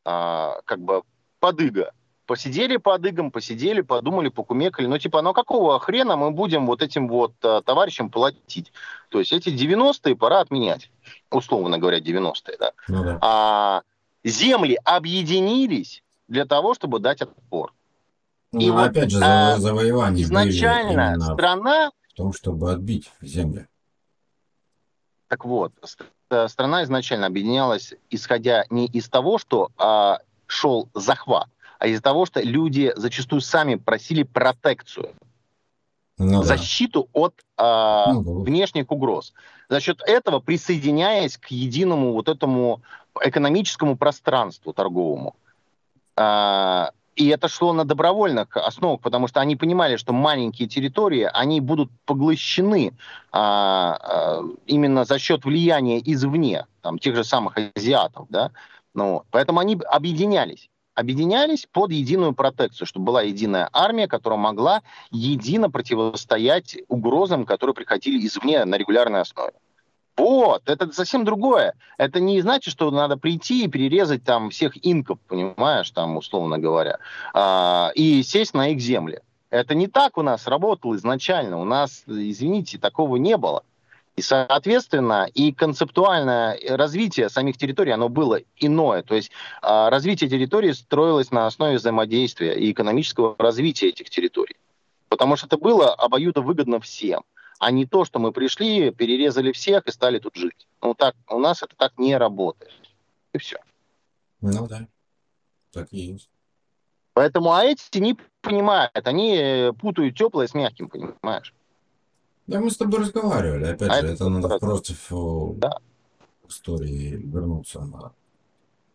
А, 0.04 0.60
как 0.66 0.80
бы 0.80 1.04
подыга 1.39 1.93
посидели 2.28 2.78
по 2.78 2.93
адыгам, 2.93 3.32
посидели, 3.32 3.82
подумали, 3.82 4.30
покумекали. 4.30 4.86
Ну, 4.86 4.99
типа, 4.99 5.21
ну 5.23 5.34
какого 5.34 5.80
хрена 5.80 6.15
мы 6.17 6.32
будем 6.32 6.67
вот 6.67 6.84
этим 6.84 7.07
вот 7.07 7.34
а, 7.41 7.61
товарищам 7.61 8.11
платить? 8.11 8.71
То 9.09 9.19
есть 9.19 9.32
эти 9.32 9.49
90-е 9.49 10.15
пора 10.15 10.41
отменять. 10.41 10.91
Условно 11.32 11.80
говоря, 11.80 11.99
90-е, 11.99 12.57
да. 12.59 12.71
Ну, 12.88 13.03
да. 13.03 13.17
А 13.21 13.82
земли 14.23 14.78
объединились 14.84 16.03
для 16.28 16.45
того, 16.45 16.75
чтобы 16.75 16.99
дать 16.99 17.21
отпор. 17.21 17.73
Ну, 18.51 18.59
и 18.59 18.69
вот, 18.69 18.89
опять 18.89 19.09
же, 19.09 19.19
а, 19.23 19.57
завоевания 19.57 20.23
изначально 20.23 21.19
страна... 21.19 21.91
В 22.09 22.13
том, 22.13 22.34
чтобы 22.34 22.71
отбить 22.71 23.09
земли. 23.21 23.67
Так 25.28 25.45
вот, 25.45 25.71
страна 26.47 26.84
изначально 26.84 27.28
объединялась, 27.28 27.93
исходя 28.09 28.65
не 28.69 28.88
из 28.88 29.07
того, 29.07 29.38
что 29.38 29.71
а, 29.78 30.19
шел 30.47 30.89
захват, 30.93 31.47
а 31.80 31.88
из-за 31.88 32.01
того, 32.01 32.25
что 32.25 32.41
люди 32.41 32.93
зачастую 32.95 33.41
сами 33.41 33.75
просили 33.75 34.23
протекцию. 34.23 35.09
Ну, 36.19 36.41
защиту 36.41 37.07
да. 37.13 37.19
от 37.21 37.34
а, 37.57 38.13
ну, 38.13 38.41
внешних 38.41 38.91
угроз. 38.91 39.34
За 39.69 39.80
счет 39.80 40.01
этого 40.03 40.39
присоединяясь 40.39 41.38
к 41.38 41.47
единому 41.47 42.13
вот 42.13 42.28
этому 42.28 42.82
экономическому 43.21 43.97
пространству 43.97 44.73
торговому. 44.73 45.36
А, 46.15 46.89
и 47.15 47.28
это 47.28 47.47
шло 47.47 47.73
на 47.73 47.86
добровольных 47.86 48.57
основах, 48.57 49.01
потому 49.01 49.28
что 49.28 49.41
они 49.41 49.55
понимали, 49.55 49.95
что 49.95 50.11
маленькие 50.11 50.67
территории, 50.67 51.30
они 51.32 51.61
будут 51.61 51.91
поглощены 52.05 52.93
а, 53.32 54.41
именно 54.65 55.05
за 55.05 55.19
счет 55.19 55.45
влияния 55.45 55.99
извне, 55.99 56.65
там, 56.82 56.97
тех 56.97 57.15
же 57.15 57.23
самых 57.23 57.59
азиатов. 57.75 58.25
Да? 58.30 58.51
Ну, 58.95 59.23
поэтому 59.30 59.59
они 59.59 59.80
объединялись 59.88 60.69
объединялись 60.98 61.68
под 61.72 61.91
единую 61.91 62.34
протекцию, 62.34 62.88
чтобы 62.88 63.06
была 63.06 63.22
единая 63.22 63.70
армия, 63.72 64.08
которая 64.08 64.39
могла 64.39 64.82
едино 65.12 65.70
противостоять 65.70 66.76
угрозам, 66.88 67.45
которые 67.45 67.76
приходили 67.76 68.26
извне 68.26 68.66
на 68.66 68.76
регулярной 68.80 69.22
основе. 69.22 69.54
Вот, 70.18 70.68
это 70.68 70.91
совсем 70.91 71.24
другое. 71.24 71.76
Это 72.00 72.20
не 72.20 72.41
значит, 72.41 72.74
что 72.74 72.89
надо 72.89 73.16
прийти 73.16 73.64
и 73.64 73.68
перерезать 73.68 74.24
там 74.24 74.50
всех 74.50 74.74
инков, 74.84 75.20
понимаешь, 75.28 75.91
там, 75.91 76.18
условно 76.18 76.58
говоря, 76.58 76.98
а, 77.32 77.91
и 77.93 78.24
сесть 78.24 78.56
на 78.56 78.70
их 78.70 78.80
земли. 78.80 79.20
Это 79.52 79.76
не 79.76 79.86
так 79.86 80.18
у 80.18 80.24
нас 80.24 80.48
работало 80.48 80.95
изначально. 80.95 81.62
У 81.62 81.64
нас, 81.64 82.06
извините, 82.08 82.80
такого 82.80 83.18
не 83.18 83.38
было. 83.38 83.64
И, 84.18 84.22
соответственно, 84.24 85.28
и 85.32 85.53
концептуальное 85.53 86.59
развитие 86.76 87.30
самих 87.30 87.55
территорий, 87.55 87.91
оно 87.91 88.09
было 88.09 88.39
иное. 88.55 89.03
То 89.03 89.13
есть 89.13 89.30
э, 89.61 89.89
развитие 89.89 90.28
территории 90.28 90.72
строилось 90.72 91.30
на 91.30 91.45
основе 91.45 91.78
взаимодействия 91.78 92.55
и 92.59 92.72
экономического 92.72 93.36
развития 93.38 93.89
этих 93.89 94.09
территорий. 94.09 94.55
Потому 95.07 95.36
что 95.36 95.45
это 95.45 95.57
было 95.57 95.93
обоюдо 95.93 96.41
выгодно 96.41 96.80
всем, 96.80 97.26
а 97.59 97.70
не 97.70 97.86
то, 97.86 98.05
что 98.05 98.18
мы 98.18 98.32
пришли, 98.32 98.89
перерезали 98.89 99.51
всех 99.51 99.86
и 99.86 99.91
стали 99.91 100.18
тут 100.18 100.36
жить. 100.36 100.68
Ну, 100.82 100.95
так, 100.95 101.15
у 101.30 101.38
нас 101.38 101.61
это 101.61 101.76
так 101.76 101.99
не 101.99 102.18
работает. 102.18 102.74
И 103.34 103.38
все. 103.38 103.57
Ну 104.41 104.68
да, 104.68 104.88
так 105.72 105.89
и 105.91 105.99
есть. 105.99 106.30
Поэтому, 107.13 107.53
а 107.53 107.63
эти 107.65 107.99
не 107.99 108.18
понимают, 108.41 109.07
они 109.07 109.72
путают 109.80 110.18
теплое 110.18 110.47
с 110.47 110.55
мягким, 110.55 110.89
понимаешь? 110.89 111.53
Да, 112.48 112.60
мы 112.62 112.72
с 112.72 112.78
тобой 112.78 113.02
разговаривали. 113.02 113.66
Опять 113.66 113.89
а 113.89 114.02
же, 114.02 114.08
это, 114.08 114.14
это 114.14 114.30
надо 114.30 114.60
против 114.60 115.08
да. 115.58 115.78
истории 116.48 117.16
вернуться 117.18 117.82
на 117.82 118.14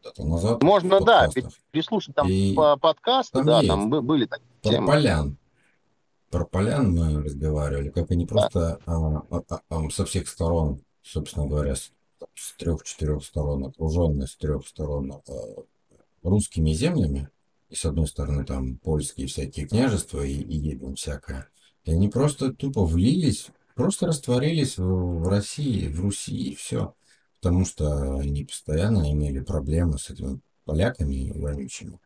это 0.04 0.24
назад. 0.24 0.62
Можно, 0.62 1.00
да, 1.00 1.28
переслушать 1.70 2.14
там 2.14 2.28
и 2.28 2.54
по 2.54 2.76
подкасты, 2.76 3.38
там 3.38 3.46
да, 3.46 3.58
есть. 3.58 3.68
там 3.68 3.90
были 3.90 4.26
такие 4.26 4.46
Про 4.62 4.70
темы. 4.70 4.86
полян. 4.86 5.36
Про 6.30 6.44
полян 6.46 6.92
мы 6.92 7.22
разговаривали, 7.22 7.90
как 7.90 8.10
они 8.10 8.26
просто 8.26 8.80
да. 8.86 8.92
а, 8.94 9.22
а, 9.30 9.60
а, 9.68 9.90
со 9.90 10.06
всех 10.06 10.28
сторон, 10.28 10.80
собственно 11.02 11.46
говоря, 11.46 11.76
с, 11.76 11.92
с 12.34 12.54
трех-четырех 12.56 13.22
сторон, 13.22 13.66
окруженные 13.66 14.26
с 14.26 14.36
трех 14.36 14.66
сторон 14.66 15.12
а, 15.12 15.32
русскими 16.22 16.72
землями, 16.72 17.28
и 17.68 17.74
с 17.74 17.84
одной 17.84 18.06
стороны 18.06 18.44
там 18.44 18.78
польские 18.78 19.26
всякие 19.26 19.66
княжества 19.66 20.22
и, 20.22 20.32
и 20.32 20.56
ебем 20.56 20.94
всякое, 20.94 21.48
и 21.84 21.92
они 21.92 22.08
просто 22.08 22.52
тупо 22.52 22.84
влились, 22.84 23.48
просто 23.74 24.06
растворились 24.06 24.78
в, 24.78 25.28
России, 25.28 25.88
в 25.88 26.00
Руси, 26.00 26.50
и 26.50 26.54
все. 26.54 26.94
Потому 27.40 27.64
что 27.64 28.16
они 28.18 28.44
постоянно 28.44 29.10
имели 29.10 29.40
проблемы 29.40 29.98
с 29.98 30.10
этими 30.10 30.40
поляками 30.64 31.32
вонючими. 31.34 31.98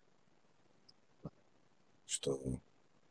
Что 2.06 2.40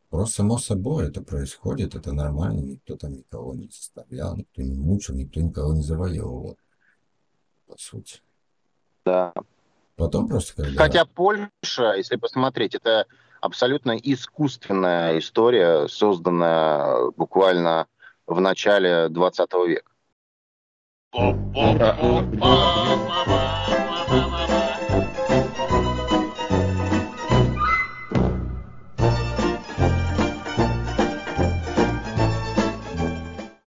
просто 0.09 0.37
само 0.37 0.57
собой 0.57 1.07
это 1.07 1.21
происходит, 1.21 1.93
это 1.93 2.13
нормально, 2.13 2.61
никто 2.61 2.95
там 2.95 3.13
никого 3.13 3.53
не 3.53 3.67
заставлял, 3.67 4.35
никто 4.35 4.61
не 4.61 4.75
мучил, 4.75 5.13
никто 5.13 5.39
никого 5.41 5.73
не 5.73 5.83
завоевывал, 5.83 6.57
по 7.67 7.77
сути. 7.77 8.21
Да. 9.05 9.33
Потом 9.95 10.27
просто 10.27 10.55
когда... 10.55 10.83
Хотя 10.83 11.05
Польша, 11.05 11.93
если 11.95 12.15
посмотреть, 12.15 12.75
это 12.75 13.05
абсолютно 13.45 13.91
искусственная 13.97 15.19
история, 15.19 15.87
созданная 15.87 17.11
буквально 17.11 17.87
в 18.27 18.41
начале 18.41 19.07
20 19.09 19.53
века. 19.67 19.91